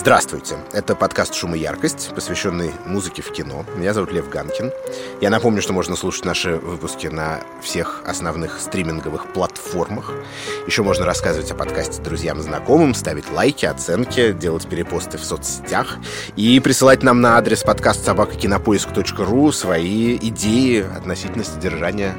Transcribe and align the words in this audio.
Здравствуйте, 0.00 0.56
это 0.72 0.96
подкаст 0.96 1.34
«Шум 1.34 1.54
и 1.54 1.58
яркость», 1.58 2.12
посвященный 2.14 2.70
музыке 2.86 3.20
в 3.20 3.30
кино. 3.32 3.66
Меня 3.76 3.92
зовут 3.92 4.10
Лев 4.12 4.30
Ганкин. 4.30 4.72
Я 5.20 5.28
напомню, 5.28 5.60
что 5.60 5.74
можно 5.74 5.94
слушать 5.94 6.24
наши 6.24 6.56
выпуски 6.56 7.08
на 7.08 7.42
всех 7.60 8.02
основных 8.06 8.60
стриминговых 8.60 9.30
платформах. 9.34 10.14
Еще 10.66 10.82
можно 10.82 11.04
рассказывать 11.04 11.50
о 11.50 11.54
подкасте 11.54 12.00
друзьям 12.00 12.38
и 12.40 12.42
знакомым, 12.42 12.94
ставить 12.94 13.30
лайки, 13.30 13.66
оценки, 13.66 14.32
делать 14.32 14.66
перепосты 14.66 15.18
в 15.18 15.24
соцсетях 15.24 15.98
и 16.34 16.58
присылать 16.60 17.02
нам 17.02 17.20
на 17.20 17.36
адрес 17.36 17.62
подкаст 17.62 18.02
собакакинопоиск.ру 18.02 19.52
свои 19.52 20.16
идеи 20.16 20.80
относительно 20.96 21.44
содержания 21.44 22.16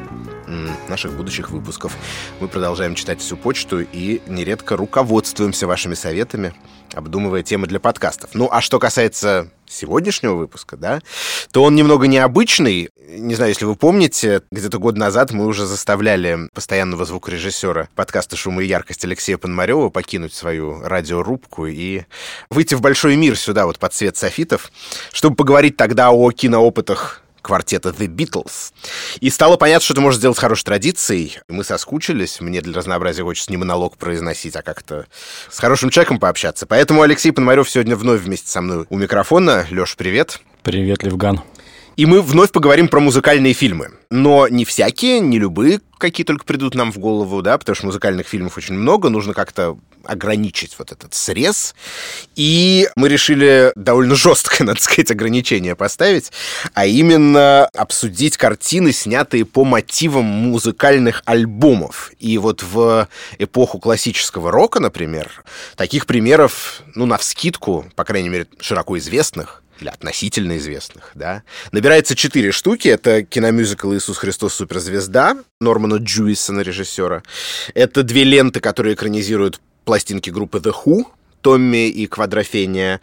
наших 0.88 1.14
будущих 1.14 1.50
выпусков. 1.50 1.98
Мы 2.40 2.48
продолжаем 2.48 2.94
читать 2.94 3.22
всю 3.22 3.38
почту 3.38 3.80
и 3.82 4.22
нередко 4.28 4.78
руководствуемся 4.78 5.66
вашими 5.66 5.96
советами, 5.96 6.54
обдумывая 6.94 7.44
темы 7.44 7.68
для 7.68 7.80
подкастов. 7.80 8.32
Ну, 8.34 8.50
а 8.52 8.62
что 8.62 8.80
касается 8.80 9.50
сегодняшнего 9.68 10.34
выпуска, 10.36 10.76
да, 10.78 11.02
то 11.52 11.64
он 11.64 11.76
немного 11.76 12.08
необычный. 12.08 12.90
Не 13.08 13.36
знаю, 13.36 13.52
если 13.52 13.66
вы 13.66 13.76
помните, 13.76 14.42
где-то 14.52 14.80
год 14.80 14.98
назад 14.98 15.32
мы 15.32 15.46
уже 15.46 15.66
заставляли 15.66 16.50
постоянного 16.54 17.06
звукорежиссера 17.06 17.88
подкаста 17.96 18.36
«Шум 18.36 18.60
и 18.60 18.66
яркость» 18.66 19.06
Алексея 19.06 19.38
Пономарева 19.38 19.90
покинуть 19.90 20.34
свою 20.34 20.82
радиорубку 20.82 21.68
и 21.68 22.04
выйти 22.50 22.76
в 22.76 22.82
большой 22.82 23.16
мир 23.16 23.38
сюда, 23.38 23.66
вот 23.66 23.80
под 23.80 23.94
цвет 23.94 24.18
софитов, 24.18 24.72
чтобы 25.14 25.36
поговорить 25.36 25.78
тогда 25.78 26.12
о 26.12 26.32
киноопытах 26.32 27.22
квартета 27.42 27.90
The 27.90 28.08
Beatles. 28.08 28.74
И 29.20 29.30
стало 29.30 29.58
понятно, 29.58 29.84
что 29.84 29.94
это 29.94 30.02
может 30.02 30.20
сделать 30.20 30.38
хорошей 30.38 30.66
традицией. 30.66 31.40
Мы 31.48 31.64
соскучились. 31.64 32.40
Мне 32.42 32.62
для 32.62 32.74
разнообразия 32.74 33.24
хочется 33.24 33.52
не 33.52 33.58
монолог 33.58 33.98
произносить, 33.98 34.56
а 34.56 34.62
как-то 34.62 35.06
с 35.50 35.60
хорошим 35.60 35.90
человеком 35.90 36.20
пообщаться. 36.20 36.66
Поэтому 36.66 37.02
Алексей 37.02 37.32
Пономарев 37.32 37.70
сегодня 37.70 37.96
вновь 37.96 38.22
вместе 38.22 38.50
со 38.50 38.62
мной 38.62 38.86
у 38.90 38.98
микрофона. 38.98 39.66
Леш, 39.72 39.96
привет. 39.96 40.40
Привет, 40.64 41.04
Левган. 41.04 41.42
И 41.98 42.06
мы 42.06 42.22
вновь 42.22 42.52
поговорим 42.52 42.88
про 42.88 43.00
музыкальные 43.00 43.54
фильмы. 43.54 43.92
Но 44.10 44.48
не 44.48 44.66
всякие, 44.66 45.20
не 45.20 45.40
любые, 45.40 45.82
какие 45.98 46.26
только 46.26 46.46
придут 46.46 46.74
нам 46.74 46.92
в 46.92 46.98
голову, 46.98 47.42
да, 47.42 47.58
потому 47.58 47.76
что 47.76 47.86
музыкальных 47.86 48.28
фильмов 48.28 48.58
очень 48.58 48.76
много, 48.76 49.10
нужно 49.10 49.34
как-то 49.34 49.78
ограничить 50.04 50.76
вот 50.80 50.92
этот 50.92 51.14
срез. 51.14 51.76
И 52.36 52.90
мы 52.96 53.10
решили 53.10 53.72
довольно 53.76 54.16
жесткое, 54.16 54.66
надо 54.66 54.82
сказать, 54.82 55.12
ограничение 55.12 55.76
поставить, 55.76 56.32
а 56.74 56.86
именно 56.86 57.66
обсудить 57.68 58.38
картины, 58.38 58.94
снятые 58.94 59.46
по 59.46 59.64
мотивам 59.64 60.26
музыкальных 60.26 61.22
альбомов. 61.26 62.12
И 62.20 62.38
вот 62.38 62.64
в 62.64 63.08
эпоху 63.38 63.80
классического 63.80 64.52
рока, 64.52 64.80
например, 64.80 65.44
таких 65.76 66.06
примеров, 66.06 66.82
ну, 66.96 67.06
на 67.06 67.18
вскидку, 67.18 67.86
по 67.96 68.04
крайней 68.04 68.30
мере, 68.30 68.48
широко 68.60 68.98
известных, 68.98 69.61
или 69.82 69.90
относительно 69.90 70.58
известных, 70.58 71.12
да, 71.16 71.44
набирается 71.72 72.16
четыре 72.16 72.52
штуки. 72.52 72.88
Это 72.88 73.24
киномюзикл 73.24 73.94
«Иисус 73.94 74.18
Христос. 74.18 74.54
Суперзвезда» 74.54 75.38
Нормана 75.60 75.96
Джуисона, 75.96 76.62
режиссера. 76.62 77.24
Это 77.74 78.04
две 78.04 78.24
ленты, 78.24 78.60
которые 78.60 78.96
экранизируют 78.96 79.60
пластинки 79.86 80.30
группы 80.30 80.60
The 80.60 80.74
Who, 80.86 81.06
Томми 81.42 81.90
и 81.90 82.06
Квадрофения. 82.08 83.02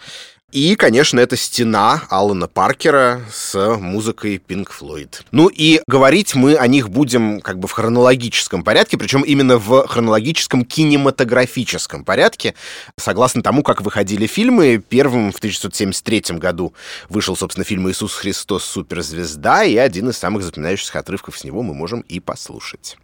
И, 0.51 0.77
конечно, 0.77 1.21
это 1.21 1.37
стена 1.37 2.05
Алана 2.09 2.49
Паркера 2.49 3.21
с 3.31 3.77
музыкой 3.77 4.37
Pink 4.37 4.69
Floyd. 4.69 5.21
Ну 5.31 5.49
и 5.49 5.83
говорить 5.87 6.35
мы 6.35 6.57
о 6.57 6.67
них 6.67 6.89
будем 6.89 7.43
как 7.43 7.59
бы 7.59 7.69
в 7.69 7.73
хронологическом 7.73 8.65
порядке, 8.65 8.97
причем 8.97 9.21
именно 9.21 9.59
в 9.59 9.87
хронологическом 9.87 10.65
кинематографическом 10.65 12.03
порядке, 12.03 12.55
согласно 12.97 13.43
тому, 13.43 13.63
как 13.63 13.83
выходили 13.83 14.27
фильмы. 14.27 14.83
Первым 14.89 15.33
в 15.33 15.37
1973 15.37 16.39
году 16.39 16.73
вышел, 17.11 17.37
собственно, 17.37 17.65
фильм 17.65 17.91
«Иисус 17.91 18.15
Христос. 18.15 18.65
Суперзвезда», 18.65 19.65
и 19.65 19.77
один 19.77 20.09
из 20.09 20.17
самых 20.17 20.43
запоминающихся 20.43 20.99
отрывков 20.99 21.39
с 21.39 21.45
него 21.45 21.63
мы 21.63 21.75
можем 21.75 22.01
и 22.01 22.21
послушать. 22.21 22.97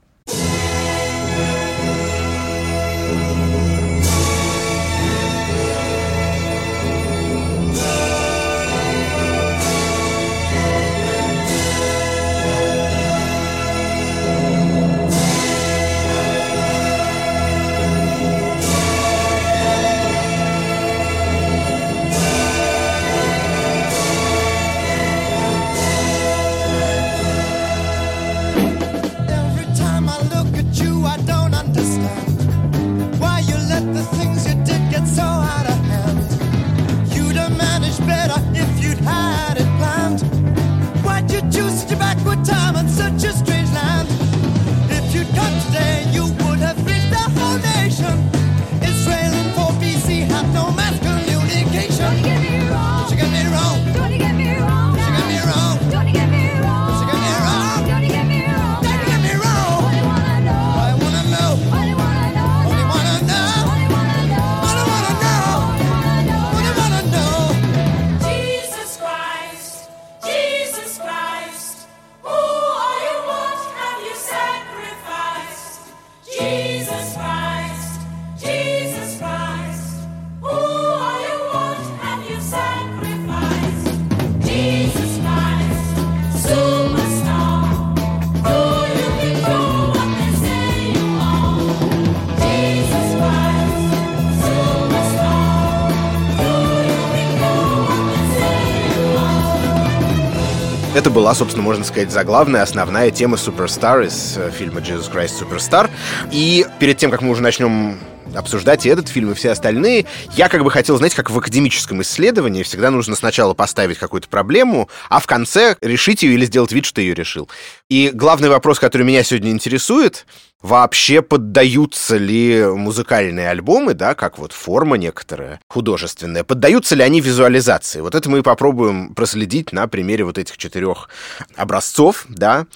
Собственно, 101.35 101.63
можно 101.65 101.85
сказать, 101.85 102.11
заглавная, 102.11 102.63
основная 102.63 103.11
тема 103.11 103.37
Superstar 103.37 104.07
из 104.07 104.37
э, 104.37 104.51
фильма 104.51 104.81
Jesus 104.81 105.13
Christ 105.13 105.41
Superstar. 105.41 105.91
И 106.31 106.67
перед 106.79 106.97
тем, 106.97 107.11
как 107.11 107.23
мы 107.23 107.31
уже 107.31 107.43
начнем 107.43 107.99
обсуждать 108.35 108.87
и 108.87 108.89
этот 108.89 109.09
фильм, 109.09 109.31
и 109.31 109.35
все 109.35 109.51
остальные. 109.51 110.07
Я 110.33 110.49
как 110.49 110.65
бы 110.65 110.71
хотел, 110.71 110.97
знаете, 110.97 111.17
как 111.17 111.31
в 111.31 111.39
академическом 111.39 112.03
исследовании, 112.03 112.63
всегда 112.63 112.91
нужно 112.91 113.17
сначала 113.17 113.55
поставить 113.55 113.99
какую-то 113.99 114.29
проблему, 114.29 114.89
а 115.09 115.21
в 115.21 115.27
конце 115.27 115.77
решить 115.81 116.23
ее 116.23 116.35
или 116.35 116.47
сделать 116.47 116.73
вид, 116.73 116.85
что 116.85 117.01
ее 117.01 117.15
решил. 117.15 117.49
И 117.91 118.11
главный 118.15 118.49
вопрос, 118.49 118.79
который 118.79 119.03
меня 119.03 119.23
сегодня 119.23 119.51
интересует, 119.51 120.27
вообще 120.63 121.21
поддаются 121.21 122.17
ли 122.17 122.65
музыкальные 122.65 123.51
альбомы, 123.51 123.93
да, 123.93 124.15
как 124.15 124.39
вот 124.39 124.53
форма 124.53 124.97
некоторая 124.97 125.61
художественная, 125.69 126.45
поддаются 126.45 126.95
ли 126.95 127.03
они 127.03 127.21
визуализации? 127.21 128.01
Вот 128.01 128.15
это 128.15 128.31
мы 128.31 128.43
попробуем 128.43 129.15
проследить 129.15 129.73
на 129.73 129.87
примере 129.87 130.25
вот 130.25 130.39
этих 130.39 130.57
четырех 130.57 131.11
образцов, 131.57 132.25
да. 132.31 132.67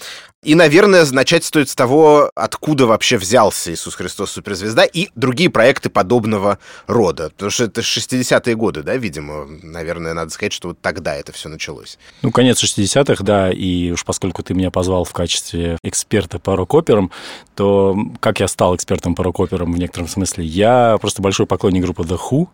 И, 0.45 0.55
наверное, 0.55 1.05
начать 1.11 1.45
стоит 1.45 1.69
с 1.69 1.75
того, 1.75 2.31
откуда 2.37 2.87
вообще 2.87 3.19
взялся 3.19 3.73
Иисус 3.73 3.97
Христос 3.97 4.31
Суперзвезда 4.31 4.85
и 4.85 5.09
другие 5.17 5.51
проекты 5.51 5.91
подобного 5.91 6.61
рода. 6.87 7.31
Потому 7.31 7.51
что 7.51 7.65
это 7.65 7.81
60-е 7.81 8.55
годы, 8.55 8.85
да, 8.85 8.97
видимо. 8.97 9.47
Наверное, 9.63 10.15
надо 10.15 10.31
сказать, 10.31 10.53
что 10.53 10.69
вот 10.69 10.81
тогда 10.81 11.17
это 11.17 11.33
все 11.33 11.49
началось. 11.49 11.99
Ну, 12.23 12.31
конец 12.31 12.63
60-х, 12.63 13.25
да, 13.25 13.51
и 13.51 13.91
уж 13.91 14.05
поскольку 14.05 14.45
ты 14.45 14.55
меня 14.55 14.71
позвал 14.71 14.98
в 15.05 15.13
качестве 15.13 15.79
эксперта 15.83 16.39
по 16.39 16.57
рок-операм, 16.57 17.11
то 17.55 17.97
как 18.21 18.41
я 18.41 18.49
стал 18.49 18.77
экспертом 18.77 19.15
по 19.15 19.25
рок-операм 19.25 19.73
в 19.73 19.79
некотором 19.79 20.09
смысле? 20.09 20.45
Я 20.45 20.97
просто 21.01 21.23
большой 21.23 21.47
поклонник 21.47 21.83
группы 21.83 22.03
The 22.03 22.19
Who 22.19 22.49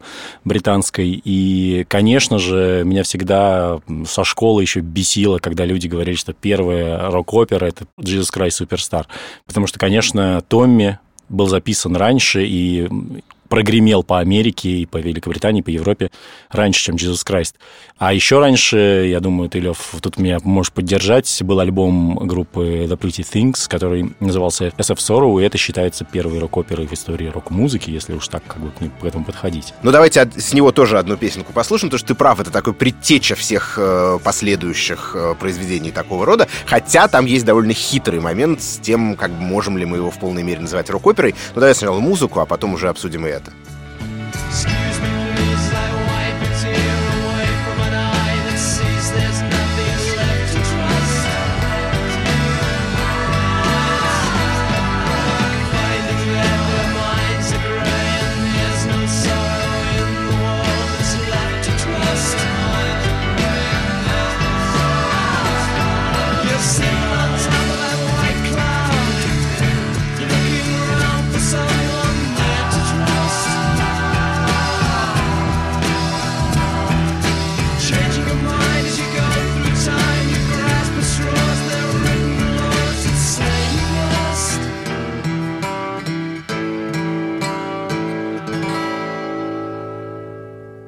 британской, 0.45 1.21
и, 1.25 1.85
конечно 1.89 2.39
же, 2.39 2.83
меня 2.85 3.03
всегда 3.03 3.81
со 4.07 4.25
школы 4.25 4.63
еще 4.63 4.81
бесило, 4.81 5.39
когда 5.39 5.65
люди 5.65 5.87
говорили, 5.87 6.17
что 6.17 6.33
первая 6.33 7.11
рок-опера 7.11 7.67
это 7.67 7.87
Jesus 7.99 8.33
Christ 8.35 8.67
Superstar. 8.67 9.07
Потому 9.47 9.67
что, 9.67 9.79
конечно, 9.79 10.43
Томми 10.49 10.99
был 11.29 11.47
записан 11.47 11.97
раньше, 11.97 12.45
и 12.45 12.89
прогремел 13.55 14.03
по 14.03 14.19
Америке 14.19 14.69
и 14.69 14.85
по 14.85 14.97
Великобритании, 14.97 15.63
по 15.63 15.69
Европе 15.69 16.11
раньше, 16.51 16.87
чем 16.87 16.97
Jesus 16.97 17.25
Christ. 17.25 17.55
А 17.99 18.13
еще 18.13 18.41
раньше, 18.41 19.07
я 19.09 19.21
думаю, 19.21 19.49
ты, 19.49 19.61
Лев, 19.61 19.95
тут 20.03 20.19
меня 20.19 20.39
можешь 20.43 20.73
поддержать, 20.73 21.41
был 21.45 21.61
альбом 21.61 22.17
группы 22.17 22.85
The 22.89 22.99
Pretty 22.99 23.25
Things, 23.25 23.69
который 23.69 24.13
назывался 24.19 24.73
SF 24.77 24.97
Sorrow, 24.97 25.41
и 25.41 25.47
это 25.47 25.57
считается 25.57 26.05
первой 26.05 26.41
рок-оперой 26.41 26.89
в 26.89 26.93
истории 26.93 27.29
рок-музыки, 27.29 27.91
если 27.91 28.15
уж 28.15 28.27
так 28.27 28.43
как 28.45 28.59
бы 28.59 28.73
к 29.01 29.05
этому 29.05 29.25
подходить. 29.25 29.73
Ну, 29.85 29.93
давайте 29.93 30.29
с 30.37 30.53
него 30.53 30.73
тоже 30.73 30.99
одну 30.99 31.17
песенку 31.17 31.53
послушаем, 31.53 31.91
потому 31.91 31.99
что 32.01 32.09
ты 32.09 32.15
прав, 32.17 32.41
это 32.41 32.51
такой 32.51 32.73
предтеча 32.73 33.37
всех 33.37 33.75
э, 33.79 34.19
последующих 34.25 35.13
э, 35.15 35.37
произведений 35.39 35.93
такого 35.93 36.27
рода, 36.27 36.49
хотя 36.67 37.07
там 37.07 37.25
есть 37.27 37.45
довольно 37.45 37.73
хитрый 37.73 38.19
момент 38.19 38.61
с 38.63 38.79
тем, 38.79 39.15
как 39.15 39.31
можем 39.31 39.79
ли 39.79 39.85
мы 39.85 39.99
его 39.99 40.11
в 40.11 40.19
полной 40.19 40.43
мере 40.43 40.61
называть 40.61 40.91
рок-оперой. 40.91 41.37
Ну, 41.55 41.61
давай 41.61 41.73
сначала 41.77 42.01
музыку, 42.01 42.41
а 42.41 42.47
потом 42.47 42.75
уже 42.75 42.89
обсудим 42.89 43.25
и 43.27 43.31
это. 43.31 43.44
Obrigado. 43.47 44.94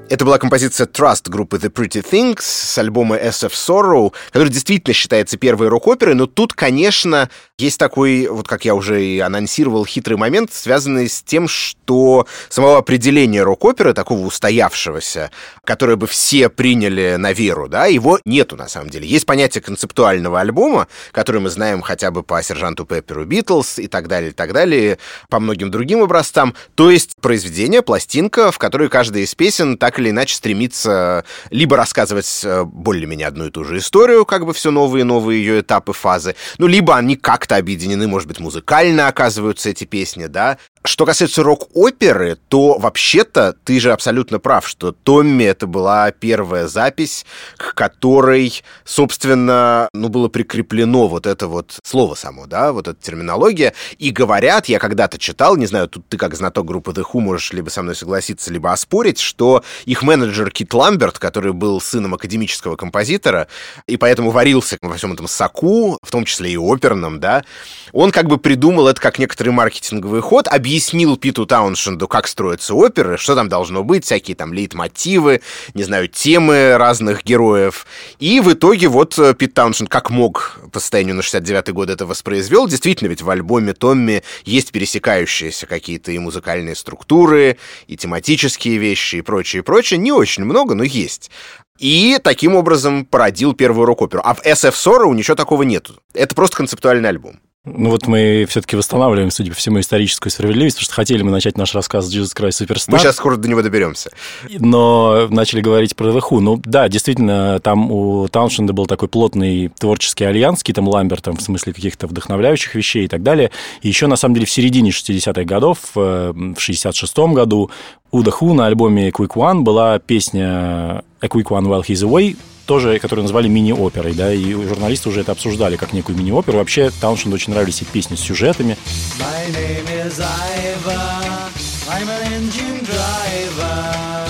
Это 0.09 0.25
была 0.25 0.39
композиция 0.39 0.87
Trust 0.87 1.29
группы 1.29 1.57
The 1.57 1.69
Pretty 1.69 2.01
Things 2.09 2.41
с 2.41 2.79
альбома 2.79 3.17
SF 3.17 3.51
Sorrow, 3.51 4.13
который 4.31 4.51
действительно 4.51 4.95
считается 4.95 5.37
первой 5.37 5.67
рок-оперой, 5.67 6.15
но 6.15 6.27
тут, 6.27 6.55
конечно, 6.55 7.29
есть 7.59 7.79
такой, 7.79 8.29
вот 8.29 8.47
как 8.47 8.65
я 8.65 8.77
уже 8.77 9.05
и 9.05 9.19
анонсировал, 9.19 9.85
хитрый 9.85 10.17
момент, 10.17 10.53
связанный 10.53 11.09
с 11.09 11.23
тем, 11.23 11.49
что 11.49 12.27
самого 12.49 12.79
определения 12.79 13.43
рок-оперы, 13.43 13.95
такого 13.95 14.25
устоявшегося, 14.25 15.33
которое 15.65 15.97
бы 15.97 16.07
все 16.07 16.51
приняли 16.51 17.17
на 17.17 17.33
веру, 17.33 17.69
да, 17.69 17.87
его 17.87 18.21
нету 18.25 18.55
на 18.55 18.69
самом 18.69 18.91
деле. 18.91 19.09
Есть 19.09 19.27
понятие 19.27 19.63
концептуального 19.63 20.39
альбома, 20.39 20.87
который 21.11 21.41
мы 21.41 21.51
знаем 21.51 21.83
хотя 21.83 22.13
бы 22.13 22.23
по 22.23 22.41
Сержанту 22.45 22.85
Пепперу 22.85 23.25
Битлз 23.25 23.81
и 23.81 23.89
так 23.89 24.07
далее, 24.07 24.31
и 24.31 24.35
так 24.35 24.53
далее, 24.53 24.99
по 25.31 25.41
многим 25.41 25.73
другим 25.73 26.03
образцам. 26.03 26.55
То 26.77 26.93
есть 26.93 27.17
произведение, 27.21 27.83
пластинка, 27.83 28.53
в 28.53 28.59
которой 28.59 28.89
каждая 28.89 29.25
из 29.25 29.35
песен 29.35 29.79
так 29.79 29.96
или 29.99 30.07
или 30.07 30.13
иначе 30.13 30.37
стремится 30.37 31.25
либо 31.51 31.77
рассказывать 31.77 32.43
э, 32.45 32.65
более-менее 32.65 33.27
одну 33.27 33.47
и 33.47 33.51
ту 33.51 33.65
же 33.65 33.79
историю, 33.79 34.25
как 34.25 34.47
бы 34.47 34.55
все 34.55 34.71
новые 34.71 35.01
и 35.01 35.05
новые 35.05 35.45
ее 35.45 35.61
этапы, 35.61 35.93
фазы, 35.93 36.37
ну, 36.59 36.67
либо 36.67 36.97
они 36.97 37.17
как-то 37.17 37.57
объединены, 37.57 38.07
может 38.07 38.29
быть, 38.29 38.39
музыкально 38.39 39.09
оказываются 39.09 39.71
эти 39.71 39.85
песни, 39.85 40.27
да, 40.27 40.59
что 40.87 41.05
касается 41.05 41.43
рок-оперы, 41.43 42.39
то 42.49 42.79
вообще-то 42.79 43.55
ты 43.65 43.81
же 43.81 43.93
абсолютно 43.93 44.39
прав, 44.39 44.67
что 44.67 44.93
Томми 44.93 45.45
это 45.45 45.67
была 45.67 46.11
первая 46.11 46.69
запись, 46.69 47.27
к 47.57 47.75
которой, 47.75 48.63
собственно, 48.85 49.89
ну, 49.93 50.09
было 50.09 50.29
прикреплено 50.29 51.09
вот 51.09 51.27
это 51.27 51.49
вот 51.49 51.79
слово 51.85 52.15
само, 52.15 52.47
да, 52.47 52.73
вот 52.73 52.89
эта 52.89 53.03
терминология. 53.03 53.75
И 53.99 54.11
говорят, 54.11 54.67
я 54.67 54.79
когда-то 54.79 55.19
читал, 55.19 55.57
не 55.57 55.67
знаю, 55.67 55.89
тут 55.89 56.09
ты 56.09 56.17
как 56.17 56.35
знаток 56.35 56.67
группы 56.67 56.93
The 56.93 57.05
Who 57.13 57.21
можешь 57.21 57.53
либо 57.53 57.69
со 57.69 57.83
мной 57.83 57.95
согласиться, 57.95 58.53
либо 58.53 58.73
оспорить, 58.73 59.19
что 59.19 59.63
их 59.85 60.03
менеджер 60.03 60.51
Кит 60.51 60.73
Ламберт, 60.73 61.19
который 61.19 61.53
был 61.53 61.81
сыном 61.81 62.15
академического 62.15 62.77
композитора, 62.77 63.49
и 63.87 63.97
поэтому 63.97 64.31
варился 64.31 64.79
во 64.81 64.95
всем 64.95 65.13
этом 65.13 65.29
соку, 65.29 65.99
в 66.03 66.11
том 66.11 66.25
числе 66.25 66.53
и 66.53 66.57
оперном, 66.57 67.21
да, 67.21 67.45
он 67.93 68.11
как 68.13 68.27
бы 68.27 68.39
придумал 68.39 68.89
это 68.89 69.01
как 69.01 69.19
некоторый 69.19 69.51
маркетинговый 69.51 70.21
ход, 70.21 70.49
объяснил 70.49 70.76
объяснил 70.77 71.17
Питу 71.17 71.47
Тауншенду, 71.47 72.07
как 72.07 72.29
строятся 72.29 72.75
оперы, 72.75 73.17
что 73.17 73.35
там 73.35 73.49
должно 73.49 73.83
быть, 73.83 74.05
всякие 74.05 74.37
там 74.37 74.53
лейтмотивы, 74.53 75.41
не 75.73 75.85
знаю, 75.85 76.07
темы 76.07 76.77
разных 76.77 77.25
героев. 77.25 77.87
И 78.19 78.41
в 78.41 78.53
итоге 78.53 78.89
вот 78.89 79.19
э, 79.19 79.33
Пит 79.33 79.55
Тауншенд 79.55 79.89
как 79.89 80.11
мог 80.11 80.61
по 80.73 80.79
состоянию 80.79 81.15
на 81.15 81.21
69-й 81.21 81.73
год 81.73 81.89
это 81.89 82.05
воспроизвел. 82.05 82.69
Действительно, 82.69 83.09
ведь 83.09 83.23
в 83.23 83.31
альбоме 83.31 83.73
Томми 83.73 84.23
есть 84.45 84.71
пересекающиеся 84.71 85.67
какие-то 85.67 86.13
и 86.13 86.19
музыкальные 86.19 86.75
структуры, 86.75 87.57
и 87.87 87.97
тематические 87.97 88.77
вещи, 88.77 89.17
и 89.17 89.23
прочее, 89.23 89.61
и 89.61 89.65
прочее. 89.65 89.97
Не 89.97 90.13
очень 90.13 90.45
много, 90.45 90.75
но 90.75 90.85
есть. 90.85 91.31
И 91.79 92.19
таким 92.23 92.55
образом 92.55 93.07
породил 93.07 93.55
первую 93.55 93.87
рок-оперу. 93.87 94.21
А 94.23 94.35
в 94.35 94.45
SF-40 94.45 95.15
ничего 95.15 95.37
такого 95.37 95.63
нету. 95.63 95.95
Это 96.13 96.35
просто 96.35 96.59
концептуальный 96.59 97.09
альбом. 97.09 97.41
Ну 97.67 97.91
вот 97.91 98.07
мы 98.07 98.47
все-таки 98.49 98.77
восстанавливаем, 98.77 99.33
судя 99.33 99.51
по 99.51 99.57
всему, 99.57 99.81
историческую 99.81 100.31
справедливость, 100.31 100.77
потому 100.77 100.85
что 100.85 100.95
хотели 100.95 101.23
мы 101.23 101.33
начать 101.33 101.59
наш 101.59 101.75
рассказ 101.75 102.09
Jesus 102.09 102.33
Christ 102.33 102.65
Superstar. 102.65 102.93
Мы 102.93 102.99
сейчас 103.01 103.17
скоро 103.17 103.37
до 103.37 103.49
него 103.49 103.61
доберемся. 103.61 104.11
Но 104.49 105.27
начали 105.31 105.61
говорить 105.61 105.97
про 105.97 106.11
The 106.11 106.21
Who. 106.21 106.39
Ну 106.39 106.63
да, 106.65 106.89
действительно, 106.89 107.59
там 107.59 107.91
у 107.91 108.29
Тауншенда 108.29 108.73
был 108.73 108.87
такой 108.87 109.09
плотный 109.09 109.69
творческий 109.81 110.25
альянс 110.25 110.61
с 110.61 110.63
Китом 110.63 110.87
Ламбертом, 110.89 111.37
в 111.37 111.43
смысле 111.43 111.73
каких-то 111.73 112.07
вдохновляющих 112.07 112.77
вещей 112.77 113.07
и 113.07 113.09
так 113.09 113.25
далее. 113.25 113.51
И 113.83 113.89
еще, 113.89 114.07
на 114.07 114.15
самом 114.15 114.35
деле, 114.35 114.47
в 114.47 114.51
середине 114.51 114.91
60-х 114.91 115.43
годов, 115.43 115.79
э, 115.97 116.33
в 116.33 116.59
66-м 116.59 117.35
году, 117.35 117.73
у 118.13 118.23
The 118.23 118.33
Who 118.41 118.53
на 118.55 118.67
альбоме 118.67 119.09
Quick 119.09 119.35
One 119.35 119.63
была 119.63 119.99
песня 119.99 121.03
A 121.21 121.27
Quick 121.27 121.49
One 121.49 121.65
While 121.65 121.83
He's 121.85 122.09
Away, 122.09 122.37
тоже, 122.67 122.99
которую 122.99 123.23
назвали 123.23 123.49
мини-оперой, 123.49 124.13
да, 124.13 124.33
и 124.33 124.53
журналисты 124.53 125.09
уже 125.09 125.21
это 125.21 125.33
обсуждали 125.33 125.77
как 125.77 125.93
некую 125.93 126.19
мини-оперу. 126.19 126.59
Вообще, 126.59 126.91
Тауншенду 127.01 127.37
очень 127.37 127.53
нравились 127.53 127.81
и 127.83 127.85
песни 127.85 128.17
с 128.17 128.21
сюжетами. 128.21 128.77
My 129.19 129.47
name 129.55 129.87
is 130.07 130.19
Iva. 130.19 131.51
I'm 131.89 132.09
an 132.09 132.33
engine 132.33 132.85
driver. 132.85 134.27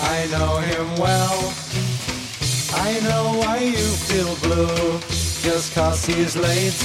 I 0.00 0.26
know 0.30 0.58
him 0.58 0.88
well. 0.96 1.52
I 2.74 3.00
know 3.00 3.38
why 3.40 3.58
you 3.58 3.88
feel 4.08 4.34
blue. 4.42 5.00
Just 5.42 5.74
cause 5.74 6.06
he's 6.06 6.36
late. 6.36 6.78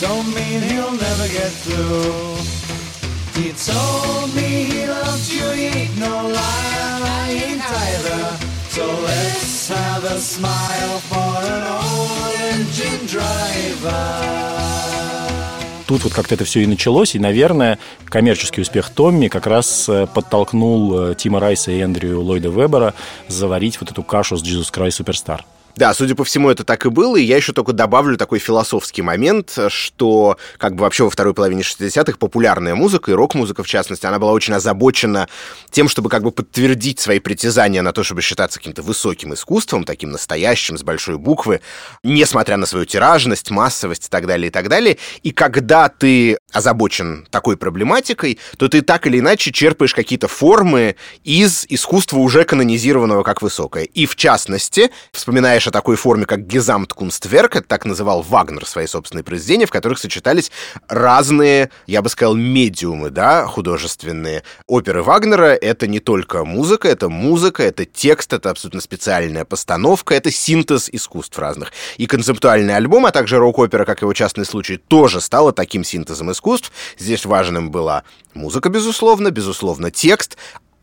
Don't 0.00 0.28
mean 0.34 0.60
he'll 0.60 0.92
never 0.92 1.28
get 1.28 1.50
through. 1.64 2.31
He 3.34 3.52
told 3.52 4.34
me 4.34 4.64
he 4.64 4.86
loves 4.86 5.32
you, 5.34 5.46
ain't 5.52 5.98
no 5.98 6.28
liar, 6.28 6.92
either. 7.28 8.20
So 8.68 8.84
let's 9.04 9.68
have 9.68 10.04
a 10.04 10.18
smile 10.18 10.98
for 11.10 11.32
an 11.54 11.62
old 11.80 12.34
engine 12.52 13.06
driver. 13.06 14.52
Тут 15.86 16.04
вот 16.04 16.14
как-то 16.14 16.34
это 16.34 16.44
все 16.44 16.60
и 16.62 16.66
началось, 16.66 17.14
и, 17.14 17.18
наверное, 17.18 17.78
коммерческий 18.06 18.62
успех 18.62 18.90
Томми 18.90 19.28
как 19.28 19.46
раз 19.46 19.88
э, 19.88 20.06
подтолкнул 20.06 21.10
э, 21.10 21.14
Тима 21.14 21.40
Райса 21.40 21.70
и 21.70 21.80
Эндрю 21.80 22.20
Ллойда 22.20 22.48
Вебера 22.48 22.94
заварить 23.28 23.80
вот 23.80 23.90
эту 23.90 24.02
кашу 24.02 24.36
с 24.36 24.42
Jesus 24.42 24.72
Christ 24.72 25.04
Superstar. 25.04 25.40
Да, 25.76 25.94
судя 25.94 26.14
по 26.14 26.24
всему, 26.24 26.50
это 26.50 26.64
так 26.64 26.84
и 26.84 26.90
было, 26.90 27.16
и 27.16 27.22
я 27.22 27.36
еще 27.36 27.52
только 27.52 27.72
добавлю 27.72 28.18
такой 28.18 28.38
философский 28.38 29.00
момент, 29.00 29.56
что 29.68 30.36
как 30.58 30.74
бы 30.74 30.82
вообще 30.82 31.04
во 31.04 31.10
второй 31.10 31.32
половине 31.32 31.62
60-х 31.62 32.18
популярная 32.18 32.74
музыка, 32.74 33.10
и 33.10 33.14
рок-музыка 33.14 33.62
в 33.62 33.66
частности, 33.66 34.04
она 34.04 34.18
была 34.18 34.32
очень 34.32 34.52
озабочена 34.52 35.28
тем, 35.70 35.88
чтобы 35.88 36.10
как 36.10 36.22
бы 36.22 36.30
подтвердить 36.30 37.00
свои 37.00 37.20
притязания 37.20 37.80
на 37.80 37.92
то, 37.92 38.02
чтобы 38.02 38.20
считаться 38.20 38.58
каким-то 38.58 38.82
высоким 38.82 39.32
искусством, 39.32 39.84
таким 39.84 40.10
настоящим, 40.10 40.76
с 40.76 40.82
большой 40.82 41.16
буквы, 41.16 41.62
несмотря 42.02 42.58
на 42.58 42.66
свою 42.66 42.84
тиражность, 42.84 43.50
массовость 43.50 44.06
и 44.06 44.08
так 44.10 44.26
далее, 44.26 44.48
и 44.48 44.50
так 44.50 44.68
далее. 44.68 44.98
И 45.22 45.30
когда 45.30 45.88
ты 45.88 46.36
озабочен 46.52 47.26
такой 47.30 47.56
проблематикой, 47.56 48.38
то 48.58 48.68
ты 48.68 48.82
так 48.82 49.06
или 49.06 49.20
иначе 49.20 49.52
черпаешь 49.52 49.94
какие-то 49.94 50.28
формы 50.28 50.96
из 51.24 51.64
искусства 51.70 52.18
уже 52.18 52.44
канонизированного 52.44 53.22
как 53.22 53.40
высокое. 53.40 53.84
И 53.84 54.04
в 54.04 54.16
частности, 54.16 54.90
вспоминая 55.12 55.61
знаешь 55.62 55.68
о 55.68 55.70
такой 55.70 55.96
форме, 55.96 56.26
как 56.26 56.40
Gesamtkunstwerk, 56.40 57.58
это 57.58 57.62
так 57.62 57.84
называл 57.84 58.22
Вагнер 58.22 58.66
свои 58.66 58.86
собственные 58.86 59.22
произведения, 59.22 59.66
в 59.66 59.70
которых 59.70 59.98
сочетались 59.98 60.50
разные, 60.88 61.70
я 61.86 62.02
бы 62.02 62.08
сказал, 62.08 62.34
медиумы, 62.34 63.10
да, 63.10 63.46
художественные. 63.46 64.42
Оперы 64.66 65.02
Вагнера— 65.02 65.54
это 65.60 65.86
не 65.86 66.00
только 66.00 66.44
музыка, 66.44 66.88
это 66.88 67.08
музыка, 67.08 67.62
это 67.62 67.84
текст, 67.84 68.32
это 68.32 68.50
абсолютно 68.50 68.80
специальная 68.80 69.44
постановка, 69.44 70.14
это 70.14 70.30
синтез 70.30 70.88
искусств 70.90 71.38
разных. 71.38 71.72
И 71.96 72.06
концептуальный 72.06 72.76
альбом, 72.76 73.06
а 73.06 73.12
также 73.12 73.38
рок-опера, 73.38 73.84
как 73.84 74.02
его 74.02 74.12
частный 74.12 74.44
случай, 74.44 74.76
тоже 74.76 75.20
стало 75.20 75.52
таким 75.52 75.84
синтезом 75.84 76.32
искусств. 76.32 76.72
Здесь 76.98 77.24
важным 77.24 77.70
была 77.70 78.02
музыка, 78.34 78.68
безусловно, 78.68 79.30
безусловно, 79.30 79.90
текст, 79.90 80.36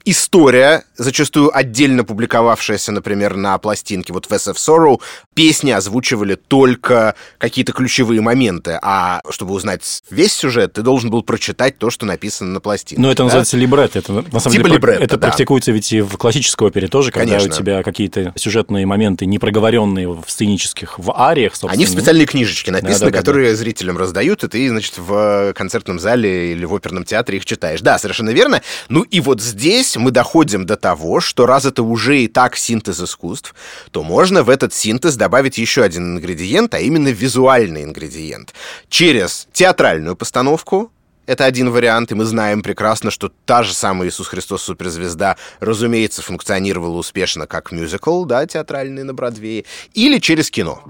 история, 0.05 0.83
зачастую 0.97 1.55
отдельно 1.55 2.03
публиковавшаяся, 2.03 2.91
например, 2.91 3.35
на 3.35 3.57
пластинке, 3.57 4.13
вот 4.13 4.25
в 4.25 4.31
SF 4.31 4.55
Sorrow, 4.55 5.01
песни 5.33 5.71
озвучивали 5.71 6.35
только 6.35 7.15
какие-то 7.37 7.71
ключевые 7.71 8.21
моменты, 8.21 8.79
а 8.81 9.21
чтобы 9.29 9.53
узнать 9.53 10.01
весь 10.09 10.33
сюжет, 10.33 10.73
ты 10.73 10.81
должен 10.81 11.09
был 11.09 11.23
прочитать 11.23 11.77
то, 11.77 11.89
что 11.89 12.05
написано 12.05 12.51
на 12.51 12.59
пластинке. 12.59 13.01
Но 13.01 13.09
это 13.11 13.19
да? 13.19 13.23
называется 13.25 13.57
либретто. 13.57 13.99
Это, 13.99 14.13
на 14.13 14.39
самом 14.39 14.53
типа 14.53 14.63
деле, 14.63 14.75
либретто, 14.75 15.03
это 15.03 15.17
да. 15.17 15.27
практикуется 15.27 15.71
ведь 15.71 15.91
и 15.93 16.01
в 16.01 16.17
классической 16.17 16.67
опере 16.67 16.87
тоже, 16.87 17.11
когда 17.11 17.35
Конечно. 17.35 17.55
у 17.55 17.57
тебя 17.57 17.83
какие-то 17.83 18.33
сюжетные 18.35 18.85
моменты, 18.85 19.25
не 19.25 19.39
проговоренные 19.39 20.09
в 20.09 20.25
сценических, 20.27 20.99
в 20.99 21.13
ариях, 21.15 21.53
собственно. 21.53 21.73
Они 21.73 21.85
в 21.85 21.89
специальные 21.89 22.25
книжечки 22.25 22.69
написаны, 22.69 22.93
Да-да-да-да. 22.93 23.17
которые 23.17 23.55
зрителям 23.55 23.97
раздают, 23.97 24.43
и 24.43 24.47
ты, 24.47 24.69
значит, 24.69 24.97
в 24.97 25.53
концертном 25.53 25.99
зале 25.99 26.53
или 26.53 26.65
в 26.65 26.73
оперном 26.73 27.03
театре 27.03 27.37
их 27.37 27.45
читаешь. 27.45 27.81
Да, 27.81 27.99
совершенно 27.99 28.31
верно. 28.31 28.61
Ну 28.89 29.03
и 29.03 29.19
вот 29.19 29.41
здесь 29.41 29.88
мы 29.97 30.11
доходим 30.11 30.65
до 30.65 30.75
того, 30.75 31.19
что 31.19 31.45
раз 31.45 31.65
это 31.65 31.83
уже 31.83 32.21
и 32.21 32.27
так 32.27 32.55
синтез 32.55 32.99
искусств, 32.99 33.55
то 33.91 34.03
можно 34.03 34.43
в 34.43 34.49
этот 34.49 34.73
синтез 34.73 35.15
добавить 35.15 35.57
еще 35.57 35.83
один 35.83 36.17
ингредиент, 36.17 36.73
а 36.73 36.79
именно 36.79 37.09
визуальный 37.09 37.83
ингредиент. 37.83 38.53
Через 38.89 39.47
театральную 39.53 40.15
постановку, 40.15 40.91
это 41.25 41.45
один 41.45 41.69
вариант, 41.69 42.11
и 42.11 42.15
мы 42.15 42.25
знаем 42.25 42.63
прекрасно, 42.63 43.11
что 43.11 43.31
та 43.45 43.61
же 43.61 43.73
самая 43.73 44.09
Иисус 44.09 44.27
Христос 44.27 44.63
Суперзвезда, 44.63 45.37
разумеется, 45.59 46.23
функционировала 46.23 46.97
успешно 46.97 47.45
как 47.45 47.71
мюзикл, 47.71 48.25
да, 48.25 48.47
театральный 48.47 49.03
на 49.03 49.13
Бродвее, 49.13 49.65
или 49.93 50.17
через 50.17 50.49
кино. 50.49 50.81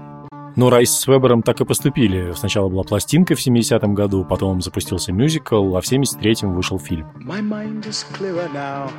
Ну, 0.60 0.68
Райс 0.68 0.92
с 0.92 1.06
Вебером 1.06 1.42
так 1.42 1.58
и 1.62 1.64
поступили. 1.64 2.34
Сначала 2.36 2.68
была 2.68 2.82
пластинка 2.82 3.34
в 3.34 3.38
70-м 3.38 3.94
году, 3.94 4.26
потом 4.26 4.60
запустился 4.60 5.10
мюзикл, 5.10 5.74
а 5.74 5.80
в 5.80 5.90
73-м 5.90 6.52
вышел 6.52 6.78
фильм. 6.78 7.06
My 7.24 7.40
mind 7.40 7.86
is 7.86 8.04
clearer 8.12 8.46
now. 8.52 8.90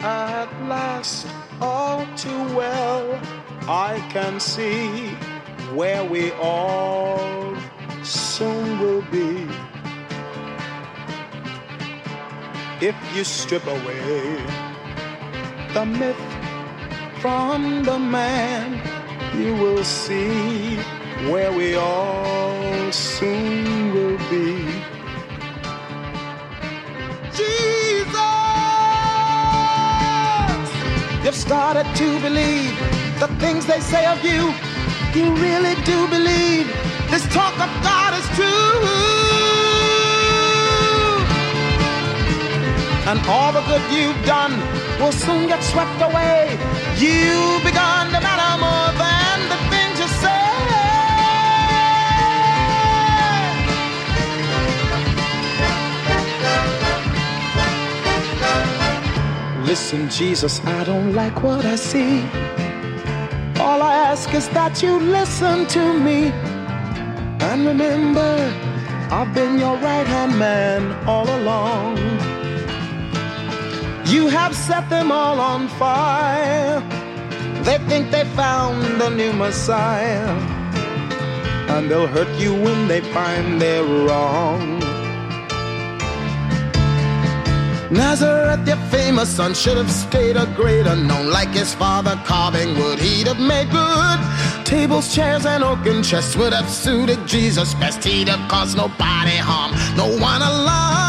At 0.00 0.48
last, 0.68 1.28
all 1.60 2.04
too 2.16 2.56
well, 2.56 3.20
I 3.68 4.00
can 4.12 4.40
see 4.40 5.14
where 5.76 6.02
we 6.02 6.32
all 6.42 7.54
soon 8.02 8.80
will 8.80 9.04
be. 9.12 9.46
If 12.80 12.96
you 13.14 13.22
strip 13.22 13.64
away 13.64 14.42
the 15.72 15.86
myth 15.86 16.37
from 17.20 17.82
the 17.82 17.98
man, 17.98 18.80
you 19.36 19.52
will 19.54 19.82
see 19.82 20.76
where 21.30 21.52
we 21.52 21.74
all 21.74 22.92
soon 22.92 23.92
will 23.92 24.18
be. 24.30 24.64
Jesus! 27.34 28.14
You've 31.24 31.34
started 31.34 31.86
to 31.96 32.20
believe 32.20 32.72
the 33.18 33.28
things 33.40 33.66
they 33.66 33.80
say 33.80 34.06
of 34.06 34.22
you. 34.24 34.54
You 35.14 35.34
really 35.34 35.74
do 35.82 36.06
believe 36.08 36.66
this 37.10 37.26
talk 37.34 37.54
of 37.54 37.70
God 37.82 38.14
is 38.14 38.26
true. 38.36 38.78
And 43.10 43.18
all 43.26 43.52
the 43.52 43.62
good 43.62 43.82
you've 43.90 44.24
done 44.24 44.87
will 44.98 45.12
soon 45.12 45.46
get 45.46 45.62
swept 45.62 46.00
away. 46.02 46.58
You've 46.96 47.62
begun 47.64 48.06
to 48.12 48.20
matter 48.20 48.54
more 48.66 48.90
than 49.04 49.36
the 49.52 49.58
things 49.70 49.98
you 50.02 50.08
say. 50.22 50.44
Listen, 59.64 60.08
Jesus, 60.10 60.60
I 60.64 60.84
don't 60.84 61.12
like 61.12 61.42
what 61.42 61.64
I 61.64 61.76
see. 61.76 62.22
All 63.60 63.82
I 63.82 63.94
ask 64.10 64.32
is 64.34 64.48
that 64.50 64.82
you 64.82 64.98
listen 64.98 65.66
to 65.66 65.92
me. 66.06 66.32
And 67.50 67.66
remember, 67.66 68.32
I've 69.10 69.32
been 69.32 69.58
your 69.58 69.76
right 69.76 70.06
hand 70.06 70.38
man 70.38 70.92
all 71.06 71.28
along. 71.28 72.17
You 74.08 74.28
have 74.28 74.56
set 74.56 74.88
them 74.88 75.12
all 75.12 75.38
on 75.38 75.68
fire. 75.68 76.80
They 77.62 77.76
think 77.90 78.10
they 78.10 78.24
found 78.34 79.02
a 79.02 79.10
new 79.10 79.34
Messiah. 79.34 80.30
And 81.68 81.90
they'll 81.90 82.06
hurt 82.06 82.34
you 82.40 82.54
when 82.54 82.88
they 82.88 83.02
find 83.12 83.60
they're 83.60 83.84
wrong. 83.84 84.78
Nazareth, 87.90 88.66
your 88.66 88.78
famous 88.88 89.28
son, 89.28 89.52
should 89.52 89.76
have 89.76 89.90
stayed 89.90 90.38
a 90.38 90.46
great 90.56 90.86
unknown. 90.86 91.30
Like 91.30 91.50
his 91.50 91.74
father 91.74 92.18
carving 92.24 92.78
wood, 92.78 92.98
he'd 92.98 93.26
have 93.26 93.40
made 93.40 93.70
good. 93.70 94.18
Tables, 94.64 95.14
chairs, 95.14 95.44
and 95.44 95.62
oaken 95.62 96.02
chests 96.02 96.34
would 96.34 96.54
have 96.54 96.70
suited 96.70 97.26
Jesus 97.26 97.74
best. 97.74 98.02
He'd 98.04 98.28
have 98.28 98.50
caused 98.50 98.74
nobody 98.74 99.36
harm, 99.36 99.72
no 99.98 100.06
one 100.18 100.40
alarm. 100.40 101.07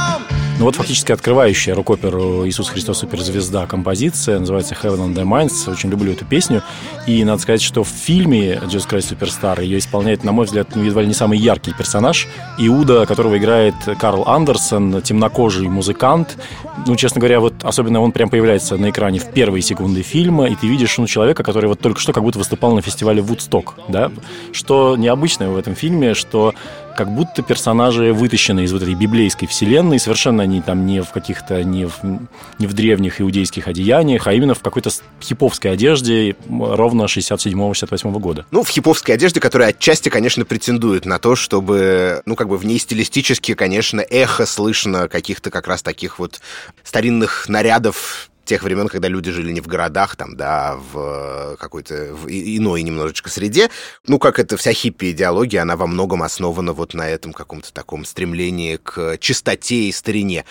Ну 0.59 0.65
вот 0.65 0.75
фактически 0.75 1.13
открывающая 1.13 1.73
рок-оперу 1.73 2.45
«Иисус 2.45 2.67
Христос 2.67 2.99
Суперзвезда» 2.99 3.65
композиция, 3.65 4.39
называется 4.39 4.75
«Heaven 4.75 4.97
on 4.97 5.15
the 5.15 5.23
Minds». 5.23 5.71
Очень 5.71 5.89
люблю 5.89 6.11
эту 6.11 6.25
песню. 6.25 6.63
И 7.07 7.23
надо 7.23 7.41
сказать, 7.41 7.61
что 7.61 7.85
в 7.85 7.87
фильме 7.87 8.55
«Jesus 8.65 8.85
Christ 8.85 9.07
Суперстар» 9.07 9.61
ее 9.61 9.77
исполняет, 9.77 10.25
на 10.25 10.33
мой 10.33 10.47
взгляд, 10.47 10.75
ну, 10.75 10.83
едва 10.83 11.01
ли 11.01 11.07
не 11.07 11.13
самый 11.13 11.39
яркий 11.39 11.71
персонаж. 11.71 12.27
Иуда, 12.57 13.05
которого 13.05 13.37
играет 13.37 13.73
Карл 14.01 14.27
Андерсон, 14.27 15.01
темнокожий 15.01 15.69
музыкант. 15.69 16.37
Ну, 16.85 16.97
честно 16.97 17.21
говоря, 17.21 17.39
вот 17.39 17.53
особенно 17.63 18.01
он 18.01 18.11
прям 18.11 18.29
появляется 18.29 18.75
на 18.75 18.89
экране 18.89 19.19
в 19.19 19.31
первые 19.31 19.61
секунды 19.61 20.01
фильма, 20.01 20.47
и 20.47 20.55
ты 20.55 20.67
видишь 20.67 20.97
ну, 20.97 21.07
человека, 21.07 21.41
который 21.41 21.67
вот 21.67 21.79
только 21.79 22.01
что 22.01 22.11
как 22.11 22.23
будто 22.23 22.37
выступал 22.37 22.75
на 22.75 22.81
фестивале 22.81 23.21
Вудсток, 23.21 23.75
да? 23.87 24.11
Что 24.51 24.97
необычное 24.97 25.47
в 25.47 25.55
этом 25.55 25.73
фильме, 25.73 26.13
что 26.15 26.53
как 26.99 27.13
будто 27.13 27.41
персонажи 27.43 28.11
вытащены 28.11 28.65
из 28.65 28.73
вот 28.73 28.81
этой 28.81 28.93
библейской 28.93 29.47
вселенной, 29.47 29.99
совершенно 29.99 30.43
они 30.43 30.61
там 30.61 30.85
не 30.85 31.01
в 31.01 31.11
каких-то, 31.11 31.63
не 31.63 31.85
в, 31.85 31.93
не 32.03 32.67
в 32.67 32.73
древних 32.73 33.21
иудейских 33.21 33.69
одеяниях, 33.69 34.27
а 34.27 34.33
именно 34.33 34.53
в 34.53 34.59
какой-то 34.59 34.89
хиповской 35.21 35.71
одежде 35.71 36.35
ровно 36.49 37.03
67-68 37.03 38.19
года. 38.19 38.45
Ну, 38.51 38.63
в 38.63 38.67
хиповской 38.67 39.15
одежде, 39.15 39.39
которая 39.39 39.69
отчасти, 39.69 40.09
конечно, 40.09 40.43
претендует 40.43 41.05
на 41.05 41.19
то, 41.19 41.37
чтобы, 41.37 42.21
ну, 42.25 42.35
как 42.35 42.49
бы 42.49 42.57
в 42.57 42.65
ней 42.65 42.79
стилистически, 42.79 43.53
конечно, 43.53 44.01
эхо 44.01 44.45
слышно 44.45 45.07
каких-то 45.07 45.51
как 45.51 45.69
раз 45.69 45.81
таких 45.81 46.19
вот 46.19 46.41
старинных 46.83 47.47
нарядов 47.47 48.28
тех 48.49 48.63
времен, 48.63 48.87
когда 48.87 49.07
люди 49.07 49.31
жили 49.31 49.51
не 49.51 49.61
в 49.61 49.67
городах, 49.67 50.15
там, 50.15 50.35
да, 50.35 50.71
а 50.71 50.75
в 50.75 51.55
какой-то 51.57 52.15
в 52.15 52.27
иной 52.27 52.81
немножечко 52.81 53.29
среде. 53.29 53.69
Ну, 54.07 54.17
как 54.17 54.39
это 54.39 54.57
вся 54.57 54.73
хиппи-идеология, 54.73 55.61
она 55.61 55.75
во 55.75 55.85
многом 55.85 56.23
основана 56.23 56.73
вот 56.73 56.95
на 56.95 57.07
этом 57.07 57.31
каком-то 57.31 57.71
таком 57.71 58.05
стремлении 58.05 58.77
к 58.77 59.17
чистоте 59.19 59.75
и 59.75 59.91
старине. 59.91 60.45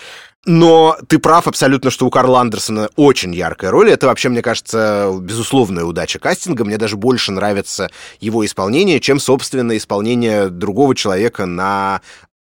Но 0.45 0.97
ты 1.09 1.19
прав 1.19 1.47
абсолютно, 1.47 1.91
что 1.91 2.07
у 2.07 2.09
Карла 2.09 2.39
Андерсона 2.39 2.89
очень 2.95 3.35
яркая 3.35 3.71
роль. 3.71 3.91
Это 3.91 4.07
вообще, 4.07 4.29
мне 4.29 4.41
кажется, 4.41 5.11
безусловная 5.19 5.83
удача 5.83 6.17
кастинга. 6.17 6.63
Мне 6.63 6.77
даже 6.77 6.95
больше 6.95 7.33
нравится 7.33 7.91
его 8.21 8.45
исполнение, 8.45 9.01
чем, 9.01 9.19
собственно, 9.19 9.75
исполнение 9.75 10.47
другого 10.47 10.95
человека 10.95 11.45
на 11.45 11.99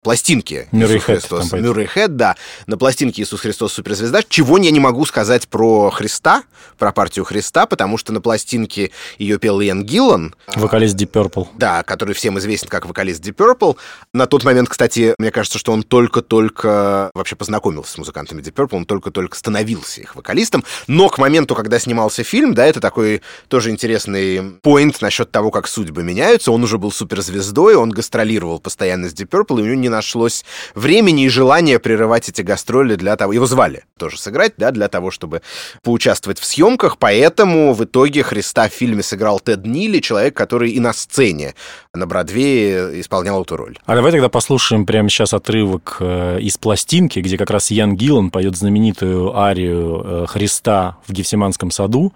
пластинке 0.06 0.68
Мюррей 0.72 0.98
Иисус 0.98 1.06
Христос. 1.06 1.52
Мюррей 1.52 1.88
Хэт, 1.88 2.16
да, 2.16 2.36
на 2.68 2.78
пластинке 2.78 3.24
Иисус 3.24 3.42
Христос 3.42 3.74
Суперзвезда. 3.74 4.22
Чего 4.30 4.60
я 4.60 4.70
не 4.70 4.80
могу 4.80 5.04
сказать 5.06 5.48
про 5.48 5.90
Христа, 5.90 6.44
про 6.78 6.92
партию 6.92 7.26
Христа, 7.26 7.66
потому 7.66 7.98
что 7.98 8.14
на 8.14 8.22
пластинке 8.22 8.92
ее 9.18 9.40
пел 9.40 9.60
Иэн 9.60 9.84
Гиллан, 9.84 10.36
Вокалист 10.56 10.96
Deep 10.96 11.12
Purple. 11.12 11.48
да, 11.58 11.82
который 11.82 12.14
всем 12.14 12.38
известен 12.38 12.68
как 12.68 12.86
вокалист 12.86 13.26
Deep 13.26 13.36
Purple. 13.36 13.78
На 14.14 14.28
тот 14.28 14.44
момент, 14.44 14.70
кстати, 14.70 15.16
мне 15.18 15.32
кажется, 15.32 15.58
что 15.58 15.72
он 15.72 15.82
только-только 15.82 17.10
вообще 17.16 17.36
познакомился 17.36 17.94
с 17.94 17.98
музыкантами 17.98 18.44
Deep 18.44 18.54
Purple, 18.54 18.78
он 18.78 18.86
только-только 18.86 19.36
становился 19.36 20.02
их 20.02 20.16
вокалистом. 20.16 20.64
Но 20.86 21.10
к 21.10 21.18
моменту, 21.18 21.56
когда 21.56 21.80
снимался 21.80 22.24
фильм, 22.24 22.54
да, 22.54 22.68
это 22.68 22.80
такой 22.80 23.24
тоже 23.48 23.72
интересный 23.72 24.52
поинт 24.62 25.02
насчет 25.02 25.32
того, 25.32 25.50
как 25.50 25.68
судьбы 25.68 26.04
меняются. 26.04 26.52
Он 26.52 26.64
уже 26.64 26.78
был 26.78 26.92
суперзвездой, 26.92 27.74
он 27.74 27.90
гастролировал 27.90 28.60
постоянно 28.60 29.10
с 29.10 29.14
Deep 29.14 29.30
Purple, 29.30 29.60
и 29.60 29.64
у 29.64 29.66
него 29.66 29.76
не 29.76 29.95
нашлось 29.96 30.46
времени 30.75 31.25
и 31.25 31.30
желания 31.30 31.80
прерывать 31.80 32.30
эти 32.30 32.42
гастроли 32.42 32.96
для 32.96 33.16
того... 33.16 33.34
Его 33.34 33.46
звали 33.46 33.84
тоже 33.98 34.18
сыграть, 34.18 34.54
да, 34.58 34.72
для 34.72 34.88
того, 34.88 35.12
чтобы 35.12 35.42
поучаствовать 35.84 36.40
в 36.40 36.46
съемках, 36.46 36.98
поэтому 36.98 37.74
в 37.74 37.84
итоге 37.84 38.24
Христа 38.24 38.68
в 38.68 38.74
фильме 38.74 39.04
сыграл 39.04 39.40
Тед 39.40 39.66
Нилли, 39.66 40.00
человек, 40.00 40.36
который 40.36 40.72
и 40.72 40.80
на 40.80 40.94
сцене 40.94 41.56
на 41.94 42.06
Бродвее 42.06 43.00
исполнял 43.00 43.42
эту 43.42 43.56
роль. 43.58 43.78
А 43.86 43.96
давай 43.96 44.12
тогда 44.12 44.30
послушаем 44.30 44.86
прямо 44.86 45.10
сейчас 45.10 45.34
отрывок 45.34 45.98
э, 46.00 46.40
из 46.42 46.58
пластинки, 46.58 47.20
где 47.20 47.38
как 47.38 47.50
раз 47.50 47.72
Ян 47.72 47.96
Гиллан 47.96 48.32
поет 48.32 48.56
знаменитую 48.56 49.38
арию 49.38 50.02
э, 50.04 50.25
Христа 50.28 50.98
в 51.08 51.14
Гефсиманском 51.14 51.72
саду, 51.72 52.14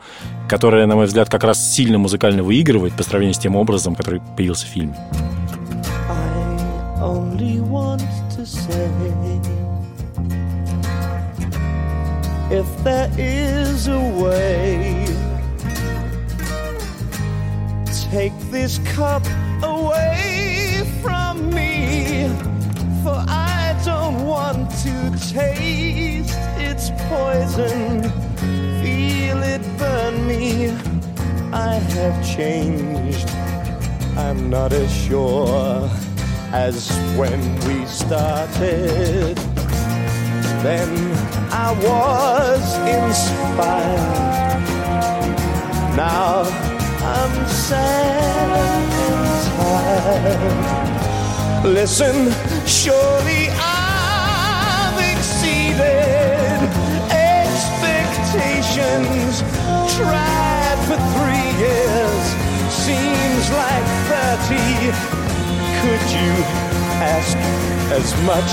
которая, 0.50 0.86
на 0.86 0.96
мой 0.96 1.06
взгляд, 1.06 1.30
как 1.30 1.44
раз 1.44 1.74
сильно 1.74 1.98
музыкально 1.98 2.44
выигрывает 2.44 2.94
по 2.94 3.04
сравнению 3.04 3.36
с 3.36 3.40
тем 3.40 3.56
образом, 3.56 3.96
который 3.96 4.22
появился 4.36 4.66
в 4.66 4.70
фильме. 4.70 4.96
If 12.52 12.84
there 12.84 13.12
is 13.18 13.88
a 13.88 14.00
way, 14.22 15.06
take 18.12 18.34
this 18.50 18.80
cup 18.96 19.24
away 19.64 20.84
from 21.02 21.52
me, 21.52 22.28
for 23.04 23.24
I 23.28 23.80
don't 23.86 24.26
want 24.26 24.72
to 24.82 25.12
taste 25.32 26.36
its 26.58 26.90
poison, 27.08 28.02
feel 28.82 29.44
it 29.44 29.62
burn 29.78 30.28
me. 30.28 30.72
I 31.54 31.76
have 31.76 32.36
changed. 32.36 33.30
I'm 34.18 34.50
not 34.50 34.74
as 34.74 34.92
sure 34.92 35.88
as 36.54 36.90
when 37.16 37.40
we 37.68 37.86
started. 37.86 39.38
Then 40.64 40.90
I 41.52 41.72
was 41.84 42.76
inspired. 42.98 44.66
Now 45.96 46.44
I'm 47.02 47.48
sad 47.48 48.90
and 49.06 49.26
tired. 49.56 50.70
Listen, 51.66 52.32
surely 52.66 53.50
I've 53.52 55.00
exceeded 55.14 56.60
expectations. 57.12 59.44
Tried 59.96 60.80
for 60.88 60.98
three 61.16 61.50
years, 61.62 62.24
seems 62.72 63.46
like 63.52 63.86
thirty. 64.10 64.70
Could 65.82 66.12
you 66.12 66.34
ask 67.02 67.38
as 67.92 68.14
much 68.24 68.52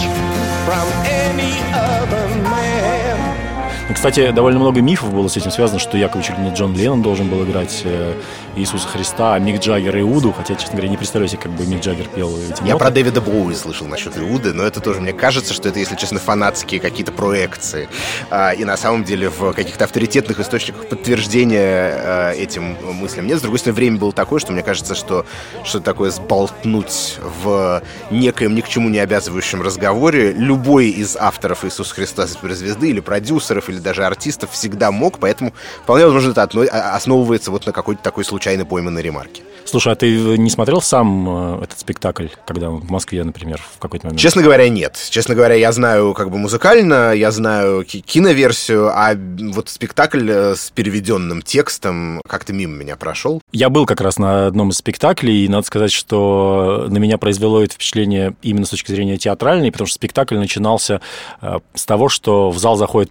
from 0.65 0.87
any 1.05 1.59
other 1.75 2.29
man? 2.49 3.46
Кстати, 3.93 4.33
довольно 4.33 4.59
много 4.59 4.81
мифов 4.81 5.13
было 5.13 5.29
с 5.29 5.37
этим 5.37 5.51
связано, 5.51 5.79
что 5.79 5.97
якобы 5.97 6.25
чуть 6.25 6.37
ли 6.39 6.45
не 6.45 6.55
Джон 6.55 6.77
Леннон 6.77 7.03
должен 7.03 7.29
был 7.29 7.45
играть 7.45 7.83
э, 7.85 8.15
Иисуса 8.57 8.89
Христа, 8.89 9.35
а 9.35 9.39
Мик 9.39 9.61
Джаггер 9.61 9.97
и 9.97 10.01
Иуду, 10.01 10.33
хотя, 10.33 10.57
честно 10.57 10.73
говоря, 10.73 10.89
не 10.89 10.97
представляю 10.97 11.29
себе, 11.29 11.43
как 11.43 11.53
бы 11.53 11.65
Мик 11.67 11.83
Джаггер 11.83 12.09
пел 12.09 12.37
эти 12.37 12.63
Я 12.63 12.73
ноты. 12.73 12.79
про 12.79 12.91
Дэвида 12.91 13.21
Боуи 13.21 13.55
слышал 13.55 13.87
насчет 13.87 14.19
Иуды, 14.19 14.53
но 14.53 14.65
это 14.65 14.81
тоже, 14.81 15.01
мне 15.01 15.13
кажется, 15.13 15.55
что 15.55 15.69
это, 15.69 15.79
если 15.79 15.95
честно, 15.95 16.19
фанатские 16.19 16.81
какие-то 16.81 17.13
проекции. 17.13 17.89
А, 18.31 18.51
и 18.51 18.65
на 18.65 18.77
самом 18.77 19.05
деле 19.05 19.31
в 19.31 19.53
каких-то 19.53 19.85
авторитетных 19.85 20.41
источниках 20.41 20.89
подтверждения 20.89 21.93
а, 21.95 22.33
этим 22.33 22.77
мыслям 22.95 23.27
нет. 23.27 23.39
С 23.39 23.43
другой 23.43 23.61
стороны, 23.61 23.77
время 23.77 23.99
было 23.99 24.13
такое, 24.13 24.41
что 24.41 24.53
мне 24.53 24.63
кажется, 24.63 24.95
что 24.95 25.25
что 25.63 25.81
такое 25.81 26.11
сболтнуть 26.11 27.19
в 27.45 27.83
некоем 28.11 28.55
ни 28.55 28.63
к 28.63 28.69
чему 28.69 28.89
не 28.89 28.99
обязывающем 28.99 29.63
разговоре 29.63 30.33
любой 30.33 30.89
из 30.89 31.17
авторов 31.17 31.65
Иисуса 31.65 31.95
Христа 31.95 32.27
суперзвезды 32.27 32.91
или 32.91 33.01
продюсеров, 33.01 33.69
или 33.69 33.76
или 33.77 33.83
даже 33.83 34.05
артистов 34.05 34.51
всегда 34.53 34.91
мог, 34.91 35.19
поэтому 35.19 35.53
вполне 35.83 36.05
возможно 36.05 36.31
это 36.31 36.43
а, 36.43 36.97
основывается 36.97 37.51
вот 37.51 37.67
на 37.67 37.73
какой-то 37.73 38.03
такой 38.03 38.25
случайно 38.25 38.65
пойманной 38.65 39.03
ремарке. 39.03 39.43
Слушай, 39.67 39.93
а 39.95 39.97
ты 39.97 40.39
не 40.39 40.49
смотрел 40.49 40.81
сам 40.81 41.59
э, 41.59 41.65
этот 41.65 41.81
спектакль, 41.81 42.29
когда 42.47 42.71
он 42.71 42.83
в 42.83 42.91
Москве, 42.91 43.25
например, 43.25 43.61
в 43.75 43.79
какой-то 43.81 44.07
момент? 44.07 44.21
Честно 44.21 44.43
говоря, 44.43 44.69
нет. 44.69 44.97
Честно 45.11 45.35
говоря, 45.35 45.57
я 45.57 45.73
знаю 45.73 46.15
как 46.15 46.31
бы 46.31 46.39
музыкально, 46.39 47.13
я 47.13 47.33
знаю 47.33 47.85
киноверсию, 47.85 48.91
а 48.95 49.17
вот 49.53 49.69
спектакль 49.69 50.31
э, 50.31 50.55
с 50.55 50.71
переведенным 50.71 51.43
текстом 51.43 52.21
как-то 52.29 52.53
мимо 52.53 52.75
меня 52.75 52.97
прошел. 52.97 53.43
Я 53.53 53.69
был 53.69 53.87
как 53.87 54.01
раз 54.01 54.19
на 54.19 54.47
одном 54.47 54.71
из 54.71 54.77
спектаклей, 54.77 55.45
и 55.45 55.49
надо 55.49 55.67
сказать, 55.67 55.93
что 55.93 56.87
на 56.89 56.99
меня 56.99 57.19
произвело 57.19 57.63
это 57.63 57.75
впечатление 57.75 58.37
именно 58.43 58.67
с 58.67 58.71
точки 58.71 58.93
зрения 58.93 59.17
театральной, 59.17 59.73
потому 59.73 59.89
что 59.89 59.97
спектакль 59.97 60.37
начинался 60.37 61.01
э, 61.43 61.59
с 61.75 61.85
того, 61.85 62.09
что 62.09 62.51
в 62.51 62.59
зал 62.59 62.77
заходят 62.77 63.11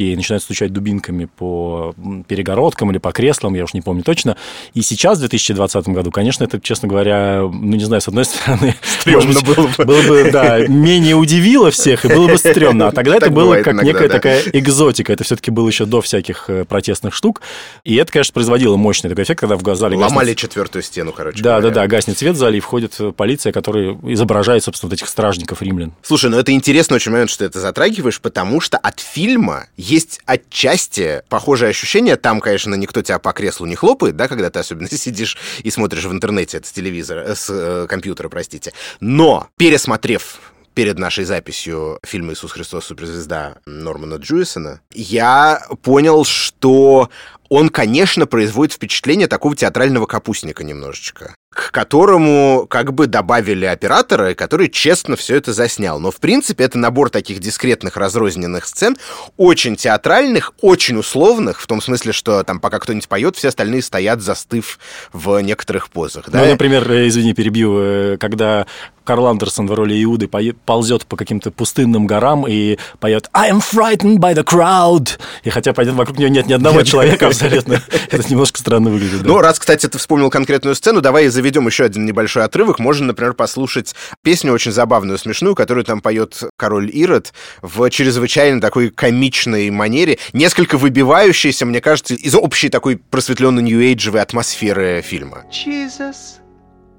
и 0.00 0.16
начинают 0.16 0.42
стучать 0.42 0.72
дубинками 0.72 1.26
по 1.26 1.94
перегородкам 2.28 2.90
или 2.90 2.98
по 2.98 3.12
креслам, 3.12 3.54
я 3.54 3.64
уж 3.64 3.74
не 3.74 3.82
помню 3.82 4.02
точно. 4.02 4.36
И 4.74 4.82
сейчас, 4.82 5.18
в 5.18 5.20
2020 5.20 5.56
2020 5.56 5.88
году. 5.88 6.10
Конечно, 6.10 6.44
это, 6.44 6.60
честно 6.60 6.88
говоря, 6.88 7.40
ну, 7.42 7.76
не 7.76 7.84
знаю, 7.84 8.00
с 8.00 8.08
одной 8.08 8.24
стороны... 8.26 8.74
Стрёмно 9.00 9.40
быть, 9.40 9.56
было 9.56 9.66
бы. 9.66 9.84
Было 9.84 10.02
бы, 10.02 10.30
да, 10.30 10.66
менее 10.66 11.14
удивило 11.14 11.70
всех, 11.70 12.04
и 12.04 12.08
было 12.08 12.28
бы 12.28 12.38
стрёмно. 12.38 12.88
А 12.88 12.92
тогда 12.92 13.16
это 13.16 13.30
было 13.30 13.62
как 13.62 13.82
некая 13.82 14.08
такая 14.08 14.42
экзотика. 14.52 15.12
Это 15.12 15.24
все 15.24 15.36
таки 15.36 15.50
было 15.50 15.68
еще 15.68 15.86
до 15.86 16.00
всяких 16.00 16.48
э, 16.48 16.64
протестных 16.64 17.14
штук. 17.14 17.42
И 17.84 17.96
это, 17.96 18.12
конечно, 18.12 18.32
производило 18.32 18.76
мощный 18.76 19.10
такой 19.10 19.24
эффект, 19.24 19.40
когда 19.40 19.56
в 19.56 19.76
зале 19.76 19.96
Ломали 19.96 20.34
четвертую 20.34 20.82
стену, 20.82 21.12
короче 21.12 21.42
Да, 21.42 21.60
да, 21.60 21.70
да, 21.70 21.86
гаснет 21.86 22.18
свет 22.18 22.34
в 22.34 22.38
зале, 22.38 22.58
и 22.58 22.60
входит 22.60 22.98
полиция, 23.16 23.52
которая 23.52 23.96
изображает, 24.04 24.62
собственно, 24.64 24.90
вот 24.90 24.96
этих 24.96 25.08
стражников 25.08 25.62
римлян. 25.62 25.92
Слушай, 26.02 26.30
ну 26.30 26.38
это 26.38 26.52
интересно 26.52 26.96
очень 26.96 27.12
момент, 27.12 27.30
что 27.30 27.40
ты 27.40 27.44
это 27.46 27.60
затрагиваешь, 27.60 28.20
потому 28.20 28.60
что 28.60 28.78
от 28.78 29.00
фильма 29.00 29.66
есть 29.86 30.20
отчасти 30.26 31.22
похожее 31.28 31.70
ощущение. 31.70 32.16
Там, 32.16 32.40
конечно, 32.40 32.74
никто 32.74 33.02
тебя 33.02 33.18
по 33.18 33.32
креслу 33.32 33.66
не 33.66 33.76
хлопает, 33.76 34.16
да, 34.16 34.28
когда 34.28 34.50
ты 34.50 34.58
особенно 34.58 34.88
сидишь 34.90 35.36
и 35.62 35.70
смотришь 35.70 36.04
в 36.04 36.12
интернете 36.12 36.58
это 36.58 36.66
с 36.66 36.72
телевизора, 36.72 37.20
э, 37.20 37.34
с 37.34 37.48
э, 37.50 37.86
компьютера, 37.88 38.28
простите. 38.28 38.72
Но, 39.00 39.48
пересмотрев 39.56 40.40
перед 40.74 40.98
нашей 40.98 41.24
записью 41.24 41.98
фильма 42.04 42.34
«Иисус 42.34 42.52
Христос. 42.52 42.84
Суперзвезда» 42.84 43.56
Нормана 43.64 44.16
Джуисона, 44.16 44.80
я 44.92 45.62
понял, 45.82 46.24
что 46.24 47.08
он, 47.48 47.70
конечно, 47.70 48.26
производит 48.26 48.74
впечатление 48.74 49.26
такого 49.26 49.56
театрального 49.56 50.04
капустника 50.04 50.64
немножечко 50.64 51.34
к 51.56 51.72
которому 51.72 52.66
как 52.68 52.92
бы 52.92 53.06
добавили 53.06 53.64
оператора, 53.64 54.34
который 54.34 54.68
честно 54.68 55.16
все 55.16 55.36
это 55.36 55.54
заснял. 55.54 55.98
Но, 55.98 56.10
в 56.10 56.16
принципе, 56.16 56.64
это 56.64 56.78
набор 56.78 57.08
таких 57.08 57.40
дискретных 57.40 57.96
разрозненных 57.96 58.66
сцен, 58.66 58.96
очень 59.38 59.74
театральных, 59.76 60.52
очень 60.60 60.98
условных, 60.98 61.60
в 61.60 61.66
том 61.66 61.80
смысле, 61.80 62.12
что 62.12 62.42
там 62.44 62.60
пока 62.60 62.78
кто-нибудь 62.78 63.08
поет, 63.08 63.36
все 63.36 63.48
остальные 63.48 63.82
стоят, 63.82 64.20
застыв 64.20 64.78
в 65.12 65.40
некоторых 65.40 65.88
позах. 65.88 66.28
Да? 66.28 66.40
Ну, 66.40 66.50
например, 66.50 66.90
э, 66.90 67.08
извини, 67.08 67.32
перебью, 67.32 67.78
э, 67.78 68.16
когда 68.18 68.66
Карл 69.06 69.28
Андерсон 69.28 69.68
в 69.68 69.72
роли 69.72 70.02
Иуды 70.02 70.28
ползет 70.28 71.06
по 71.06 71.16
каким-то 71.16 71.50
пустынным 71.50 72.06
горам 72.06 72.46
и 72.46 72.76
поет 72.98 73.30
«I 73.32 73.52
am 73.52 73.60
frightened 73.60 74.18
by 74.18 74.34
the 74.34 74.44
crowd». 74.44 75.10
И 75.44 75.50
хотя 75.50 75.72
вокруг 75.72 76.18
нее 76.18 76.28
нет 76.28 76.46
ни 76.46 76.52
одного 76.52 76.82
человека 76.82 77.28
абсолютно, 77.28 77.80
это 78.10 78.28
немножко 78.28 78.58
странно 78.58 78.90
выглядит. 78.90 79.22
Ну, 79.22 79.38
раз, 79.38 79.58
кстати, 79.58 79.86
ты 79.86 79.96
вспомнил 79.98 80.28
конкретную 80.28 80.74
сцену, 80.74 81.00
давай 81.00 81.28
заведем 81.46 81.66
еще 81.66 81.84
один 81.84 82.04
небольшой 82.04 82.42
отрывок. 82.42 82.80
Можно, 82.80 83.06
например, 83.06 83.34
послушать 83.34 83.94
песню 84.22 84.52
очень 84.52 84.72
забавную, 84.72 85.16
смешную, 85.16 85.54
которую 85.54 85.84
там 85.84 86.00
поет 86.00 86.42
король 86.56 86.90
Ирод 86.92 87.32
в 87.62 87.88
чрезвычайно 87.90 88.60
такой 88.60 88.90
комичной 88.90 89.70
манере, 89.70 90.18
несколько 90.32 90.76
выбивающейся, 90.76 91.64
мне 91.64 91.80
кажется, 91.80 92.14
из 92.14 92.34
общей 92.34 92.68
такой 92.68 92.96
просветленной 92.96 93.62
нью-эйджевой 93.62 94.22
атмосферы 94.22 95.02
фильма. 95.02 95.44
Jesus, 95.50 96.40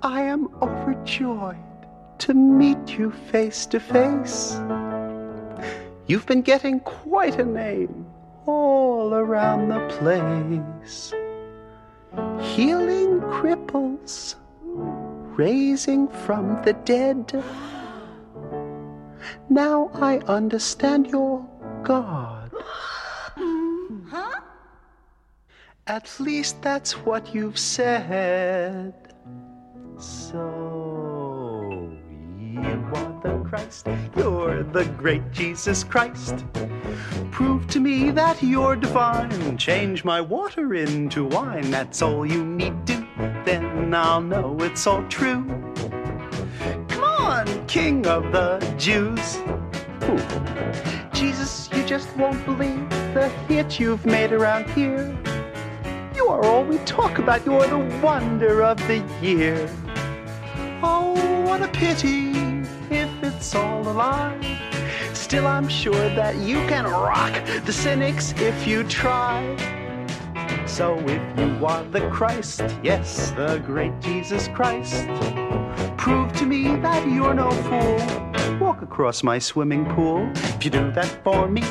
I 0.01 0.21
am 0.21 0.47
overjoyed. 0.61 1.57
to 2.19 2.33
meet 2.33 2.97
you 2.97 3.11
face 3.31 3.67
to 3.67 3.79
face. 3.79 4.59
You've 6.07 6.25
been 6.25 6.41
getting 6.41 6.79
quite 6.79 7.37
a 7.37 7.45
name 7.45 8.07
all 8.47 9.13
around 9.13 9.69
the 9.69 9.81
place. 9.99 11.26
Healing 12.41 13.21
cripples, 13.21 14.35
raising 15.37 16.07
from 16.07 16.61
the 16.63 16.73
dead. 16.73 17.43
Now 19.49 19.89
I 19.93 20.17
understand 20.27 21.07
your 21.07 21.45
God. 21.83 22.51
Huh? 24.09 24.41
At 25.85 26.19
least 26.19 26.61
that's 26.61 26.93
what 27.05 27.33
you've 27.33 27.59
said. 27.59 28.93
So. 29.97 31.27
You 32.39 32.83
are 32.93 33.21
the 33.21 33.43
Christ, 33.47 33.87
you're 34.15 34.63
the 34.63 34.85
great 34.97 35.31
Jesus 35.31 35.83
Christ. 35.83 36.45
Prove 37.37 37.67
to 37.67 37.79
me 37.79 38.09
that 38.09 38.41
you're 38.41 38.75
divine. 38.75 39.59
Change 39.59 40.03
my 40.03 40.19
water 40.19 40.73
into 40.73 41.25
wine. 41.25 41.69
That's 41.69 42.01
all 42.01 42.25
you 42.25 42.43
need 42.43 42.87
to. 42.87 43.07
Then 43.45 43.93
I'll 43.93 44.21
know 44.21 44.57
it's 44.61 44.87
all 44.87 45.03
true. 45.03 45.45
Come 46.87 47.03
on, 47.03 47.67
King 47.67 48.07
of 48.07 48.31
the 48.31 48.57
Jews. 48.79 49.37
Ooh. 50.09 51.13
Jesus, 51.13 51.69
you 51.73 51.85
just 51.85 52.09
won't 52.17 52.43
believe 52.43 52.89
the 53.13 53.29
hit 53.47 53.79
you've 53.79 54.03
made 54.03 54.31
around 54.31 54.67
here. 54.71 55.15
You 56.15 56.29
are 56.29 56.43
all 56.43 56.63
we 56.63 56.79
talk 56.79 57.19
about. 57.19 57.45
You're 57.45 57.67
the 57.67 57.99
wonder 58.01 58.63
of 58.63 58.77
the 58.87 59.05
year. 59.21 59.69
Oh, 60.81 61.13
what 61.45 61.61
a 61.61 61.67
pity 61.67 62.31
if 62.89 63.11
it's 63.21 63.53
all 63.53 63.87
a 63.87 63.93
lie. 63.93 64.56
Still, 65.26 65.46
I'm 65.46 65.68
sure 65.68 66.08
that 66.14 66.36
you 66.36 66.56
can 66.68 66.84
rock 66.84 67.32
the 67.64 67.72
cynics 67.72 68.34
if 68.38 68.66
you 68.66 68.84
try. 68.84 69.56
So 70.66 70.98
if 71.06 71.22
you 71.38 71.66
are 71.66 71.84
the 71.84 72.08
Christ, 72.10 72.62
yes, 72.82 73.30
the 73.32 73.62
great 73.66 73.92
Jesus 74.00 74.48
Christ, 74.48 75.06
prove 75.96 76.32
to 76.34 76.46
me 76.46 76.76
that 76.76 77.06
you're 77.06 77.34
no 77.34 77.50
fool. 77.68 78.00
Walk 78.58 78.82
across 78.82 79.22
my 79.22 79.38
swimming 79.38 79.84
pool. 79.94 80.30
If 80.34 80.64
you 80.64 80.70
do 80.70 80.90
that 80.92 81.22
for 81.24 81.48
me, 81.48 81.62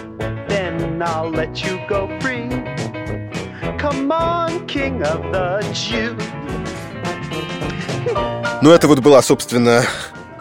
then 0.47 1.01
I'll 1.01 1.29
let 1.29 1.63
you 1.63 1.79
go 1.87 2.07
free. 2.19 2.49
Come 3.77 4.11
on, 4.11 4.67
King 4.67 5.01
of 5.03 5.21
the 5.31 5.61
Jews. 5.73 6.21
Ну, 8.61 8.69
это 8.69 8.87
вот 8.87 8.99
была, 8.99 9.21
собственно, 9.23 9.83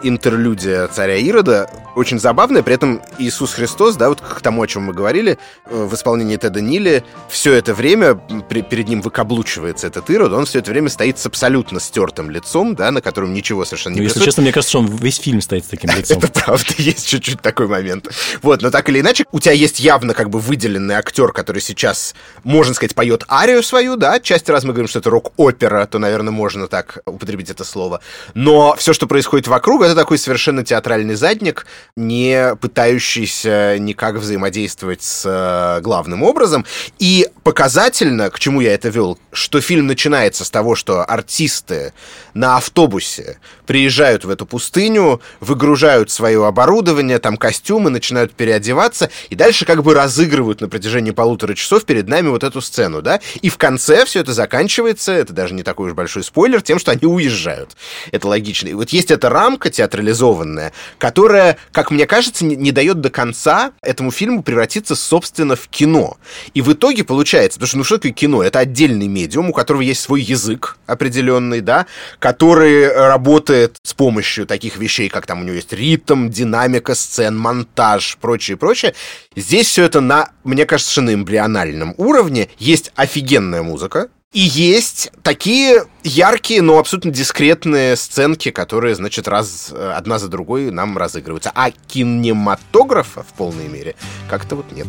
интерлюдия 0.03 0.87
царя 0.87 1.15
Ирода, 1.15 1.67
очень 1.96 2.20
забавная, 2.20 2.62
при 2.62 2.74
этом 2.74 3.00
Иисус 3.18 3.54
Христос, 3.54 3.96
да, 3.96 4.10
вот 4.10 4.20
к 4.20 4.40
тому, 4.42 4.62
о 4.62 4.66
чем 4.66 4.84
мы 4.84 4.92
говорили, 4.92 5.38
э, 5.64 5.84
в 5.84 5.94
исполнении 5.94 6.36
Теда 6.36 6.60
Нили, 6.60 7.02
все 7.28 7.54
это 7.54 7.72
время 7.74 8.14
при, 8.14 8.60
перед 8.60 8.86
ним 8.86 9.00
выкаблучивается 9.00 9.86
этот 9.86 10.08
Ирод, 10.10 10.32
он 10.32 10.44
все 10.44 10.58
это 10.58 10.70
время 10.70 10.90
стоит 10.90 11.18
с 11.18 11.26
абсолютно 11.26 11.80
стертым 11.80 12.30
лицом, 12.30 12.74
да, 12.74 12.90
на 12.90 13.00
котором 13.00 13.32
ничего 13.32 13.64
совершенно 13.64 13.94
не 13.94 14.00
ну, 14.00 14.04
Если 14.04 14.20
честно, 14.20 14.42
мне 14.42 14.52
кажется, 14.52 14.70
что 14.70 14.78
он 14.80 14.86
весь 14.88 15.16
фильм 15.16 15.40
стоит 15.40 15.64
с 15.64 15.68
таким 15.68 15.90
лицом. 15.96 16.18
Это 16.18 16.28
правда, 16.28 16.66
есть 16.78 17.08
чуть-чуть 17.08 17.40
такой 17.40 17.66
момент. 17.66 18.08
Вот, 18.42 18.60
но 18.60 18.70
так 18.70 18.88
или 18.90 19.00
иначе, 19.00 19.24
у 19.32 19.40
тебя 19.40 19.54
есть 19.54 19.80
явно 19.80 20.12
как 20.12 20.28
бы 20.28 20.38
выделенный 20.38 20.96
актер, 20.96 21.32
который 21.32 21.62
сейчас, 21.62 22.14
можно 22.44 22.74
сказать, 22.74 22.94
поет 22.94 23.24
арию 23.30 23.62
свою, 23.62 23.96
да, 23.96 24.20
часть 24.20 24.50
раз 24.50 24.64
мы 24.64 24.74
говорим, 24.74 24.88
что 24.88 24.98
это 24.98 25.08
рок-опера, 25.08 25.86
то, 25.86 25.98
наверное, 25.98 26.32
можно 26.32 26.68
так 26.68 26.98
употребить 27.06 27.48
это 27.48 27.64
слово. 27.64 28.00
Но 28.34 28.76
все, 28.76 28.92
что 28.92 29.06
происходит 29.06 29.48
вокруг, 29.48 29.82
это 29.82 29.94
такой 29.94 30.18
совершенно 30.18 30.62
театральный 30.62 31.14
задник, 31.14 31.66
не 31.96 32.54
пытающийся 32.56 33.78
никак 33.78 34.16
взаимодействовать 34.16 35.02
с 35.02 35.24
э, 35.24 35.80
главным 35.82 36.22
образом. 36.22 36.66
И 36.98 37.28
показательно, 37.42 38.30
к 38.30 38.38
чему 38.38 38.60
я 38.60 38.74
это 38.74 38.88
вел, 38.88 39.18
что 39.32 39.60
фильм 39.60 39.86
начинается 39.86 40.44
с 40.44 40.50
того, 40.50 40.74
что 40.74 41.04
артисты 41.04 41.92
на 42.34 42.56
автобусе 42.56 43.38
приезжают 43.66 44.24
в 44.24 44.30
эту 44.30 44.46
пустыню, 44.46 45.20
выгружают 45.40 46.10
свое 46.10 46.46
оборудование, 46.46 47.18
там 47.18 47.36
костюмы, 47.36 47.90
начинают 47.90 48.32
переодеваться, 48.32 49.10
и 49.30 49.34
дальше 49.34 49.64
как 49.64 49.82
бы 49.82 49.94
разыгрывают 49.94 50.60
на 50.60 50.68
протяжении 50.68 51.10
полутора 51.10 51.54
часов 51.54 51.84
перед 51.84 52.08
нами 52.08 52.28
вот 52.28 52.44
эту 52.44 52.60
сцену, 52.60 53.02
да, 53.02 53.20
и 53.40 53.48
в 53.48 53.58
конце 53.58 54.04
все 54.04 54.20
это 54.20 54.32
заканчивается, 54.32 55.12
это 55.12 55.32
даже 55.32 55.54
не 55.54 55.62
такой 55.62 55.88
уж 55.88 55.94
большой 55.94 56.24
спойлер, 56.24 56.62
тем, 56.62 56.78
что 56.78 56.92
они 56.92 57.06
уезжают. 57.06 57.76
Это 58.12 58.28
логично. 58.28 58.68
И 58.68 58.74
вот 58.74 58.90
есть 58.90 59.10
эта 59.10 59.28
рамка 59.28 59.70
театрализованная, 59.70 60.72
которая, 60.98 61.58
как 61.76 61.90
мне 61.90 62.06
кажется, 62.06 62.42
не, 62.42 62.56
не 62.56 62.72
дает 62.72 63.02
до 63.02 63.10
конца 63.10 63.72
этому 63.82 64.10
фильму 64.10 64.42
превратиться, 64.42 64.96
собственно, 64.96 65.56
в 65.56 65.68
кино. 65.68 66.16
И 66.54 66.62
в 66.62 66.72
итоге 66.72 67.04
получается, 67.04 67.58
потому 67.58 67.68
что, 67.68 67.76
ну 67.76 67.84
что 67.84 67.96
такое 67.98 68.12
кино? 68.12 68.42
Это 68.42 68.60
отдельный 68.60 69.08
медиум, 69.08 69.50
у 69.50 69.52
которого 69.52 69.82
есть 69.82 70.00
свой 70.00 70.22
язык 70.22 70.78
определенный, 70.86 71.60
да, 71.60 71.84
который 72.18 72.90
работает 72.90 73.76
с 73.82 73.92
помощью 73.92 74.46
таких 74.46 74.78
вещей, 74.78 75.10
как 75.10 75.26
там 75.26 75.42
у 75.42 75.44
него 75.44 75.56
есть 75.56 75.74
ритм, 75.74 76.30
динамика 76.30 76.94
сцен, 76.94 77.36
монтаж, 77.36 78.16
прочее, 78.22 78.56
прочее. 78.56 78.94
Здесь 79.36 79.66
все 79.66 79.84
это 79.84 80.00
на, 80.00 80.30
мне 80.44 80.64
кажется, 80.64 80.90
совершенно 80.90 81.14
эмбриональном 81.14 81.92
уровне. 81.98 82.48
Есть 82.56 82.90
офигенная 82.96 83.62
музыка, 83.62 84.08
и 84.32 84.40
есть 84.40 85.10
такие 85.22 85.84
яркие, 86.04 86.60
но 86.62 86.78
абсолютно 86.78 87.10
дискретные 87.10 87.96
сценки, 87.96 88.50
которые, 88.50 88.94
значит, 88.94 89.28
раз 89.28 89.70
э, 89.72 89.92
одна 89.96 90.18
за 90.18 90.28
другой 90.28 90.70
нам 90.70 90.98
разыгрываются. 90.98 91.50
А 91.54 91.70
кинематографа 91.70 93.22
в 93.22 93.32
полной 93.34 93.68
мере 93.68 93.94
как-то 94.28 94.56
вот 94.56 94.70
нет. 94.72 94.88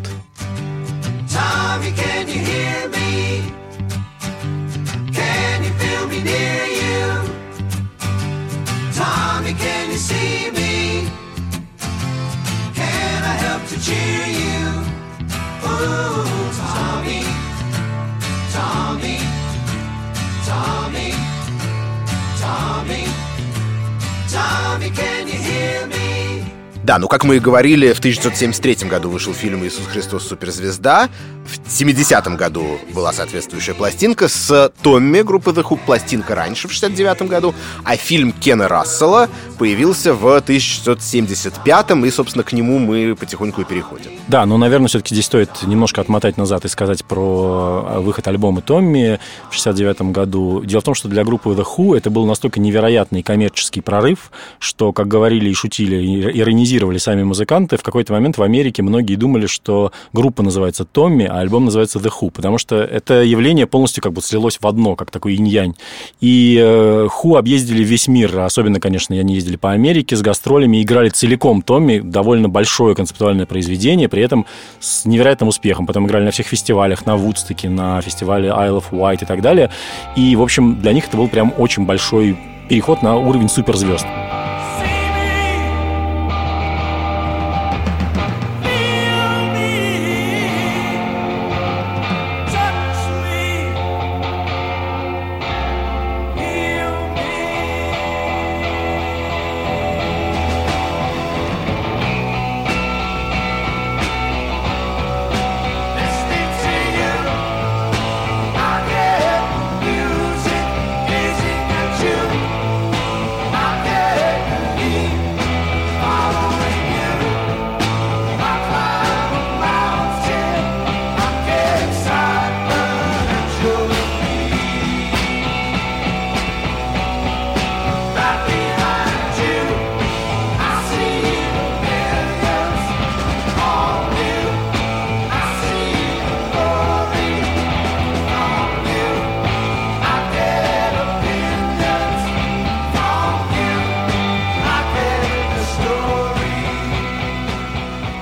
Tommy, 1.30 1.93
can 1.95 2.28
you 2.28 2.39
hear 2.39 2.89
me? 2.89 3.41
Can 5.13 5.63
you 5.63 5.71
feel 5.80 6.08
me 6.10 6.19
near 6.23 6.65
you? 6.82 7.21
Tommy, 8.93 9.54
can 9.54 9.91
you 9.91 9.97
see 9.97 10.50
me? 10.52 11.08
Can 12.73 13.23
I 13.23 13.36
help 13.45 13.63
to 13.67 13.80
cheer 13.80 14.26
you? 14.41 14.67
Ooh, 15.63 16.26
Tommy, 16.58 17.23
Tommy. 18.57 19.19
Tommy, 20.47 21.11
Tommy, 22.39 23.03
Tommy, 24.31 24.89
can 24.89 25.27
you 25.27 25.33
hear 25.33 25.85
me? 25.85 26.06
Да, 26.88 27.00
ну 27.00 27.10
как 27.10 27.26
мы 27.26 27.36
и 27.36 27.39
говорили, 27.39 27.91
в 27.91 28.00
1973 28.00 28.88
году 28.88 29.10
вышел 29.10 29.34
фильм 29.34 29.65
«Иисус 29.65 29.86
Христос. 29.88 30.26
Суперзвезда». 30.26 31.10
В 31.45 31.69
70-м 31.69 32.36
году 32.36 32.78
была 32.93 33.13
соответствующая 33.13 33.73
пластинка 33.73 34.28
с 34.28 34.71
Томми 34.82 35.21
группы 35.21 35.52
The 35.52 35.63
Who, 35.63 35.80
пластинка 35.86 36.36
раньше, 36.36 36.67
в 36.67 36.71
69-м 36.71 37.28
году, 37.28 37.56
а 37.86 37.95
фильм 37.95 38.34
Кена 38.34 38.67
Рассела 38.67 39.30
появился 39.58 40.13
в 40.13 40.26
1975-м, 40.26 42.06
и, 42.06 42.12
собственно, 42.12 42.43
к 42.43 42.52
нему 42.52 42.80
мы 42.80 43.15
потихоньку 43.15 43.62
и 43.62 43.63
переходим. 43.63 44.12
Да, 44.28 44.45
но, 44.45 44.58
наверное, 44.58 44.89
все-таки 44.89 45.15
здесь 45.15 45.26
стоит 45.26 45.50
немножко 45.63 46.02
отмотать 46.02 46.36
назад 46.36 46.65
и 46.65 46.67
сказать 46.67 47.06
про 47.06 47.86
э, 47.95 48.00
выход 48.00 48.28
альбома 48.28 48.62
Томми 48.62 49.19
в 49.50 49.56
69-м 49.56 50.12
году. 50.12 50.63
Дело 50.65 50.82
в 50.82 50.84
том, 50.84 50.95
что 50.95 51.08
для 51.08 51.23
группы 51.23 51.50
The 51.52 51.65
Who 51.65 51.97
это 51.97 52.10
был 52.10 52.26
настолько 52.26 52.60
невероятный 52.60 53.23
коммерческий 53.23 53.80
прорыв, 53.80 54.32
что, 54.60 54.91
как 54.91 55.08
говорили 55.08 55.50
и 55.50 55.54
шутили, 55.54 55.95
и 55.95 56.41
иронизировали 56.77 56.97
сами 56.97 57.23
музыканты, 57.23 57.77
в 57.77 57.83
какой-то 57.83 58.13
момент 58.13 58.37
в 58.37 58.43
Америке 58.43 58.83
многие 58.83 59.15
думали, 59.15 59.47
что 59.47 59.91
группа 60.13 60.43
называется 60.43 60.85
Томми, 60.85 61.25
а 61.25 61.39
альбом 61.39 61.65
называется 61.65 61.99
The 61.99 62.11
Who, 62.11 62.31
потому 62.31 62.57
что 62.57 62.75
это 62.75 63.23
явление 63.23 63.67
полностью 63.67 64.03
как 64.03 64.13
бы 64.13 64.21
слилось 64.21 64.57
в 64.59 64.67
одно, 64.67 64.95
как 64.95 65.11
такой 65.11 65.35
инь-янь. 65.35 65.75
И 66.21 66.57
э, 66.61 67.07
Who 67.07 67.37
объездили 67.37 67.83
весь 67.83 68.07
мир, 68.07 68.39
особенно, 68.39 68.79
конечно, 68.79 69.15
они 69.15 69.35
ездили 69.35 69.57
по 69.57 69.71
Америке 69.71 70.15
с 70.15 70.21
гастролями, 70.21 70.81
играли 70.81 71.09
целиком 71.09 71.61
Томми, 71.61 71.99
довольно 71.99 72.49
большое 72.49 72.95
концептуальное 72.95 73.45
произведение, 73.45 74.09
при 74.09 74.23
этом 74.23 74.45
с 74.79 75.05
невероятным 75.05 75.49
успехом. 75.49 75.85
Потом 75.85 76.07
играли 76.07 76.25
на 76.25 76.31
всех 76.31 76.47
фестивалях, 76.47 77.05
на 77.05 77.15
Вудстоке, 77.15 77.69
на 77.69 78.01
фестивале 78.01 78.49
Isle 78.49 78.81
of 78.81 78.85
Wight 78.91 79.23
и 79.23 79.25
так 79.25 79.41
далее. 79.41 79.69
И, 80.15 80.35
в 80.35 80.41
общем, 80.41 80.79
для 80.81 80.93
них 80.93 81.07
это 81.07 81.17
был 81.17 81.27
прям 81.27 81.53
очень 81.57 81.85
большой 81.85 82.37
переход 82.69 83.01
на 83.01 83.15
уровень 83.17 83.49
суперзвезд. 83.49 84.05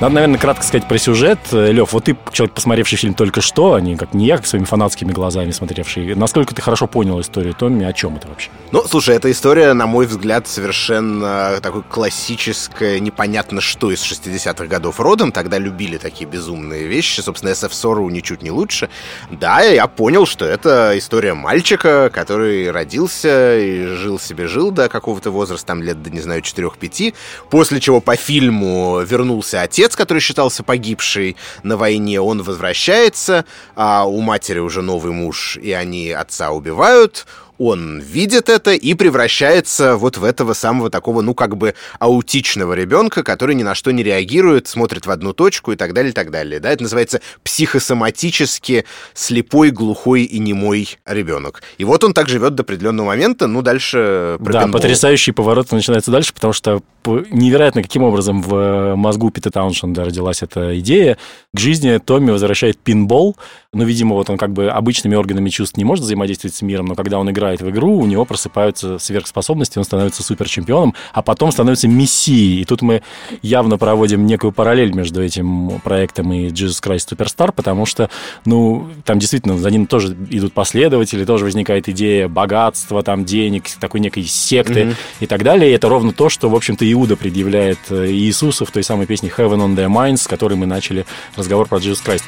Надо, 0.05 0.15
наверное, 0.17 0.37
кратко 0.37 0.63
сказать 0.63 0.87
про 0.87 0.99
сюжет. 0.99 1.39
Лев, 1.51 1.91
вот 1.91 2.03
ты, 2.03 2.15
человек, 2.31 2.53
посмотревший 2.53 2.95
фильм 2.95 3.15
только 3.15 3.41
что, 3.41 3.73
а 3.73 3.81
не 3.81 3.95
как 3.95 4.13
не 4.13 4.27
я, 4.27 4.37
как 4.37 4.45
своими 4.45 4.65
фанатскими 4.65 5.11
глазами 5.11 5.49
смотревший. 5.49 6.13
Насколько 6.13 6.53
ты 6.53 6.61
хорошо 6.61 6.85
понял 6.85 7.19
историю 7.21 7.55
Томми, 7.55 7.85
о 7.85 7.91
чем 7.91 8.17
это 8.17 8.27
вообще? 8.27 8.51
Ну, 8.71 8.83
слушай, 8.87 9.15
эта 9.15 9.31
история, 9.31 9.73
на 9.73 9.87
мой 9.87 10.05
взгляд, 10.05 10.47
совершенно 10.47 11.59
такой 11.59 11.81
классическая, 11.81 12.99
непонятно 12.99 13.61
что 13.61 13.89
из 13.89 14.03
60-х 14.03 14.67
годов 14.67 14.99
родом. 14.99 15.31
Тогда 15.31 15.57
любили 15.57 15.97
такие 15.97 16.29
безумные 16.29 16.85
вещи. 16.85 17.21
Собственно, 17.21 17.49
SF 17.49 17.71
Sorrow 17.71 18.11
ничуть 18.11 18.43
не 18.43 18.51
лучше. 18.51 18.89
Да, 19.31 19.61
я 19.61 19.87
понял, 19.87 20.27
что 20.27 20.45
это 20.45 20.93
история 20.99 21.33
мальчика, 21.33 22.11
который 22.13 22.69
родился 22.69 23.57
и 23.57 23.87
жил 23.95 24.19
себе 24.19 24.47
жил 24.47 24.69
до 24.69 24.87
какого-то 24.87 25.31
возраста, 25.31 25.65
там 25.65 25.81
лет, 25.81 25.97
не 26.05 26.21
знаю, 26.21 26.43
4-5, 26.43 27.15
после 27.49 27.79
чего 27.79 28.01
по 28.01 28.15
фильму 28.15 29.01
вернулся 29.01 29.63
отец, 29.63 29.94
который 29.95 30.19
считался 30.19 30.63
погибший 30.63 31.35
на 31.63 31.77
войне, 31.77 32.21
он 32.21 32.43
возвращается, 32.43 33.45
а 33.75 34.05
у 34.05 34.21
матери 34.21 34.59
уже 34.59 34.81
новый 34.81 35.11
муж, 35.11 35.57
и 35.57 35.71
они 35.71 36.11
отца 36.11 36.51
убивают, 36.51 37.25
он 37.57 37.99
видит 37.99 38.49
это 38.49 38.73
и 38.73 38.93
превращается 38.93 39.95
вот 39.95 40.17
в 40.17 40.23
этого 40.23 40.53
самого 40.53 40.89
такого, 40.89 41.21
ну, 41.21 41.33
как 41.33 41.57
бы 41.57 41.75
аутичного 41.99 42.73
ребенка, 42.73 43.23
который 43.23 43.55
ни 43.55 43.63
на 43.63 43.75
что 43.75 43.91
не 43.91 44.03
реагирует, 44.03 44.67
смотрит 44.67 45.05
в 45.05 45.11
одну 45.11 45.33
точку 45.33 45.71
и 45.71 45.75
так 45.75 45.93
далее, 45.93 46.11
и 46.11 46.13
так 46.13 46.31
далее. 46.31 46.59
Да, 46.59 46.71
это 46.71 46.83
называется 46.83 47.21
психосоматически 47.43 48.85
слепой, 49.13 49.71
глухой 49.71 50.23
и 50.23 50.39
немой 50.39 50.89
ребенок. 51.05 51.63
И 51.77 51.83
вот 51.83 52.03
он 52.03 52.13
так 52.13 52.27
живет 52.27 52.55
до 52.55 52.63
определенного 52.63 53.07
момента, 53.07 53.47
ну, 53.47 53.61
дальше... 53.61 54.37
Да, 54.39 54.63
пинбол. 54.63 54.81
потрясающий 54.81 55.31
поворот 55.31 55.71
начинается 55.71 56.11
дальше, 56.11 56.33
потому 56.33 56.53
что 56.53 56.81
невероятно, 57.05 57.83
каким 57.83 58.03
образом 58.03 58.41
в 58.41 58.95
мозгу 58.95 59.29
Пита 59.29 59.51
Тауншенда 59.51 60.05
родилась 60.05 60.41
эта 60.41 60.77
идея. 60.79 61.17
К 61.53 61.59
жизни 61.59 61.97
Томми 61.97 62.31
возвращает 62.31 62.77
пинбол, 62.77 63.35
ну, 63.75 63.83
видимо, 63.83 64.15
вот 64.15 64.29
он 64.29 64.37
как 64.37 64.53
бы 64.53 64.69
обычными 64.69 65.15
органами 65.15 65.49
чувств 65.49 65.75
не 65.75 65.83
может 65.83 66.05
взаимодействовать 66.05 66.55
с 66.55 66.61
миром, 66.61 66.85
но 66.85 66.95
когда 66.95 67.19
он 67.19 67.29
играет 67.29 67.61
в 67.61 67.69
игру, 67.69 67.97
у 67.97 68.05
него 68.05 68.23
просыпаются 68.23 68.99
сверхспособности, 68.99 69.77
он 69.77 69.83
становится 69.83 70.23
суперчемпионом, 70.23 70.93
а 71.11 71.21
потом 71.21 71.51
становится 71.51 71.89
мессией. 71.89 72.61
И 72.61 72.65
тут 72.65 72.81
мы 72.81 73.01
явно 73.41 73.77
проводим 73.77 74.25
некую 74.25 74.53
параллель 74.53 74.93
между 74.93 75.21
этим 75.21 75.81
проектом 75.83 76.31
и 76.31 76.47
Jesus 76.47 76.81
Christ 76.81 77.09
Superstar, 77.11 77.51
потому 77.51 77.85
что, 77.85 78.09
ну, 78.45 78.87
там 79.03 79.19
действительно 79.19 79.57
за 79.57 79.69
ним 79.69 79.87
тоже 79.87 80.15
идут 80.29 80.53
последователи, 80.53 81.25
тоже 81.25 81.43
возникает 81.43 81.89
идея 81.89 82.29
богатства, 82.29 83.03
там, 83.03 83.25
денег, 83.25 83.65
такой 83.81 83.99
некой 83.99 84.23
секты 84.23 84.79
mm-hmm. 84.79 84.95
и 85.19 85.25
так 85.25 85.43
далее. 85.43 85.69
И 85.69 85.73
это 85.73 85.89
ровно 85.89 86.13
то, 86.13 86.29
что, 86.29 86.49
в 86.49 86.55
общем-то, 86.55 86.89
Иуда 86.93 87.17
предъявляет 87.17 87.79
э, 87.89 88.09
Иисусу 88.09 88.63
в 88.63 88.71
той 88.71 88.83
самой 88.83 89.05
песне 89.05 89.29
Heaven 89.35 89.57
on 89.57 89.75
their 89.75 89.89
Minds, 89.89 90.17
с 90.19 90.27
которой 90.27 90.53
мы 90.53 90.65
начали 90.65 91.05
разговор 91.35 91.67
про 91.67 91.79
Jesus 91.79 91.99
Christ. 92.05 92.23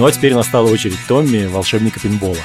Ну 0.00 0.06
а 0.06 0.12
теперь 0.12 0.34
настала 0.34 0.70
очередь 0.70 0.96
Томми, 1.06 1.44
волшебника 1.44 2.00
пинбола. 2.00 2.38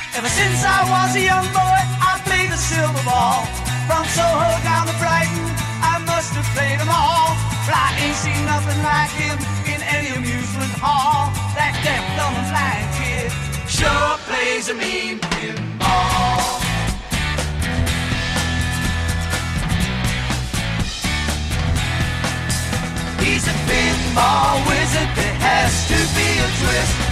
He's 23.22 23.48
a 23.48 23.56
pinball 23.66 24.68
wizard, 24.68 25.10
there 25.16 25.38
has 25.40 25.88
to 25.88 25.96
be 26.16 26.28
a 26.38 26.48
twist. 26.60 27.05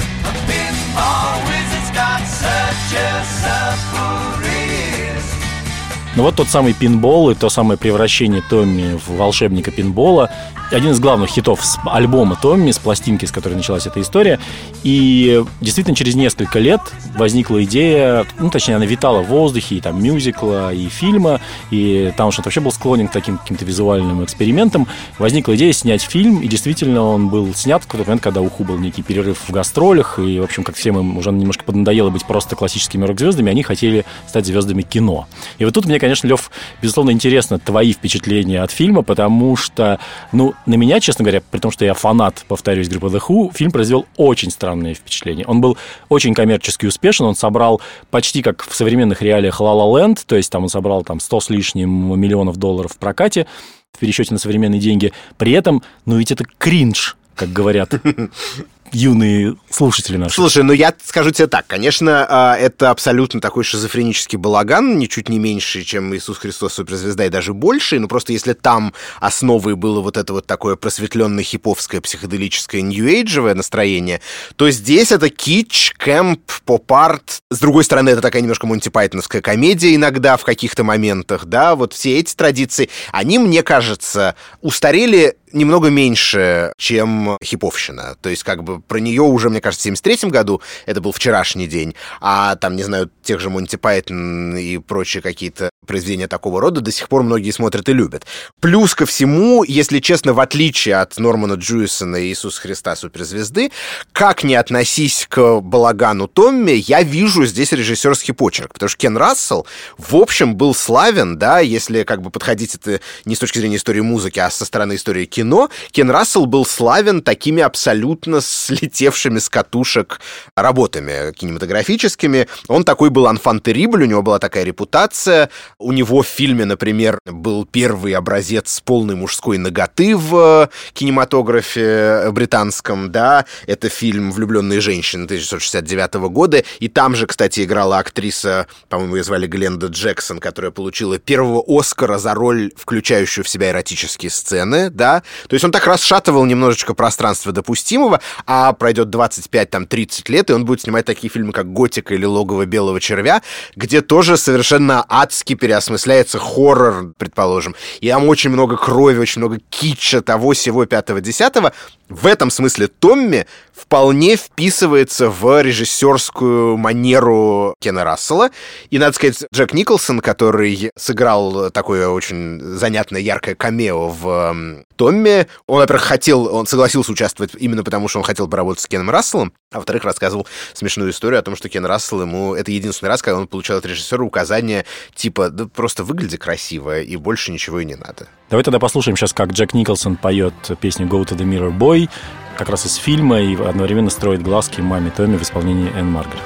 Ну 6.16 6.24
вот 6.24 6.36
тот 6.36 6.48
самый 6.48 6.74
пинбол 6.74 7.32
и 7.32 7.36
то 7.36 7.50
самое 7.50 7.78
превращение 7.78 8.44
Томми 8.48 8.98
в 8.98 9.18
волшебника 9.18 9.72
пинбола 9.72 10.30
один 10.74 10.92
из 10.92 11.00
главных 11.00 11.30
хитов 11.30 11.64
с 11.64 11.78
альбома 11.86 12.36
Томми, 12.42 12.72
с 12.72 12.80
пластинки, 12.80 13.26
с 13.26 13.32
которой 13.32 13.54
началась 13.54 13.86
эта 13.86 14.02
история. 14.02 14.40
И 14.84 15.44
действительно 15.62 15.96
через 15.96 16.16
несколько 16.16 16.60
лет 16.60 16.82
возникла 17.16 17.64
идея, 17.64 18.26
ну, 18.40 18.50
точнее, 18.50 18.76
она 18.76 18.86
витала 18.86 19.22
в 19.22 19.28
воздухе, 19.28 19.76
и 19.76 19.82
там 19.82 20.04
мюзикла, 20.04 20.74
и 20.74 20.88
фильма, 20.90 21.42
и 21.70 22.12
там 22.18 22.32
что 22.32 22.42
вообще 22.44 22.60
был 22.60 22.72
склонен 22.72 23.08
к 23.08 23.12
таким 23.12 23.38
каким-то 23.38 23.66
визуальным 23.66 24.24
экспериментам. 24.24 24.88
Возникла 25.20 25.56
идея 25.56 25.74
снять 25.74 26.02
фильм, 26.02 26.42
и 26.42 26.48
действительно 26.48 27.04
он 27.04 27.30
был 27.30 27.54
снят 27.54 27.84
в 27.84 27.88
какой-то 27.88 28.10
момент, 28.10 28.24
когда 28.24 28.42
у 28.42 28.50
Ху 28.50 28.64
был 28.64 28.78
некий 28.78 29.04
перерыв 29.04 29.38
в 29.48 29.52
гастролях, 29.52 30.20
и, 30.20 30.40
в 30.40 30.44
общем, 30.44 30.64
как 30.64 30.76
всем 30.76 31.00
им 31.00 31.18
уже 31.18 31.32
немножко 31.32 31.64
поднадоело 31.64 32.10
быть 32.10 32.26
просто 32.26 32.56
классическими 32.56 33.06
рок-звездами, 33.06 33.52
они 33.52 33.64
хотели 33.64 34.06
стать 34.28 34.46
звездами 34.46 34.82
кино. 34.82 35.28
И 35.60 35.66
вот 35.66 35.74
тут 35.74 35.86
мне, 35.86 36.00
конечно, 36.00 36.28
Лев, 36.28 36.52
безусловно, 36.82 37.12
интересно 37.12 37.60
твои 37.60 37.94
впечатления 37.94 38.62
от 38.62 38.72
фильма, 38.72 39.04
потому 39.04 39.56
что, 39.56 40.00
ну, 40.32 40.54
на 40.66 40.76
меня, 40.76 41.00
честно 41.00 41.24
говоря, 41.24 41.42
при 41.52 41.60
том, 41.60 41.72
что 41.72 41.86
я 41.86 41.94
фанат, 41.94 42.46
повторюсь, 42.48 42.90
группы 42.90 43.08
The 43.08 43.22
Who, 43.28 43.54
фильм 43.54 43.72
произвел 43.72 44.06
очень 44.18 44.52
странное 44.52 44.94
впечатление. 44.94 45.46
Он 45.46 45.62
был 45.62 45.78
очень 46.10 46.34
коммерчески 46.34 46.86
успешен, 46.86 47.26
он 47.26 47.36
собрал 47.36 47.82
почти 48.10 48.42
как 48.42 48.64
в 48.64 48.76
современных 48.76 49.22
реалиях 49.22 49.60
La 49.60 49.74
La 49.74 49.92
Land, 49.92 50.22
то 50.26 50.36
есть 50.36 50.52
там 50.52 50.64
он 50.64 50.70
собрал 50.70 51.04
там 51.04 51.20
100 51.20 51.40
с 51.40 51.50
лишним 51.50 52.20
миллионов 52.20 52.58
долларов 52.58 52.94
в 52.94 52.98
прокате, 52.98 53.48
в 53.92 54.00
пересчете 54.00 54.34
на 54.34 54.40
современные 54.40 54.80
деньги. 54.80 55.14
При 55.38 55.52
этом, 55.52 55.84
ну 56.06 56.18
ведь 56.18 56.32
это 56.32 56.46
кринж, 56.58 57.18
как 57.36 57.52
говорят 57.52 57.94
юные 58.94 59.56
слушатели 59.70 60.18
наши. 60.18 60.36
Слушай, 60.36 60.64
ну 60.64 60.74
я 60.74 60.94
скажу 61.04 61.32
тебе 61.32 61.48
так, 61.48 61.68
конечно, 61.68 62.26
а, 62.30 62.56
это 62.56 62.90
абсолютно 62.90 63.42
такой 63.42 63.64
шизофренический 63.64 64.38
балаган, 64.38 64.98
ничуть 64.98 65.30
не 65.30 65.40
меньше, 65.40 65.84
чем 65.84 66.16
Иисус 66.16 66.38
Христос 66.38 66.74
суперзвезда 66.74 67.26
и 67.26 67.30
даже 67.30 67.54
больше, 67.54 68.00
но 68.00 68.08
просто 68.08 68.34
если 68.34 68.54
там 68.54 68.94
основой 69.20 69.76
было 69.76 70.02
вот 70.02 70.18
это 70.18 70.34
вот 70.34 70.46
такое 70.46 70.76
просветленное 70.76 71.44
хиповское 71.44 72.02
психоделическое 72.02 72.82
нью-эйджевое 72.82 73.56
настроение, 73.56 74.22
то 74.56 74.70
здесь 74.70 75.12
это 75.12 75.30
кич, 75.30 75.94
кэмп, 75.98 76.42
поп-арт. 76.66 77.42
С 77.50 77.60
другой 77.60 77.84
стороны, 77.84 78.10
это 78.10 78.22
такая 78.22 78.42
немножко 78.42 78.68
Монти 78.68 78.90
Пайтоновская 78.90 79.42
комедия 79.42 79.96
иногда 79.96 80.38
в 80.38 80.44
каких-то 80.44 80.84
моментах, 80.84 81.46
да, 81.46 81.76
вот 81.76 81.94
все 81.94 82.20
эти 82.20 82.36
традиции, 82.36 82.90
они, 83.12 83.40
мне 83.40 83.64
кажется, 83.64 84.36
устарели 84.62 85.36
немного 85.54 85.90
меньше, 85.90 86.74
чем 86.78 87.38
хиповщина. 87.44 88.16
То 88.22 88.30
есть, 88.30 88.44
как 88.44 88.64
бы 88.64 88.82
про 88.82 89.00
нее 89.00 89.22
уже, 89.22 89.50
мне 89.50 89.62
кажется, 89.62 89.82
в 89.82 89.98
73 89.98 90.30
году 90.30 90.62
это 90.86 91.02
был 91.02 91.12
вчерашний 91.12 91.68
день, 91.68 91.96
а 92.22 92.56
там, 92.56 92.76
не 92.76 92.84
знаю, 92.84 93.10
тех 93.22 93.40
же 93.40 93.50
Монти 93.50 93.76
Пайтон 93.76 94.58
и 94.58 94.78
прочие 94.78 95.22
какие-то 95.22 95.70
произведения 95.86 96.28
такого 96.28 96.62
рода 96.62 96.82
до 96.82 96.92
сих 96.92 97.10
пор 97.10 97.24
многие 97.24 97.52
смотрят 97.52 97.88
и 97.90 97.94
любят. 97.94 98.26
Плюс 98.60 98.96
ко 98.96 99.06
всему, 99.06 99.64
если 99.64 100.00
честно, 100.00 100.34
в 100.34 100.40
отличие 100.40 100.96
от 100.96 101.18
Нормана 101.18 101.54
Джуисона 101.54 102.18
и 102.18 102.28
Иисуса 102.28 102.62
Христа 102.62 102.96
суперзвезды, 102.96 103.72
как 104.12 104.44
не 104.44 104.56
относись 104.56 105.28
к 105.30 105.60
балагану 105.62 106.28
Томми, 106.28 106.72
я 106.72 107.04
вижу 107.04 107.46
здесь 107.46 107.72
режиссерский 107.72 108.34
почерк, 108.34 108.74
потому 108.74 108.90
что 108.90 108.98
Кен 108.98 109.18
Рассел, 109.18 109.68
в 109.98 110.16
общем, 110.16 110.56
был 110.56 110.74
славен, 110.74 111.38
да, 111.38 111.60
если 111.60 112.04
как 112.04 112.22
бы 112.22 112.30
подходить 112.30 112.76
это 112.76 113.00
не 113.26 113.36
с 113.36 113.40
точки 113.40 113.60
зрения 113.60 113.78
истории 113.78 114.02
музыки, 114.02 114.40
а 114.40 114.50
со 114.50 114.66
стороны 114.66 114.96
истории 114.96 115.26
кино, 115.26 115.43
Кен 115.92 116.10
Рассел 116.10 116.46
был 116.46 116.66
славен 116.66 117.22
такими 117.22 117.62
абсолютно 117.62 118.42
слетевшими 118.42 119.40
с 119.40 119.50
катушек 119.50 120.20
работами 120.56 121.32
кинематографическими. 121.34 122.48
Он 122.68 122.84
такой 122.84 123.10
был 123.10 123.28
анфан 123.28 123.62
у 123.64 124.06
него 124.06 124.22
была 124.22 124.40
такая 124.40 124.64
репутация, 124.64 125.50
у 125.78 125.92
него 125.92 126.22
в 126.22 126.28
фильме, 126.28 126.66
например, 126.66 127.20
был 127.26 127.66
первый 127.66 128.14
образец 128.14 128.82
полной 128.84 129.16
мужской 129.16 129.58
ноготы 129.58 130.16
в 130.16 130.70
кинематографе 130.94 132.32
британском, 132.32 133.12
да, 133.12 133.46
это 133.68 133.90
фильм 133.90 134.32
«Влюбленные 134.32 134.82
женщины» 134.82 135.26
1969 135.26 136.14
года, 136.32 136.64
и 136.80 136.88
там 136.88 137.16
же, 137.16 137.28
кстати, 137.28 137.64
играла 137.64 138.00
актриса, 138.00 138.68
по-моему, 138.90 139.18
ее 139.18 139.24
звали 139.24 139.48
Гленда 139.48 139.88
Джексон, 139.88 140.40
которая 140.40 140.72
получила 140.72 141.20
первого 141.20 141.64
Оскара 141.68 142.18
за 142.18 142.34
роль, 142.34 142.72
включающую 142.76 143.44
в 143.44 143.50
себя 143.50 143.70
эротические 143.70 144.30
сцены, 144.30 144.90
да, 144.90 145.24
то 145.48 145.54
есть 145.54 145.64
он 145.64 145.72
так 145.72 145.86
расшатывал 145.86 146.46
немножечко 146.46 146.94
пространство 146.94 147.52
допустимого, 147.52 148.22
а 148.46 148.74
пройдет 148.74 149.08
25-30 149.10 150.32
лет, 150.32 150.50
и 150.50 150.54
он 150.54 150.66
будет 150.66 150.82
снимать 150.82 151.06
такие 151.06 151.30
фильмы, 151.32 151.54
как 151.54 151.72
«Готика» 151.72 152.14
или 152.14 152.26
«Логово 152.26 152.66
белого 152.66 153.00
червя», 153.00 153.42
где 153.76 154.02
тоже 154.02 154.38
совершенно 154.38 155.06
адски 155.08 155.56
переосмысляется 155.56 156.40
хоррор, 156.40 157.14
предположим. 157.18 157.76
И 158.02 158.10
там 158.10 158.28
очень 158.28 158.50
много 158.50 158.78
крови, 158.78 159.18
очень 159.18 159.40
много 159.40 159.60
китча, 159.70 160.22
того, 160.22 160.54
всего, 160.54 160.86
пятого, 160.86 161.22
десятого. 161.22 161.74
В 162.10 162.28
этом 162.28 162.50
смысле 162.50 162.88
Томми 162.88 163.48
вполне 163.74 164.36
вписывается 164.36 165.30
в 165.30 165.62
режиссерскую 165.62 166.78
манеру 166.78 167.76
Кена 167.80 168.04
Рассела. 168.04 168.52
И, 168.92 169.00
надо 169.00 169.14
сказать, 169.14 169.44
Джек 169.54 169.74
Николсон, 169.74 170.20
который 170.20 170.92
сыграл 170.96 171.72
такое 171.72 172.08
очень 172.08 172.60
занятное, 172.62 173.22
яркое 173.22 173.56
камео 173.56 174.10
в 174.10 174.84
Томми, 174.96 175.48
он, 175.68 175.80
во-первых, 175.80 176.04
хотел, 176.04 176.54
он 176.54 176.68
согласился 176.68 177.12
участвовать 177.12 177.52
именно 177.58 177.84
потому, 177.84 178.08
что 178.08 178.20
он 178.20 178.26
хотел 178.26 178.48
поработать 178.48 178.84
с 178.84 178.88
Кеном 178.88 179.10
Расселом, 179.10 179.54
а 179.72 179.78
во-вторых, 179.78 180.04
рассказывал 180.04 180.48
смешную 180.74 181.12
историю 181.12 181.40
о 181.40 181.44
том, 181.44 181.56
что 181.56 181.70
Кен 181.70 181.86
Рассел 181.86 182.22
ему... 182.22 182.56
Это 182.56 182.72
единственный 182.72 183.10
раз, 183.10 183.22
когда 183.22 183.40
он 183.40 183.48
получал 183.48 183.78
от 183.78 183.86
режиссера 183.86 184.24
указания 184.24 184.86
типа 185.16 185.50
«да 185.50 185.66
просто 185.66 186.04
выгляди 186.04 186.38
красиво, 186.38 187.02
и 187.02 187.16
больше 187.16 187.52
ничего 187.52 187.80
и 187.80 187.86
не 187.86 187.96
надо». 187.96 188.28
Давай 188.50 188.64
тогда 188.64 188.80
послушаем 188.80 189.18
сейчас, 189.18 189.34
как 189.34 189.52
Джек 189.52 189.74
Николсон 189.74 190.16
поет 190.16 190.54
песню 190.80 191.08
«Go 191.08 191.24
to 191.26 191.36
the 191.36 191.44
Mirror 191.44 191.78
Boy», 191.78 192.10
как 192.58 192.70
раз 192.70 192.86
из 192.86 192.96
фильма, 192.96 193.42
и 193.42 193.56
одновременно 193.56 194.10
строит 194.10 194.44
глазки 194.44 194.82
маме 194.82 195.12
Томми 195.12 195.38
в 195.38 195.42
исполнении 195.42 195.92
Энн 195.98 196.12
Маргарет. 196.12 196.42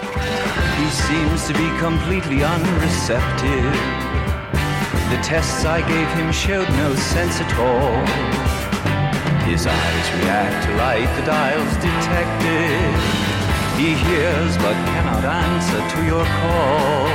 He 0.78 0.90
seems 0.92 1.46
to 1.48 1.54
be 1.54 1.68
completely 1.82 2.44
unreceptive. 2.44 3.97
The 5.10 5.24
tests 5.24 5.64
I 5.64 5.80
gave 5.88 6.10
him 6.20 6.34
showed 6.34 6.68
no 6.84 6.94
sense 6.96 7.40
at 7.40 7.54
all. 7.58 7.96
His 9.48 9.66
eyes 9.66 10.08
react 10.20 10.68
to 10.68 10.76
light, 10.76 11.08
the 11.16 11.26
dial's 11.26 11.76
detected. 11.80 12.92
He 13.80 13.96
hears 13.96 14.58
but 14.58 14.76
cannot 14.92 15.24
answer 15.24 15.80
to 15.96 16.00
your 16.04 16.26
call. 16.26 17.08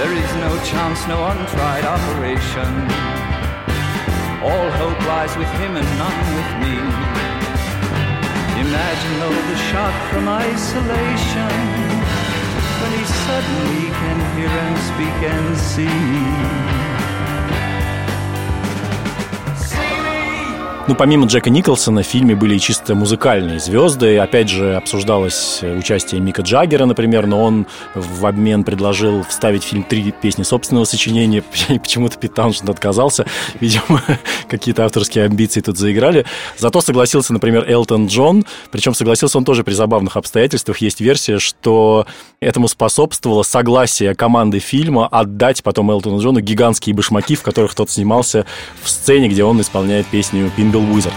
There 0.00 0.14
is 0.16 0.30
no 0.40 0.56
chance, 0.64 1.06
no 1.06 1.22
untried 1.26 1.84
operation. 1.84 2.72
All 4.42 4.70
hope 4.80 5.00
lies 5.06 5.36
with 5.36 5.50
him 5.60 5.76
and 5.76 5.88
none 5.98 6.20
with 6.34 6.50
me. 6.64 7.39
Imagine 8.60 9.20
though 9.20 9.42
the 9.52 9.56
shock 9.72 9.94
from 10.10 10.28
isolation 10.28 11.50
when 12.80 12.92
he 12.98 13.04
suddenly 13.04 13.86
can 13.88 14.36
hear 14.36 14.48
and 14.48 14.78
speak 14.90 15.18
and 15.32 15.56
see. 15.56 16.99
Ну, 20.90 20.96
помимо 20.96 21.26
Джека 21.26 21.50
Николсона, 21.50 22.02
в 22.02 22.06
фильме 22.06 22.34
были 22.34 22.56
и 22.56 22.58
чисто 22.58 22.96
музыкальные 22.96 23.60
звезды. 23.60 24.18
Опять 24.18 24.48
же, 24.48 24.74
обсуждалось 24.74 25.62
участие 25.62 26.20
Мика 26.20 26.42
Джаггера, 26.42 26.84
например, 26.84 27.28
но 27.28 27.44
он 27.44 27.68
в 27.94 28.26
обмен 28.26 28.64
предложил 28.64 29.22
вставить 29.22 29.62
в 29.62 29.68
фильм 29.68 29.84
три 29.84 30.10
песни 30.10 30.42
собственного 30.42 30.86
сочинения. 30.86 31.44
Почему-то 31.68 32.18
Пит 32.18 32.34
Тауншенд 32.34 32.68
отказался. 32.70 33.24
Видимо, 33.60 34.02
какие-то 34.48 34.84
авторские 34.84 35.26
амбиции 35.26 35.60
тут 35.60 35.78
заиграли. 35.78 36.26
Зато 36.58 36.80
согласился, 36.80 37.32
например, 37.32 37.70
Элтон 37.70 38.08
Джон. 38.08 38.44
Причем 38.72 38.92
согласился 38.92 39.38
он 39.38 39.44
тоже 39.44 39.62
при 39.62 39.74
забавных 39.74 40.16
обстоятельствах. 40.16 40.78
Есть 40.78 41.00
версия, 41.00 41.38
что 41.38 42.04
этому 42.40 42.66
способствовало 42.66 43.44
согласие 43.44 44.16
команды 44.16 44.58
фильма 44.58 45.06
отдать 45.06 45.62
потом 45.62 45.92
Элтону 45.92 46.20
Джону 46.20 46.40
гигантские 46.40 46.96
башмаки, 46.96 47.36
в 47.36 47.42
которых 47.42 47.76
тот 47.76 47.90
снимался 47.90 48.44
в 48.82 48.90
сцене, 48.90 49.28
где 49.28 49.44
он 49.44 49.60
исполняет 49.60 50.08
песню 50.08 50.50
«Пинбил 50.56 50.79
Little 50.79 50.79
Wizard. 50.80 51.12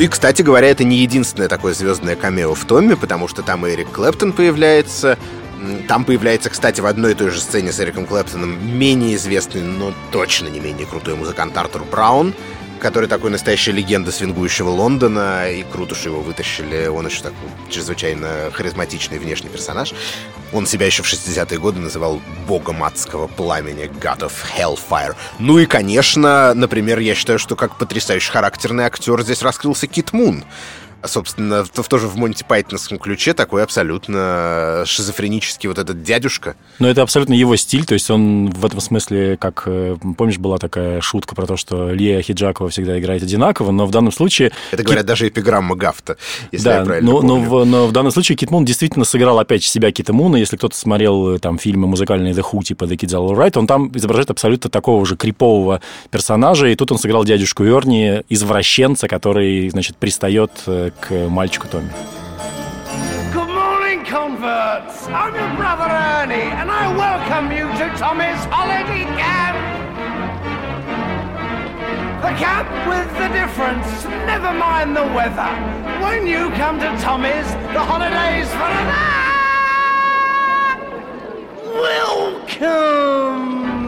И, 0.00 0.08
кстати 0.08 0.40
говоря, 0.40 0.68
это 0.68 0.82
не 0.82 0.96
единственное 0.96 1.50
такое 1.50 1.74
звездное 1.74 2.16
камео 2.16 2.54
в 2.54 2.64
Томме, 2.64 2.96
потому 2.96 3.28
что 3.28 3.42
там 3.42 3.68
Эрик 3.68 3.90
Клэптон 3.90 4.32
появляется, 4.32 5.18
там 5.88 6.06
появляется, 6.06 6.48
кстати, 6.48 6.80
в 6.80 6.86
одной 6.86 7.12
и 7.12 7.14
той 7.14 7.28
же 7.28 7.38
сцене 7.38 7.70
с 7.70 7.78
Эриком 7.80 8.06
Клэптоном 8.06 8.78
менее 8.78 9.14
известный, 9.16 9.60
но 9.60 9.92
точно 10.10 10.48
не 10.48 10.58
менее 10.58 10.86
крутой 10.86 11.16
музыкант 11.16 11.54
Артур 11.54 11.84
Браун, 11.84 12.32
который 12.80 13.08
такой 13.08 13.30
настоящая 13.30 13.72
легенда 13.72 14.10
свингующего 14.10 14.70
Лондона, 14.70 15.50
и 15.50 15.62
круто, 15.62 15.94
что 15.94 16.08
его 16.08 16.20
вытащили. 16.20 16.86
Он 16.86 17.06
еще 17.06 17.22
такой 17.22 17.36
чрезвычайно 17.68 18.50
харизматичный 18.52 19.18
внешний 19.18 19.50
персонаж. 19.50 19.92
Он 20.52 20.66
себя 20.66 20.86
еще 20.86 21.02
в 21.02 21.12
60-е 21.12 21.58
годы 21.58 21.78
называл 21.78 22.20
богом 22.48 22.82
адского 22.82 23.28
пламени, 23.28 23.90
God 24.00 24.20
of 24.20 24.32
Hellfire. 24.56 25.14
Ну 25.38 25.58
и, 25.58 25.66
конечно, 25.66 26.54
например, 26.54 26.98
я 26.98 27.14
считаю, 27.14 27.38
что 27.38 27.54
как 27.54 27.76
потрясающий 27.76 28.32
характерный 28.32 28.84
актер 28.84 29.22
здесь 29.22 29.42
раскрылся 29.42 29.86
Кит 29.86 30.12
Мун, 30.12 30.44
собственно, 31.04 31.64
в, 31.64 31.88
тоже 31.88 32.06
в 32.06 32.16
Монти 32.16 32.44
Пайтонском 32.46 32.98
ключе 32.98 33.34
такой 33.34 33.62
абсолютно 33.62 34.82
шизофренический 34.86 35.68
вот 35.68 35.78
этот 35.78 36.02
дядюшка. 36.02 36.56
Но 36.78 36.88
это 36.88 37.02
абсолютно 37.02 37.34
его 37.34 37.56
стиль, 37.56 37.84
то 37.84 37.94
есть 37.94 38.10
он 38.10 38.50
в 38.50 38.64
этом 38.64 38.80
смысле, 38.80 39.36
как, 39.36 39.64
э, 39.66 39.96
помнишь, 40.16 40.38
была 40.38 40.58
такая 40.58 41.00
шутка 41.00 41.34
про 41.34 41.46
то, 41.46 41.56
что 41.56 41.90
Лия 41.90 42.22
Хиджакова 42.22 42.68
всегда 42.70 42.98
играет 42.98 43.22
одинаково, 43.22 43.70
но 43.70 43.86
в 43.86 43.90
данном 43.90 44.12
случае... 44.12 44.52
Это 44.70 44.82
говорят 44.82 45.02
Кит... 45.02 45.08
даже 45.08 45.28
эпиграмма 45.28 45.76
Гафта, 45.76 46.16
если 46.52 46.64
да, 46.64 46.78
я 46.78 46.84
правильно 46.84 47.10
но, 47.10 47.20
помню. 47.20 47.34
Но, 47.34 47.40
в, 47.40 47.64
но 47.64 47.86
в 47.86 47.92
данном 47.92 48.12
случае 48.12 48.36
Кит 48.36 48.50
Мун 48.50 48.64
действительно 48.64 49.04
сыграл 49.04 49.38
опять 49.38 49.64
себя 49.64 49.92
Кита 49.92 50.12
Муна, 50.12 50.36
если 50.36 50.56
кто-то 50.56 50.76
смотрел 50.76 51.36
э, 51.36 51.38
там 51.38 51.58
фильмы 51.58 51.86
музыкальные 51.86 52.34
The 52.34 52.44
Who, 52.50 52.62
типа 52.62 52.84
The 52.84 52.96
Kids 52.96 53.14
All 53.14 53.36
Right, 53.36 53.58
он 53.58 53.66
там 53.66 53.90
изображает 53.96 54.30
абсолютно 54.30 54.70
такого 54.70 55.04
же 55.06 55.16
крипового 55.16 55.80
персонажа, 56.10 56.68
и 56.68 56.74
тут 56.74 56.92
он 56.92 56.98
сыграл 56.98 57.24
дядюшку 57.24 57.64
Йорни, 57.64 58.22
извращенца, 58.28 59.08
который, 59.08 59.70
значит, 59.70 59.96
пристает 59.96 60.50
э, 60.89 60.91
к 60.99 61.29
мальчику 61.29 61.67
Томми. 61.67 61.91
Good 63.33 63.49
morning, 63.49 64.05
converts. 64.05 65.07
I'm 65.07 65.33
your 65.35 65.55
brother 65.57 65.89
Ernie, 65.89 66.51
and 66.59 66.69
I 66.71 66.87
welcome 66.95 67.51
you 67.51 67.67
to 67.79 67.89
Tommy's 67.97 68.43
holiday 68.49 69.05
camp. 69.19 69.57
The 72.21 72.33
camp 72.43 72.69
with 72.87 73.09
the 73.19 73.27
difference. 73.29 74.05
Never 74.25 74.53
mind 74.53 74.95
the 74.95 75.03
weather. 75.13 75.51
When 76.01 76.25
you 76.25 76.49
come 76.51 76.79
to 76.79 76.95
Tommy's, 77.01 77.47
the 77.73 77.83
holidays 77.91 78.49
for 78.49 78.71
that. 78.89 79.25
Welcome. 82.59 83.78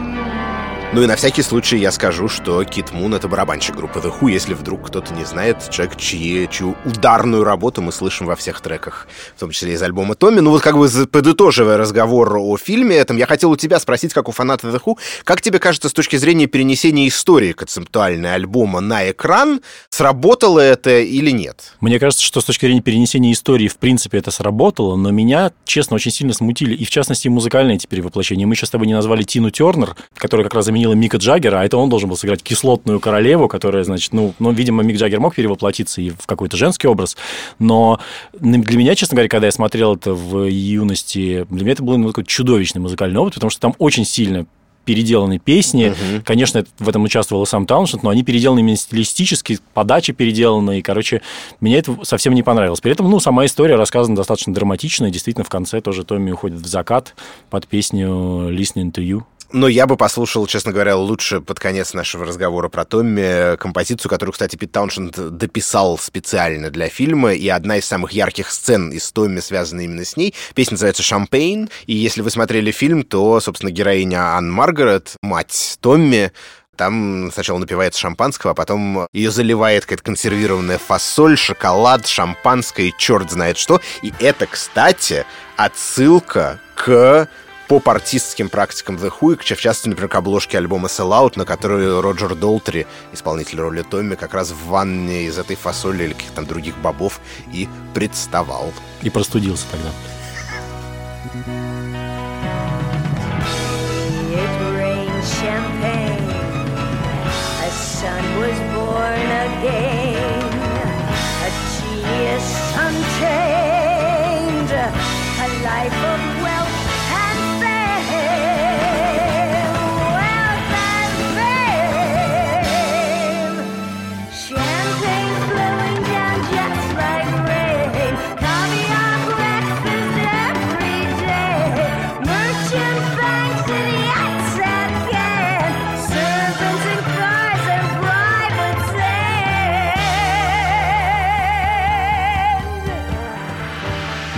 Ну 0.95 1.01
и 1.01 1.07
на 1.07 1.15
всякий 1.15 1.41
случай 1.41 1.77
я 1.77 1.91
скажу, 1.91 2.27
что 2.27 2.63
Кит 2.63 2.91
Мун— 2.91 3.15
это 3.15 3.27
барабанщик 3.27 3.75
группы 3.75 3.97
The 3.97 4.13
Who, 4.15 4.29
если 4.29 4.53
вдруг 4.53 4.89
кто-то 4.89 5.11
не 5.15 5.25
знает, 5.25 5.67
человек, 5.71 5.97
чьи, 5.97 6.47
чью 6.51 6.75
ударную 6.85 7.43
работу 7.43 7.81
мы 7.81 7.91
слышим 7.91 8.27
во 8.27 8.35
всех 8.35 8.61
треках, 8.61 9.07
в 9.35 9.39
том 9.39 9.49
числе 9.49 9.73
из 9.73 9.81
альбома 9.81 10.13
Томми. 10.13 10.39
Ну 10.39 10.51
вот 10.51 10.61
как 10.61 10.77
бы 10.77 10.87
подытоживая 11.11 11.77
разговор 11.77 12.37
о 12.37 12.57
фильме 12.57 12.95
этом, 12.95 13.17
я 13.17 13.25
хотел 13.25 13.49
у 13.49 13.57
тебя 13.57 13.79
спросить, 13.79 14.13
как 14.13 14.29
у 14.29 14.31
фаната 14.31 14.67
The 14.67 14.79
Who, 14.85 14.99
как 15.23 15.41
тебе 15.41 15.57
кажется, 15.57 15.89
с 15.89 15.93
точки 15.93 16.15
зрения 16.15 16.45
перенесения 16.45 17.07
истории 17.07 17.53
концептуальной 17.53 18.35
альбома 18.35 18.79
на 18.79 19.09
экран, 19.09 19.61
сработало 19.89 20.59
это 20.59 20.99
или 20.99 21.31
нет? 21.31 21.73
Мне 21.81 21.97
кажется, 21.97 22.23
что 22.23 22.39
с 22.39 22.43
точки 22.43 22.67
зрения 22.67 22.81
перенесения 22.81 23.31
истории, 23.31 23.67
в 23.67 23.77
принципе, 23.77 24.19
это 24.19 24.29
сработало, 24.29 24.95
но 24.95 25.09
меня, 25.09 25.53
честно, 25.65 25.95
очень 25.95 26.11
сильно 26.11 26.33
смутили, 26.33 26.75
и 26.75 26.85
в 26.85 26.91
частности, 26.91 27.29
музыкальные 27.29 27.79
теперь 27.79 28.03
воплощения. 28.03 28.45
Мы 28.45 28.53
сейчас 28.53 28.69
с 28.69 28.71
тобой 28.73 28.85
не 28.85 28.93
назвали 28.93 29.23
Тину 29.23 29.49
Тернер, 29.49 29.95
которая 30.13 30.43
как 30.43 30.53
раз 30.53 30.65
заменила 30.65 30.82
заменила 30.83 30.93
Мика 30.93 31.17
Джаггера, 31.17 31.61
а 31.61 31.65
это 31.65 31.77
он 31.77 31.89
должен 31.89 32.09
был 32.09 32.17
сыграть 32.17 32.43
кислотную 32.43 32.99
королеву, 32.99 33.47
которая, 33.47 33.83
значит, 33.83 34.13
ну, 34.13 34.33
ну 34.39 34.51
видимо, 34.51 34.83
Мик 34.83 34.97
Джаггер 34.97 35.19
мог 35.19 35.35
перевоплотиться 35.35 36.01
и 36.01 36.09
в 36.09 36.25
какой-то 36.25 36.57
женский 36.57 36.87
образ, 36.87 37.15
но 37.59 37.99
для 38.33 38.77
меня, 38.77 38.95
честно 38.95 39.15
говоря, 39.15 39.29
когда 39.29 39.47
я 39.47 39.51
смотрел 39.51 39.95
это 39.95 40.13
в 40.13 40.45
юности, 40.45 41.45
для 41.49 41.61
меня 41.61 41.73
это 41.73 41.83
был 41.83 41.97
ну, 41.97 42.07
такой 42.09 42.25
чудовищный 42.25 42.81
музыкальный 42.81 43.19
опыт, 43.19 43.35
потому 43.35 43.49
что 43.49 43.61
там 43.61 43.75
очень 43.79 44.05
сильно 44.05 44.45
переделаны 44.85 45.39
песни. 45.39 45.87
Угу. 45.87 46.23
Конечно, 46.25 46.65
в 46.79 46.89
этом 46.89 47.03
участвовал 47.03 47.45
сам 47.45 47.65
Тауншенд, 47.65 48.03
но 48.03 48.09
они 48.09 48.21
переделаны 48.21 48.59
именно 48.59 48.75
стилистически, 48.75 49.59
подача 49.73 50.11
переделана, 50.11 50.77
и, 50.77 50.81
короче, 50.81 51.21
мне 51.61 51.77
это 51.77 51.97
совсем 52.03 52.33
не 52.33 52.43
понравилось. 52.43 52.81
При 52.81 52.91
этом, 52.91 53.09
ну, 53.09 53.21
сама 53.21 53.45
история 53.45 53.75
рассказана 53.75 54.17
достаточно 54.17 54.53
драматично, 54.53 55.05
и 55.05 55.11
действительно 55.11 55.45
в 55.45 55.49
конце 55.49 55.79
тоже 55.79 56.03
Томми 56.03 56.31
уходит 56.31 56.59
в 56.59 56.67
закат 56.67 57.15
под 57.49 57.65
песню 57.67 58.09
«Listening 58.49 58.91
to 58.91 59.01
You». 59.01 59.23
Но 59.53 59.67
я 59.67 59.85
бы 59.85 59.97
послушал, 59.97 60.47
честно 60.47 60.71
говоря, 60.71 60.97
лучше 60.97 61.39
под 61.39 61.59
конец 61.59 61.93
нашего 61.93 62.25
разговора 62.25 62.69
про 62.69 62.85
Томми 62.85 63.55
композицию, 63.57 64.09
которую, 64.09 64.33
кстати, 64.33 64.55
Пит 64.55 64.71
Тауншенд 64.71 65.37
дописал 65.37 65.99
специально 65.99 66.71
для 66.71 66.89
фильма, 66.89 67.33
и 67.33 67.47
одна 67.49 67.77
из 67.77 67.85
самых 67.85 68.13
ярких 68.13 68.49
сцен 68.49 68.89
из 68.89 69.11
Томми 69.11 69.41
связана 69.41 69.81
именно 69.81 70.05
с 70.05 70.17
ней. 70.17 70.33
Песня 70.55 70.73
называется 70.73 71.03
«Champagne», 71.03 71.69
и 71.85 71.93
если 71.93 72.23
вы 72.23 72.31
смотрели 72.31 72.71
фильм, 72.71 73.03
то, 73.03 73.39
собственно, 73.39 73.69
героиня 73.69 74.35
Анн 74.35 74.51
Маргарет, 74.51 75.17
мать 75.21 75.77
Томми, 75.81 76.31
там 76.75 77.29
сначала 77.31 77.59
напивается 77.59 77.99
шампанского, 77.99 78.53
а 78.53 78.55
потом 78.55 79.07
ее 79.13 79.29
заливает 79.29 79.83
какая-то 79.83 80.03
консервированная 80.03 80.79
фасоль, 80.79 81.37
шоколад, 81.37 82.07
шампанское 82.07 82.87
и 82.87 82.93
черт 82.97 83.29
знает 83.29 83.59
что. 83.59 83.79
И 84.01 84.11
это, 84.19 84.47
кстати, 84.47 85.27
отсылка 85.57 86.59
к 86.73 87.29
поп-артистским 87.67 88.49
практикам 88.49 88.97
The 88.97 89.11
Who, 89.19 89.37
в 89.37 89.43
частности, 89.43 89.89
например, 89.89 90.09
к 90.09 90.15
обложке 90.15 90.57
альбома 90.57 90.87
Sell 90.87 91.09
Out, 91.09 91.33
на 91.35 91.45
которой 91.45 92.01
Роджер 92.01 92.35
Долтри, 92.35 92.85
исполнитель 93.11 93.59
роли 93.59 93.81
Томми, 93.81 94.15
как 94.15 94.33
раз 94.33 94.51
в 94.51 94.67
ванне 94.67 95.23
из 95.23 95.37
этой 95.37 95.55
фасоли 95.55 96.05
или 96.05 96.13
каких-то 96.13 96.41
других 96.43 96.77
бобов 96.77 97.19
и 97.51 97.67
представал. 97.93 98.71
И 99.01 99.09
простудился 99.09 99.65
тогда. 99.71 99.89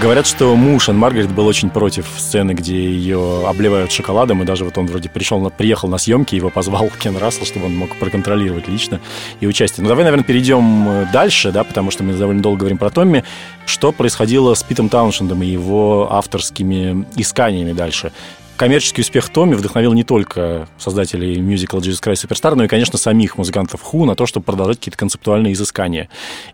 Говорят, 0.06 0.28
что 0.28 0.56
муж 0.56 0.88
Ан 0.88 1.00
Маргарет 1.00 1.32
был 1.32 1.48
очень 1.48 1.72
против 1.72 2.06
сцены, 2.20 2.52
где 2.52 2.76
ее 2.76 3.48
обливают 3.48 3.92
шоколадом, 3.92 4.44
и 4.44 4.46
даже 4.46 4.64
вот 4.64 4.78
он 4.78 4.86
вроде 4.86 5.10
пришел, 5.10 5.50
приехал 5.50 5.90
на 5.90 5.98
съемки, 5.98 6.36
его 6.36 6.52
позвал 6.52 6.92
Кен 7.00 7.18
Рассел, 7.18 7.44
чтобы 7.44 7.66
он 7.66 7.76
мог 7.76 7.96
проконтролировать 7.96 8.68
лично 8.68 9.02
и 9.40 9.48
участие. 9.48 9.82
Ну, 9.82 9.90
давай, 9.90 10.04
наверное, 10.04 10.24
перейдем 10.24 10.88
э, 10.88 11.08
дальше, 11.12 11.52
да, 11.52 11.64
потому 11.64 11.90
что 11.90 12.04
мы 12.04 12.14
довольно 12.14 12.44
долго 12.44 12.60
говорим 12.60 12.78
про 12.78 12.92
Томми. 12.92 13.24
Что 13.66 13.92
происходило 13.92 14.54
с 14.54 14.62
Питом 14.62 14.90
Тауншендом 14.90 15.42
и 15.42 15.48
его 15.48 16.08
авторскими 16.14 17.08
исканиями 17.16 17.72
дальше? 17.74 18.12
Коммерческий 18.58 19.02
успех 19.02 19.30
Томми 19.30 19.56
вдохновил 19.56 19.94
не 19.94 20.04
только 20.04 20.68
создателей 20.78 21.40
мюзикла 21.40 21.80
Jesus 21.80 22.02
Christ 22.02 22.28
Superstar, 22.28 22.56
но 22.56 22.64
и, 22.64 22.68
конечно, 22.68 22.98
самих 22.98 23.38
музыкантов 23.38 23.82
Ху 23.82 24.06
на 24.06 24.16
то, 24.16 24.26
чтобы 24.26 24.46
продолжать 24.46 24.78
какие-то 24.78 24.98
концептуальные 24.98 25.54
изыскания. 25.54 26.10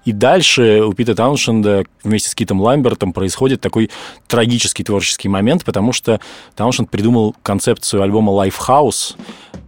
И 0.06 0.12
дальше 0.12 0.82
у 0.84 0.93
Пита 0.93 1.16
Тауншенда 1.16 1.86
вместе 2.04 2.30
с 2.30 2.36
Китом 2.36 2.62
Ламбертом 2.62 3.14
происходит 3.14 3.62
такой 3.62 3.89
трагический 4.28 4.84
творческий 4.84 5.30
момент, 5.30 5.64
потому 5.64 5.93
что 5.93 6.20
Тауншенд 6.56 6.89
придумал 6.89 7.36
концепцию 7.43 8.02
альбома 8.02 8.32
Lifehouse, 8.32 9.16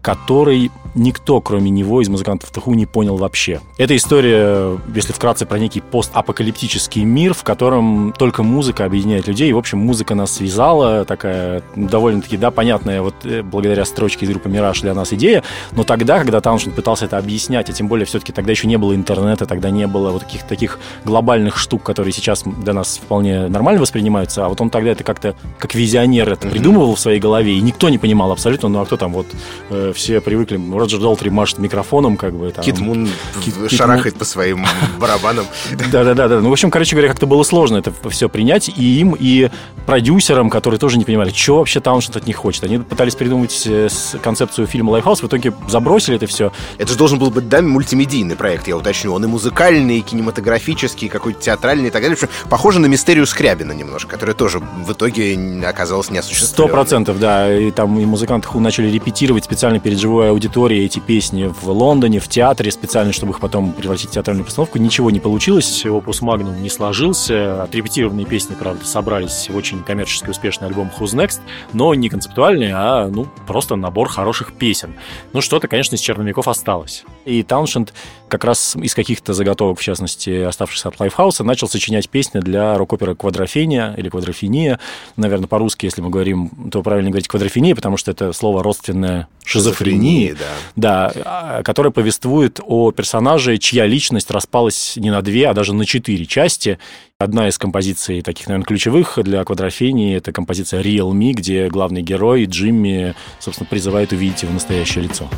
который 0.04 0.70
никто, 0.96 1.42
кроме 1.42 1.72
него, 1.72 2.02
из 2.02 2.10
музыкантов 2.10 2.52
The 2.52 2.63
Who 2.63 2.74
не 2.74 2.86
понял 2.86 3.18
вообще. 3.18 3.62
Это 3.78 3.96
история, 3.96 4.78
если 4.94 5.14
вкратце, 5.14 5.46
про 5.46 5.58
некий 5.60 5.82
постапокалиптический 5.82 7.04
мир, 7.04 7.34
в 7.34 7.44
котором 7.44 8.14
только 8.18 8.44
музыка 8.44 8.86
объединяет 8.86 9.28
людей. 9.28 9.50
И, 9.50 9.54
в 9.54 9.58
общем, 9.58 9.80
музыка 9.80 10.16
нас 10.16 10.34
связала, 10.34 11.06
такая 11.06 11.64
довольно-таки, 11.76 12.38
да, 12.38 12.52
понятная, 12.52 13.02
вот 13.02 13.16
э, 13.24 13.42
благодаря 13.42 13.86
строчке 13.86 14.26
из 14.26 14.30
группы 14.30 14.50
«Мираж» 14.50 14.82
для 14.82 14.94
нас 14.94 15.14
идея. 15.14 15.44
Но 15.72 15.84
тогда, 15.84 16.20
когда 16.20 16.42
Тауншенд 16.42 16.76
пытался 16.76 17.06
это 17.06 17.18
объяснять, 17.18 17.70
а 17.70 17.74
тем 17.74 17.88
более 17.88 18.06
все-таки 18.06 18.32
тогда 18.32 18.52
еще 18.52 18.68
не 18.68 18.78
было 18.78 18.96
интернета, 18.96 19.46
тогда 19.46 19.70
не 19.70 19.88
было 19.88 20.12
вот 20.12 20.24
таких 20.24 20.44
таких 20.44 20.80
глобальных 21.06 21.58
штук, 21.58 21.84
которые 21.84 22.14
сейчас 22.14 22.44
для 22.44 22.74
нас 22.74 23.00
вполне 23.04 23.48
нормально 23.48 23.82
воспринимаются, 23.82 24.46
а 24.46 24.50
вот 24.50 24.62
он 24.62 24.70
тогда 24.70 24.92
это 24.92 25.04
как-то 25.04 25.36
как 25.58 25.74
визионер 25.74 26.30
это 26.30 26.48
придумывал 26.48 26.96
в 26.96 27.00
своей 27.00 27.20
голове, 27.20 27.54
и 27.54 27.62
никто 27.62 27.90
не 27.90 27.98
понимал 27.98 28.32
абсолютно, 28.32 28.70
ну 28.70 28.80
а 28.80 28.86
кто 28.86 28.98
там 28.98 29.14
вот 29.14 29.28
э, 29.70 29.93
все 29.94 30.22
привыкли, 30.22 30.60
Роджер 30.74 31.00
Долтри 31.00 31.30
машет 31.30 31.60
микрофоном, 31.60 32.18
как 32.18 32.34
бы. 32.34 32.52
Там, 32.52 32.64
Кит 32.64 32.80
Мун 32.80 33.10
Кит, 33.44 33.56
шарахает 33.72 34.14
Кит 34.14 34.20
по 34.20 34.26
своим 34.26 34.66
барабанам. 35.00 35.46
Да-да-да. 35.92 36.40
Ну, 36.40 36.50
в 36.50 36.52
общем, 36.52 36.72
короче 36.72 36.96
говоря, 36.96 37.10
как-то 37.10 37.26
было 37.26 37.44
сложно 37.44 37.78
это 37.78 37.94
все 38.10 38.30
принять 38.30 38.70
и 38.70 39.00
им, 39.00 39.16
и 39.18 39.50
продюсерам, 39.86 40.50
которые 40.50 40.80
тоже 40.80 40.98
не 40.98 41.06
понимали, 41.06 41.32
что 41.32 41.58
вообще 41.58 41.80
Тауншенд 41.80 42.18
от 42.18 42.28
них 42.28 42.38
хочет. 42.38 42.64
Они 42.64 42.80
пытались 42.80 43.16
придумать 43.16 43.64
э, 43.66 43.90
концепцию 44.22 44.68
фильма 44.68 44.92
«Lifehouse», 44.92 45.22
в 45.22 45.28
итоге 45.28 45.54
забросили 45.68 46.16
это 46.16 46.28
все. 46.28 46.52
Это 46.78 46.92
же 46.92 46.98
должен 46.98 47.20
был 47.20 47.32
быть, 47.32 47.50
да, 47.50 47.62
мультимедийный 47.62 48.36
проект, 48.36 48.68
я 48.68 48.78
уточню. 48.78 49.14
Он 49.14 49.24
и 49.24 49.28
музыкальный, 49.28 50.00
и 50.00 50.02
кинематографический, 50.02 51.08
и 51.08 51.10
какой-то 51.10 51.42
театральный 51.42 51.88
и 51.88 51.92
так 51.92 52.02
далее. 52.02 52.18
Похоже 52.50 52.80
на 52.80 52.86
«Мистерию 52.88 53.26
Скрябина» 53.26 53.74
немножко, 53.74 54.12
которая 54.12 54.36
тоже 54.36 54.60
в 54.60 54.92
итоге 54.92 55.38
оказалась 55.66 56.10
неосуществленной. 56.10 56.54
Сто 56.54 56.68
процентов, 56.68 57.20
да. 57.20 57.54
И 57.54 57.72
там 57.72 58.00
и 58.00 58.06
музыканты 58.06 58.48
начали 58.60 58.90
репетировать 58.90 59.44
специально 59.44 59.80
перед 59.84 60.00
живой 60.00 60.30
аудиторией 60.30 60.86
эти 60.86 61.00
песни 61.00 61.46
в 61.46 61.70
Лондоне, 61.70 62.20
в 62.20 62.28
театре 62.28 62.72
специально, 62.72 63.12
чтобы 63.12 63.34
их 63.34 63.40
потом 63.40 63.74
превратить 63.74 64.10
в 64.10 64.14
театральную 64.14 64.46
постановку. 64.46 64.80
Ничего 64.80 65.12
не 65.12 65.20
получилось, 65.20 65.86
opus 65.86 66.22
magnum 66.22 66.62
не 66.64 66.70
сложился. 66.70 67.64
Отрепетированные 67.64 68.26
песни, 68.26 68.56
правда, 68.58 68.86
собрались 68.86 69.50
в 69.50 69.56
очень 69.56 69.84
коммерчески 69.84 70.30
успешный 70.30 70.68
альбом 70.68 70.90
Who's 70.98 71.14
Next, 71.14 71.42
но 71.74 71.94
не 71.94 72.10
концептуальный, 72.10 72.72
а 72.74 73.08
ну 73.08 73.28
просто 73.46 73.76
набор 73.76 74.08
хороших 74.08 74.54
песен. 74.54 74.96
Ну 75.34 75.42
что-то, 75.42 75.68
конечно, 75.68 75.96
из 75.96 76.02
черновиков 76.02 76.48
осталось. 76.48 77.04
И 77.26 77.44
Тауншенд 77.44 77.94
как 78.30 78.46
раз 78.46 78.76
из 78.76 78.96
каких-то 78.96 79.34
заготовок, 79.34 79.80
в 79.80 79.84
частности, 79.84 80.42
оставшихся 80.42 80.90
от 80.90 81.00
Лайфхауса, 81.00 81.44
начал 81.44 81.68
сочинять 81.68 82.10
песни 82.10 82.40
для 82.40 82.78
рок-оперы 82.78 83.16
«Квадрофения» 83.16 83.94
или 83.96 84.10
«Квадрофения». 84.10 84.80
Наверное, 85.18 85.48
по-русски, 85.48 85.86
если 85.86 86.02
мы 86.02 86.10
говорим, 86.10 86.50
то 86.72 86.82
правильно 86.82 87.12
говорить 87.12 87.28
«квадрофения», 87.28 87.76
потому 87.76 87.98
что 87.98 88.10
это 88.10 88.34
слово 88.34 88.64
родственное 88.64 89.28
шизофрении. 89.46 90.36
да. 90.76 91.12
Да, 91.14 91.14
а, 91.26 91.64
которая 91.64 91.92
повествует 91.92 92.60
о 92.64 92.92
персонаже, 92.92 93.58
чья 93.58 93.86
личность 93.86 94.32
распалась 94.32 94.96
не 94.96 95.12
на 95.12 95.22
две, 95.22 95.48
а 95.48 95.54
даже 95.54 95.74
на 95.74 95.86
четыре 95.86 96.26
части. 96.26 96.80
Одна 97.20 97.48
из 97.48 97.58
композиций 97.58 98.22
таких, 98.22 98.48
наверное, 98.48 98.66
ключевых 98.66 99.20
для 99.24 99.44
квадрофении– 99.44 100.16
это 100.18 100.32
композиция 100.32 100.82
«Real 100.82 101.12
Me», 101.12 101.32
где 101.32 101.70
главный 101.70 102.02
герой 102.02 102.46
Джимми, 102.46 103.16
собственно, 103.40 103.68
призывает 103.70 104.12
увидеть 104.12 104.44
его 104.44 104.54
настоящее 104.54 105.06
лицо. 105.06 105.30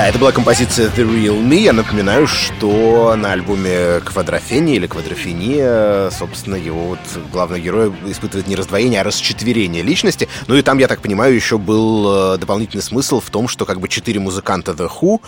Да, 0.00 0.08
это 0.08 0.18
была 0.18 0.32
композиция 0.32 0.88
The 0.88 1.04
Real 1.04 1.42
Me. 1.42 1.56
Я 1.56 1.74
напоминаю, 1.74 2.26
что 2.26 3.14
на 3.16 3.32
альбоме 3.32 4.00
Квадрофения 4.02 4.76
или 4.76 4.86
Квадрофения, 4.86 6.08
собственно, 6.08 6.54
его 6.54 6.86
вот 6.86 6.98
главный 7.30 7.60
герой 7.60 7.92
испытывает 8.06 8.48
не 8.48 8.56
раздвоение, 8.56 9.02
а 9.02 9.04
расчетверение 9.04 9.82
личности. 9.82 10.26
Ну 10.46 10.56
и 10.56 10.62
там, 10.62 10.78
я 10.78 10.88
так 10.88 11.02
понимаю, 11.02 11.34
еще 11.34 11.58
был 11.58 12.32
э, 12.34 12.38
дополнительный 12.38 12.82
смысл 12.82 13.20
в 13.20 13.28
том, 13.28 13.46
что 13.46 13.66
как 13.66 13.78
бы 13.78 13.88
четыре 13.88 14.20
музыканта 14.20 14.72
The 14.72 14.90
Who 14.90 15.20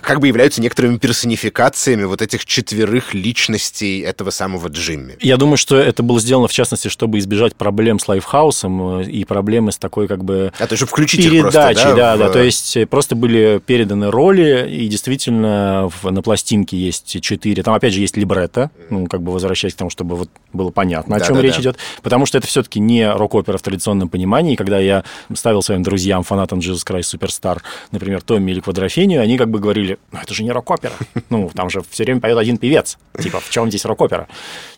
как 0.00 0.20
бы 0.20 0.28
являются 0.28 0.60
некоторыми 0.60 0.98
персонификациями 0.98 2.04
вот 2.04 2.22
этих 2.22 2.44
четверых 2.44 3.14
личностей 3.14 4.00
этого 4.00 4.30
самого 4.30 4.68
Джимми. 4.68 5.16
Я 5.20 5.36
думаю, 5.36 5.56
что 5.56 5.76
это 5.76 6.02
было 6.02 6.20
сделано, 6.20 6.48
в 6.48 6.52
частности, 6.52 6.88
чтобы 6.88 7.18
избежать 7.18 7.54
проблем 7.54 7.98
с 7.98 8.08
лайфхаусом 8.08 9.00
э, 9.00 9.04
и 9.04 9.24
проблемы 9.24 9.72
с 9.72 9.78
такой 9.78 10.08
как 10.08 10.24
бы... 10.24 10.52
А, 10.58 10.66
то 10.66 10.74
есть, 10.74 10.84
включить 10.84 11.24
передачей, 11.28 11.74
просто, 11.82 11.96
да? 11.96 12.16
да, 12.16 12.16
в... 12.16 12.18
да, 12.18 12.28
то 12.30 12.42
есть 12.42 12.76
э, 12.76 12.86
просто 12.86 13.14
были 13.14 13.60
переданы 13.64 14.10
роли, 14.10 14.68
и 14.68 14.88
действительно 14.88 15.88
в, 15.88 16.10
на 16.10 16.22
пластинке 16.22 16.76
есть 16.76 17.20
четыре, 17.20 17.62
там 17.62 17.74
опять 17.74 17.92
же 17.92 18.00
есть 18.00 18.16
либретто, 18.16 18.70
ну, 18.88 19.06
как 19.06 19.22
бы 19.22 19.32
возвращаясь 19.32 19.74
к 19.74 19.76
тому, 19.76 19.90
чтобы 19.90 20.16
вот 20.16 20.30
было 20.52 20.70
понятно, 20.70 21.16
о 21.16 21.18
Да, 21.18 21.26
чем 21.26 21.36
да, 21.36 21.42
речь 21.42 21.56
да. 21.56 21.62
идет, 21.62 21.76
потому 22.02 22.26
что 22.26 22.38
это 22.38 22.46
все-таки 22.46 22.80
не 22.80 23.10
рок-опера 23.10 23.58
в 23.58 23.62
традиционном 23.62 24.08
понимании, 24.08 24.56
когда 24.56 24.78
я 24.78 25.04
ставил 25.34 25.62
своим 25.62 25.82
друзьям, 25.82 26.22
фанатам 26.22 26.58
Jesus 26.58 26.86
Christ 26.86 27.14
Superstar, 27.14 27.60
например, 27.90 28.22
Томми 28.22 28.50
или 28.52 28.60
Квадрофению, 28.60 29.22
они 29.22 29.38
как 29.38 29.50
бы 29.50 29.58
говорили, 29.58 29.89
ну, 30.12 30.18
это 30.20 30.34
же 30.34 30.42
не 30.42 30.50
рок-опера, 30.50 30.94
ну, 31.30 31.50
там 31.54 31.70
же 31.70 31.82
все 31.90 32.04
время 32.04 32.20
поет 32.20 32.38
один 32.38 32.58
певец, 32.58 32.98
типа, 33.20 33.40
в 33.40 33.50
чем 33.50 33.68
здесь 33.68 33.84
рок-опера? 33.84 34.28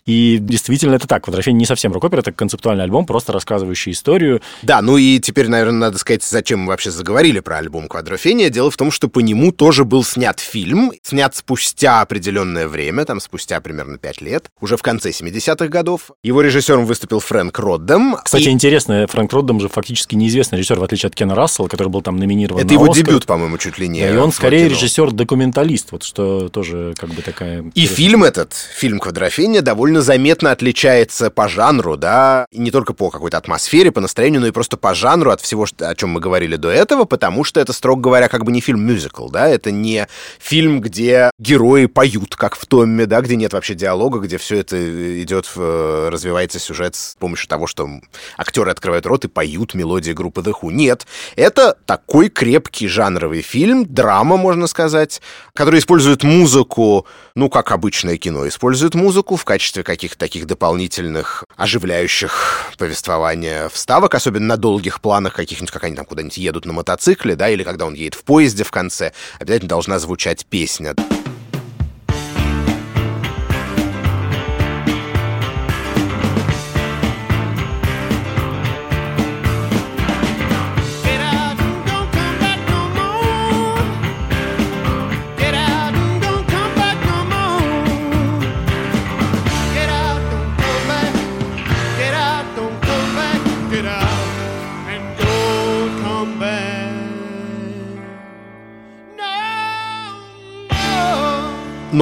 И 0.07 0.39
действительно 0.41 0.95
это 0.95 1.07
так, 1.07 1.25
Квадрофения 1.25 1.59
не 1.59 1.67
совсем 1.67 1.93
рок-опера, 1.93 2.21
это 2.21 2.33
концептуальный 2.33 2.85
альбом, 2.85 3.07
просто 3.07 3.33
рассказывающий 3.33 3.93
историю, 3.93 4.41
Да, 4.63 4.83
ну 4.83 4.97
и 4.97 5.19
теперь, 5.19 5.49
наверное, 5.49 5.79
надо 5.79 5.99
сказать, 5.99 6.23
зачем 6.23 6.61
мы 6.61 6.69
вообще 6.69 6.91
заговорили 6.91 7.41
про 7.41 7.59
альбом 7.59 7.89
«Квадрофения». 7.89 8.51
Дело 8.51 8.71
в 8.71 8.77
том, 8.77 8.91
что 8.91 9.09
по 9.09 9.21
нему 9.21 9.53
тоже 9.53 9.85
был 9.85 10.05
снят 10.05 10.39
фильм, 10.41 10.93
снят 11.03 11.35
спустя 11.35 12.01
определенное 12.01 12.69
время, 12.69 13.05
там 13.05 13.21
спустя 13.21 13.61
примерно 13.61 13.99
пять 13.99 14.21
лет, 14.21 14.51
уже 14.61 14.77
в 14.77 14.83
конце 14.83 15.11
70-х 15.11 15.69
годов. 15.69 16.11
Его 16.23 16.41
режиссером 16.43 16.87
выступил 16.87 17.21
Фрэнк 17.21 17.57
Роддем. 17.59 18.17
Кстати, 18.23 18.45
И 18.45 18.51
интересно, 18.51 19.07
Фрэнк 19.09 19.33
Роддем 19.33 19.61
же 19.61 19.69
фактически 19.69 20.15
неизвестный 20.15 20.59
режиссер, 20.59 20.79
в 20.79 20.85
отличие 20.85 21.09
от 21.09 21.15
Кена 21.15 21.35
Рассела, 21.35 21.69
который 21.69 21.89
был 21.89 22.03
там 22.03 22.17
номинирован 22.17 22.61
это 22.61 22.69
на 22.69 22.73
его 22.73 22.91
«Оскар». 22.91 23.07
дебют, 23.07 23.27
по-моему, 23.27 23.59
чуть 23.59 23.79
ли 23.79 23.89
не. 23.89 24.01
Да, 24.01 24.15
и 24.15 24.17
он 24.17 24.33
скорее 24.33 24.69
режиссер-документалист, 24.69 25.93
вот 25.93 26.03
что 26.03 26.49
тоже 26.49 26.95
как 26.99 27.11
бы 27.11 27.23
такая... 27.23 27.65
И 27.75 27.87
фильм 27.87 28.25
этот, 28.25 28.55
фильм 28.55 28.99
«Квадрофения», 28.99 29.63
довольно 29.63 29.92
заметно 30.01 30.51
отличается 30.51 31.31
по 31.31 31.49
жанру, 31.49 31.97
да, 31.97 32.47
и 32.51 32.59
не 32.59 32.71
только 32.71 32.95
по 32.95 33.11
какой-то 33.11 33.37
атмосфере, 33.37 33.93
по 33.93 34.01
настроению, 34.01 34.41
но 34.41 34.47
и 34.47 34.51
просто 34.51 34.77
по 34.77 34.95
жанру 34.95 35.31
от 35.31 35.41
всего, 35.41 35.67
о 35.81 35.95
чем 35.95 36.11
мы 36.11 36.21
говорили 36.21 36.57
до 36.57 36.71
этого, 36.71 37.05
потому 37.05 37.45
что 37.45 37.61
это, 37.61 37.73
строго 37.73 38.01
говоря, 38.01 38.29
как 38.29 38.45
бы 38.45 38.53
не 38.53 38.61
фильм-мюзикл, 38.61 39.29
да, 39.29 39.49
это 39.49 39.71
не 39.71 40.07
фильм, 40.39 40.81
где 40.81 41.31
герои 41.39 41.87
поют, 41.87 42.37
как 42.37 42.57
в 42.57 42.67
Томме, 42.67 43.07
да, 43.07 43.21
где 43.21 43.37
нет 43.37 43.53
вообще 43.53 43.75
диалога, 43.75 44.21
где 44.21 44.39
все 44.39 44.59
это 44.59 45.23
идет, 45.23 45.47
в- 45.55 46.11
развивается 46.11 46.59
сюжет 46.59 46.95
с 46.95 47.17
помощью 47.19 47.49
того, 47.49 47.67
что 47.67 47.89
актеры 48.37 48.71
открывают 48.71 49.07
рот 49.07 49.25
и 49.25 49.29
поют 49.29 49.75
мелодии 49.75 50.13
группы 50.13 50.41
The 50.41 50.53
Who. 50.61 50.73
Нет, 50.73 51.07
это 51.37 51.77
такой 51.87 52.29
крепкий 52.29 52.89
жанровый 52.89 53.43
фильм, 53.43 53.87
драма, 53.87 54.37
можно 54.37 54.67
сказать, 54.67 55.21
который 55.55 55.81
использует 55.81 56.23
музыку, 56.23 57.07
ну, 57.35 57.49
как 57.49 57.73
обычное 57.73 58.17
кино, 58.17 58.47
использует 58.49 58.95
музыку 58.95 59.37
в 59.37 59.45
качестве 59.45 59.82
каких-то 59.83 60.19
таких 60.19 60.47
дополнительных, 60.47 61.45
оживляющих 61.57 62.73
повествования 62.79 63.69
вставок, 63.69 64.15
особенно 64.15 64.47
на 64.47 64.57
долгих 64.57 65.01
планах 65.01 65.35
каких-нибудь, 65.35 65.71
как 65.71 65.85
они 65.85 65.97
там 65.97 66.05
куда-нибудь 66.05 66.37
едут 66.37 66.65
на 66.65 66.73
мотоцикле, 66.73 67.37
да, 67.37 67.49
или 67.49 67.63
когда 67.63 67.87
он 67.87 67.95
едет 67.95 68.15
в 68.15 68.25
поезде 68.25 68.65
в 68.65 68.71
конце, 68.71 69.13
обязательно 69.39 69.69
должна 69.69 69.99
звучать 69.99 70.47
песня. 70.47 70.95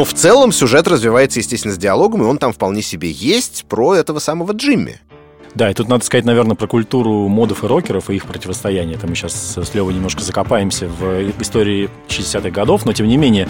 Но 0.01 0.05
в 0.07 0.15
целом 0.15 0.51
сюжет 0.51 0.89
развивается, 0.89 1.41
естественно, 1.41 1.75
с 1.75 1.77
диалогом, 1.77 2.23
и 2.23 2.25
он 2.25 2.39
там 2.39 2.55
вполне 2.55 2.81
себе 2.81 3.11
есть 3.11 3.67
про 3.69 3.97
этого 3.97 4.19
самого 4.19 4.53
Джимми. 4.53 4.99
Да, 5.55 5.71
и 5.71 5.75
тут 5.75 5.89
надо 5.89 6.05
сказать, 6.05 6.25
наверное, 6.25 6.55
про 6.55 6.67
культуру 6.67 7.29
модов 7.29 7.65
и 7.65 7.67
рокеров 7.67 8.11
и 8.11 8.17
их 8.17 8.25
противостояние. 8.25 8.97
Это 8.97 9.07
мы 9.07 9.15
сейчас 9.15 9.59
с 9.59 9.75
Левой 9.75 9.95
немножко 9.95 10.23
закопаемся 10.23 10.89
в 10.89 11.31
истории 11.41 11.91
60-х 12.09 12.51
годов, 12.51 12.87
но 12.87 12.93
тем 12.93 13.09
не 13.09 13.17
менее 13.17 13.49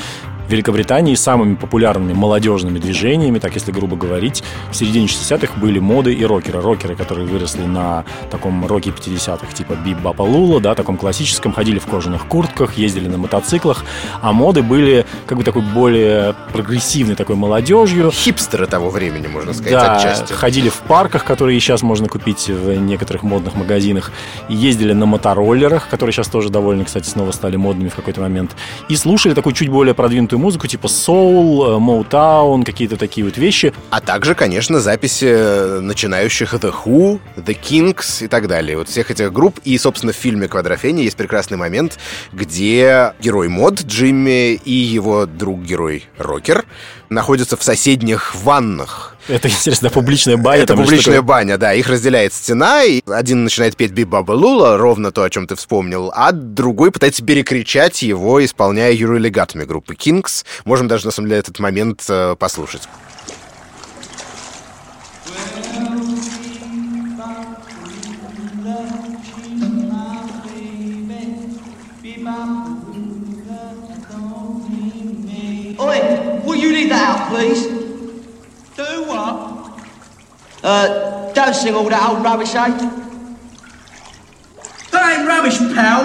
в 0.50 0.52
Великобритании 0.52 1.14
самыми 1.14 1.54
популярными 1.54 2.12
молодежными 2.12 2.80
движениями, 2.80 3.38
так 3.38 3.54
если 3.54 3.70
грубо 3.70 3.94
говорить, 3.94 4.42
в 4.72 4.74
середине 4.74 5.06
60-х 5.06 5.60
были 5.60 5.78
моды 5.78 6.12
и 6.12 6.24
рокеры. 6.24 6.60
Рокеры, 6.60 6.96
которые 6.96 7.28
выросли 7.28 7.62
на 7.62 8.04
таком 8.32 8.66
роке 8.66 8.90
50-х, 8.90 9.52
типа 9.54 9.74
Бибапа 9.74 10.22
Лула, 10.22 10.60
да, 10.60 10.74
таком 10.74 10.96
классическом, 10.96 11.52
ходили 11.52 11.78
в 11.78 11.86
кожаных 11.86 12.26
куртках, 12.26 12.76
ездили 12.78 13.06
на 13.06 13.16
мотоциклах, 13.16 13.84
а 14.22 14.32
моды 14.32 14.64
были 14.64 15.06
как 15.26 15.38
бы 15.38 15.44
такой 15.44 15.62
более 15.62 16.34
прогрессивной 16.52 17.14
такой 17.14 17.36
молодежью, 17.36 18.10
Хипстеры 18.10 18.66
того 18.66 18.90
времени, 18.90 19.28
можно 19.28 19.52
сказать, 19.52 19.72
да, 19.72 19.96
отчасти. 19.98 20.32
ходили 20.32 20.68
в 20.68 20.78
парках, 20.78 21.24
которые 21.24 21.60
сейчас 21.60 21.82
можно 21.90 22.06
купить 22.06 22.48
в 22.48 22.72
некоторых 22.76 23.24
модных 23.24 23.56
магазинах, 23.56 24.12
и 24.48 24.54
ездили 24.54 24.92
на 24.92 25.06
мотороллерах, 25.06 25.88
которые 25.88 26.12
сейчас 26.12 26.28
тоже 26.28 26.48
довольно, 26.48 26.84
кстати, 26.84 27.08
снова 27.08 27.32
стали 27.32 27.56
модными 27.56 27.88
в 27.88 27.96
какой-то 27.96 28.20
момент, 28.20 28.52
и 28.88 28.94
слушали 28.94 29.34
такую 29.34 29.54
чуть 29.54 29.68
более 29.68 29.92
продвинутую 29.92 30.38
музыку, 30.38 30.68
типа 30.68 30.86
соул, 30.86 31.80
моутаун, 31.80 32.62
какие-то 32.62 32.96
такие 32.96 33.24
вот 33.24 33.36
вещи. 33.38 33.72
А 33.90 34.00
также, 34.00 34.36
конечно, 34.36 34.78
записи 34.78 35.26
э, 35.28 35.80
начинающих 35.80 36.54
The 36.54 36.72
Who, 36.84 37.18
The 37.36 37.58
Kings 37.60 38.24
и 38.24 38.28
так 38.28 38.46
далее. 38.46 38.76
Вот 38.76 38.88
всех 38.88 39.10
этих 39.10 39.32
групп. 39.32 39.58
И, 39.64 39.76
собственно, 39.76 40.12
в 40.12 40.16
фильме 40.16 40.46
«Квадрофения» 40.46 41.02
есть 41.02 41.16
прекрасный 41.16 41.56
момент, 41.56 41.98
где 42.32 43.14
герой 43.20 43.48
мод 43.48 43.82
Джимми 43.82 44.54
и 44.54 44.72
его 44.72 45.26
друг-герой 45.26 46.04
Рокер 46.18 46.64
находятся 47.10 47.56
в 47.56 47.62
соседних 47.62 48.34
ваннах. 48.34 49.16
Это, 49.28 49.48
интересно, 49.48 49.90
публичная 49.90 50.36
баня. 50.36 50.62
Это 50.62 50.76
публичная 50.76 51.22
баня, 51.22 51.58
да. 51.58 51.74
Их 51.74 51.88
разделяет 51.88 52.32
стена, 52.32 52.84
и 52.84 53.02
один 53.06 53.44
начинает 53.44 53.76
петь 53.76 53.92
Бибаба 53.92 54.32
Лула, 54.32 54.78
ровно 54.78 55.12
то, 55.12 55.22
о 55.22 55.30
чем 55.30 55.46
ты 55.46 55.56
вспомнил, 55.56 56.10
а 56.14 56.32
другой 56.32 56.90
пытается 56.90 57.24
перекричать 57.24 58.02
его, 58.02 58.42
исполняя 58.44 58.92
Юрий 58.92 59.18
Легатами 59.18 59.64
группы 59.64 59.94
Kings. 59.94 60.44
Можем 60.64 60.88
даже, 60.88 61.06
на 61.06 61.12
самом 61.12 61.28
деле, 61.28 61.40
этот 61.40 61.58
момент 61.58 62.04
э, 62.08 62.36
послушать. 62.38 62.88
Oi, 75.80 76.40
will 76.44 76.56
you 76.56 76.72
leave 76.72 76.90
that 76.90 77.02
out, 77.08 77.28
please? 77.30 77.66
Do 78.76 79.04
what? 79.08 79.80
Uh, 80.62 81.32
don't 81.32 81.54
sing 81.54 81.74
all 81.74 81.88
that 81.88 82.10
old 82.10 82.22
rubbish, 82.22 82.54
eh? 82.54 82.68
That 84.90 85.18
ain't 85.18 85.26
rubbish, 85.26 85.58
pal. 85.74 86.02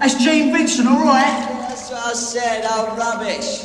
That's 0.00 0.14
Gene 0.16 0.52
Vincent, 0.52 0.88
all 0.88 1.04
right? 1.04 1.66
That's 1.68 1.90
what 1.92 2.06
I 2.06 2.12
said, 2.14 2.64
old 2.66 2.98
rubbish. 2.98 3.64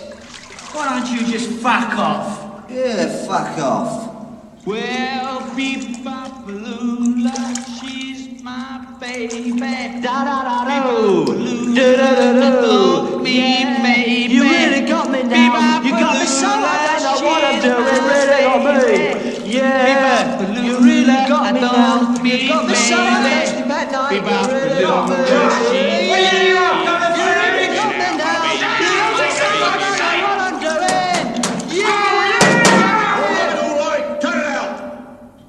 Why 0.73 0.99
don't 0.99 1.09
you 1.11 1.25
just 1.25 1.49
fuck 1.59 1.97
off? 1.97 2.69
Yeah, 2.69 3.07
fuck 3.25 3.57
off. 3.57 4.13
Well, 4.63 5.39
Bebopalula, 5.57 7.33
she's 7.79 8.43
my 8.43 8.85
baby. 8.99 9.51
Da 9.57 10.23
da 10.23 10.43
da 10.43 10.91
do. 10.91 11.25
Da 11.73 11.95
da 11.95 12.09
da 12.33 12.61
do. 12.61 13.19
Me, 13.23 13.39
baby. 13.81 13.96
Me. 17.47 17.63
Yeah, 19.45 20.41
you 20.61 20.79
really 20.79 21.05
got 21.05 21.53
me. 21.53 21.61
Now. 21.61 22.11
Me. 22.21 22.43
You 22.43 22.47
really 22.47 22.47
got 22.47 22.65
me. 22.67 22.73
Now. 23.93 24.11
You 24.11 24.21
got 24.21 25.07
me. 25.07 25.15
What 26.09 26.19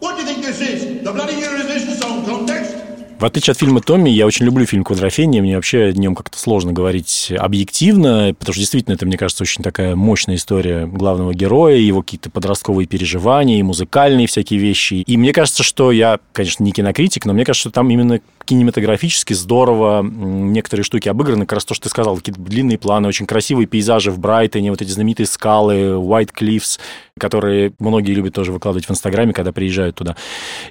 What 0.01 0.13
do 0.17 0.23
you 0.23 0.29
think 0.29 0.45
this 0.45 0.61
is? 0.61 1.03
The 1.03 1.13
bloody 1.13 1.35
Eurovision 1.35 1.95
song 2.01 2.25
contest? 2.25 2.78
В 3.19 3.25
отличие 3.25 3.51
от 3.51 3.59
фильма 3.59 3.81
«Томми», 3.81 4.11
я 4.11 4.27
очень 4.27 4.47
люблю 4.47 4.65
фильм 4.65 4.85
«Квадрофения». 4.85 5.43
Мне 5.43 5.57
вообще 5.57 5.87
о 5.87 5.93
нем 5.93 6.15
как-то 6.15 6.39
сложно 6.39 6.73
говорить 6.73 7.33
объективно, 7.37 8.33
потому 8.39 8.53
что 8.53 8.61
действительно 8.61 8.95
это, 8.95 9.07
мне 9.07 9.19
кажется, 9.19 9.43
очень 9.43 9.65
такая 9.65 9.97
мощная 9.97 10.37
история 10.37 10.87
главного 10.87 11.35
героя, 11.35 11.75
его 11.75 12.03
какие-то 12.03 12.31
подростковые 12.31 12.87
переживания, 12.87 13.59
и 13.59 13.63
музыкальные 13.65 14.29
всякие 14.29 14.61
вещи. 14.61 15.03
И 15.05 15.17
мне 15.17 15.33
кажется, 15.33 15.65
что 15.65 15.91
я, 15.91 16.21
конечно, 16.33 16.63
не 16.63 16.71
кинокритик, 16.71 17.27
но 17.27 17.33
мне 17.33 17.45
кажется, 17.45 17.71
что 17.71 17.71
там 17.73 17.91
именно 17.91 18.21
кинематографически 18.45 19.35
здорово 19.35 20.03
некоторые 20.03 20.85
штуки 20.85 21.09
обыграны. 21.09 21.45
Как 21.45 21.55
раз 21.55 21.65
то, 21.65 21.75
что 21.75 21.83
ты 21.85 21.89
сказал, 21.91 22.17
какие-то 22.17 22.41
длинные 22.41 22.79
планы, 22.79 23.09
очень 23.09 23.27
красивые 23.27 23.67
пейзажи 23.67 24.13
в 24.13 24.21
Брайтоне, 24.21 24.71
вот 24.71 24.81
эти 24.81 24.91
знаменитые 24.91 25.27
скалы, 25.27 25.97
White 25.97 26.31
Cliffs, 26.39 26.79
которые 27.19 27.73
многие 27.79 28.13
любят 28.13 28.33
тоже 28.33 28.53
выкладывать 28.53 28.87
в 28.87 28.91
Инстаграме, 28.91 29.35
когда 29.35 29.53
приезжают 29.53 29.97
туда. 29.97 30.17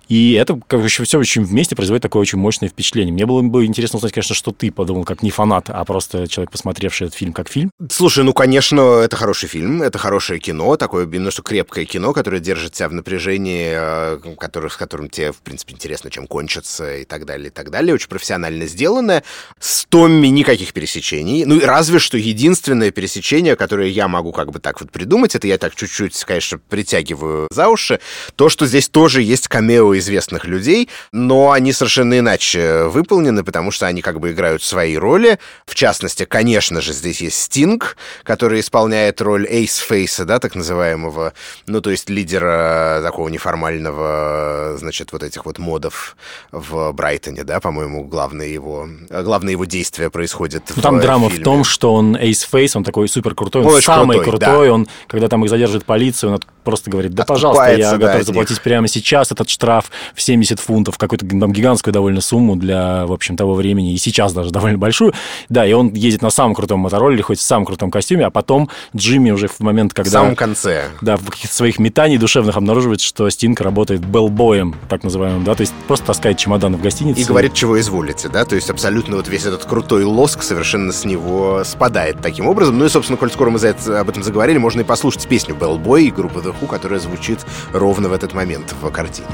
И 0.08 0.32
это 0.32 0.60
еще 0.72 1.04
все 1.04 1.20
очень 1.20 1.44
вместе 1.44 1.76
производит 1.76 2.02
такое 2.02 2.22
очень 2.22 2.37
мощное 2.38 2.70
впечатление. 2.70 3.14
Мне 3.14 3.26
было 3.26 3.42
бы 3.42 3.66
интересно 3.66 3.98
узнать, 3.98 4.14
конечно, 4.14 4.36
что 4.36 4.52
ты 4.52 4.72
подумал, 4.72 5.04
как 5.04 5.24
не 5.24 5.32
фанат, 5.32 5.70
а 5.70 5.84
просто 5.86 6.28
человек, 6.28 6.52
посмотревший 6.52 7.08
этот 7.08 7.18
фильм 7.18 7.34
как 7.34 7.50
фильм. 7.50 7.72
Слушай, 7.90 8.24
ну, 8.24 8.34
конечно, 8.34 9.00
это 9.00 9.16
хороший 9.16 9.50
фильм, 9.50 9.82
это 9.82 9.98
хорошее 9.98 10.40
кино, 10.40 10.78
такое 10.78 11.06
немножко 11.06 11.42
крепкое 11.42 11.86
кино, 11.86 12.14
которое 12.14 12.40
держит 12.40 12.74
тебя 12.74 12.90
в 12.90 12.94
напряжении, 12.94 13.74
э, 13.74 14.20
который, 14.38 14.70
с 14.70 14.78
которым 14.78 15.10
тебе, 15.10 15.32
в 15.32 15.38
принципе, 15.38 15.74
интересно, 15.74 16.10
чем 16.10 16.28
кончится 16.28 16.98
и 16.98 17.06
так 17.06 17.26
далее, 17.26 17.48
и 17.48 17.52
так 17.52 17.70
далее. 17.70 17.94
Очень 17.94 18.10
профессионально 18.10 18.68
сделанное. 18.68 19.24
С 19.60 19.86
Томми 19.86 20.28
никаких 20.28 20.74
пересечений. 20.74 21.46
Ну, 21.46 21.60
разве 21.62 22.00
что 22.00 22.18
единственное 22.18 22.92
пересечение, 22.92 23.56
которое 23.56 23.90
я 23.90 24.08
могу 24.08 24.32
как 24.32 24.52
бы 24.52 24.60
так 24.60 24.80
вот 24.82 24.92
придумать, 24.92 25.36
это 25.36 25.48
я 25.48 25.58
так 25.58 25.76
чуть-чуть, 25.76 26.24
конечно, 26.24 26.60
притягиваю 26.70 27.48
за 27.52 27.70
уши, 27.70 28.00
то, 28.36 28.50
что 28.50 28.66
здесь 28.66 28.90
тоже 28.90 29.22
есть 29.22 29.48
камео 29.48 29.98
известных 29.98 30.46
людей, 30.46 30.90
но 31.12 31.52
они 31.52 31.74
совершенно 31.74 32.20
иначе 32.28 32.84
выполнены, 32.88 33.44
потому 33.44 33.72
что 33.72 33.88
они 33.88 34.02
как 34.02 34.20
бы 34.20 34.32
играют 34.32 34.62
свои 34.62 34.98
роли. 34.98 35.40
В 35.66 35.76
частности, 35.76 36.26
конечно 36.26 36.82
же, 36.82 36.92
здесь 36.92 37.22
есть 37.22 37.42
Стинг, 37.42 37.96
который 38.24 38.60
исполняет 38.60 39.22
роль 39.22 39.48
Эйс 39.48 39.78
Фейса, 39.78 40.26
да, 40.26 40.40
так 40.40 40.56
называемого, 40.56 41.34
ну, 41.68 41.82
то 41.82 41.90
есть 41.90 42.10
лидера 42.10 43.00
такого 43.02 43.30
неформального, 43.30 44.76
значит, 44.78 45.14
вот 45.14 45.24
этих 45.24 45.46
вот 45.46 45.58
модов 45.58 46.18
в 46.52 46.92
Брайтоне, 46.92 47.44
да, 47.44 47.62
по-моему, 47.62 48.04
главное 48.04 48.48
его, 48.48 48.90
главное 49.10 49.52
его 49.52 49.66
действие 49.66 50.10
происходит 50.10 50.64
ну, 50.76 50.82
Там 50.82 50.98
в 50.98 51.02
драма 51.02 51.30
фильме. 51.30 51.42
в 51.42 51.46
том, 51.46 51.64
что 51.64 51.94
он 51.94 52.18
Эйс 52.18 52.42
Фейс, 52.42 52.76
он 52.76 52.84
такой 52.84 53.08
супер 53.08 53.36
крутой, 53.36 53.64
он, 53.64 53.74
очень 53.74 53.86
самый 53.86 54.18
крутой, 54.18 54.40
крутой, 54.40 54.68
да. 54.68 54.74
он, 54.74 54.88
когда 55.08 55.30
там 55.30 55.46
их 55.46 55.50
задержит 55.50 55.86
полиция, 55.86 56.32
он 56.32 56.42
просто 56.64 56.92
говорит, 56.92 57.14
да, 57.14 57.24
Откупается, 57.24 57.48
пожалуйста, 57.48 57.80
я 57.80 57.92
да, 57.92 57.98
готов 57.98 58.22
от 58.22 58.28
заплатить 58.28 58.52
них. 58.52 58.62
прямо 58.62 58.88
сейчас 58.90 59.32
этот 59.32 59.50
штраф 59.50 59.90
в 60.14 60.22
70 60.22 60.60
фунтов, 60.60 60.98
какую-то 60.98 61.26
там 61.26 61.54
гигантскую 61.54 61.94
довольно 61.94 62.17
сумму 62.22 62.56
для, 62.56 63.06
в 63.06 63.12
общем, 63.14 63.36
того 63.38 63.54
времени, 63.54 63.94
и 63.94 63.98
сейчас 63.98 64.34
даже 64.34 64.52
довольно 64.52 64.78
большую. 64.78 65.14
Да, 65.50 65.66
и 65.66 65.74
он 65.74 65.94
ездит 65.94 66.22
на 66.22 66.30
самом 66.30 66.56
крутом 66.56 66.80
мотороллере, 66.80 67.24
хоть 67.24 67.40
в 67.40 67.42
самом 67.42 67.66
крутом 67.66 67.92
костюме, 67.92 68.26
а 68.26 68.30
потом 68.30 68.70
Джимми 68.96 69.32
уже 69.32 69.48
в 69.48 69.60
момент, 69.60 69.92
В 69.92 69.96
когда... 69.96 70.12
самом 70.12 70.36
конце. 70.36 70.86
Да, 71.02 71.18
в 71.18 71.26
каких-то 71.30 71.56
своих 71.56 71.80
метаний 71.80 72.18
душевных 72.18 72.58
обнаруживает, 72.58 73.02
что 73.02 73.30
Стинг 73.30 73.62
работает 73.62 74.06
белбоем, 74.06 74.76
так 74.90 75.04
называемым, 75.04 75.44
да, 75.44 75.56
то 75.56 75.62
есть 75.62 75.74
просто 75.88 76.08
таскает 76.08 76.38
чемодан 76.38 76.76
в 76.76 76.82
гостинице. 76.82 77.22
И 77.22 77.24
говорит, 77.26 77.54
чего 77.54 77.80
изволите, 77.80 78.30
да, 78.30 78.46
то 78.46 78.56
есть 78.56 78.70
абсолютно 78.70 79.18
вот 79.18 79.28
весь 79.28 79.46
этот 79.46 79.66
крутой 79.66 80.04
лоск 80.04 80.44
совершенно 80.44 80.92
с 80.92 81.06
него 81.06 81.64
спадает 81.64 82.22
таким 82.22 82.48
образом. 82.48 82.78
Ну 82.78 82.86
и, 82.86 82.90
собственно, 82.90 83.18
коль 83.18 83.32
скоро 83.32 83.50
мы 83.50 83.60
за 83.60 83.70
это- 83.70 84.00
об 84.00 84.10
этом 84.10 84.24
заговорили, 84.24 84.58
можно 84.58 84.82
и 84.82 84.84
послушать 84.84 85.28
песню 85.28 85.56
Bellboy 85.56 86.14
группы 86.14 86.40
The 86.40 86.54
Who, 86.60 86.68
которая 86.68 87.00
звучит 87.00 87.40
ровно 87.74 88.10
в 88.10 88.14
этот 88.14 88.34
момент 88.34 88.74
в 88.82 88.90
картине. 88.92 89.28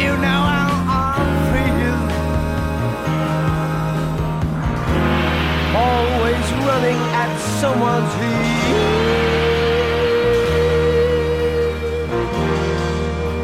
You 0.00 0.12
know 0.24 0.42
how 0.56 0.70
I 0.88 1.20
feel. 1.52 1.98
Always 5.86 6.46
running 6.68 7.00
at 7.22 7.30
someone's 7.60 8.12
heel. 8.20 9.08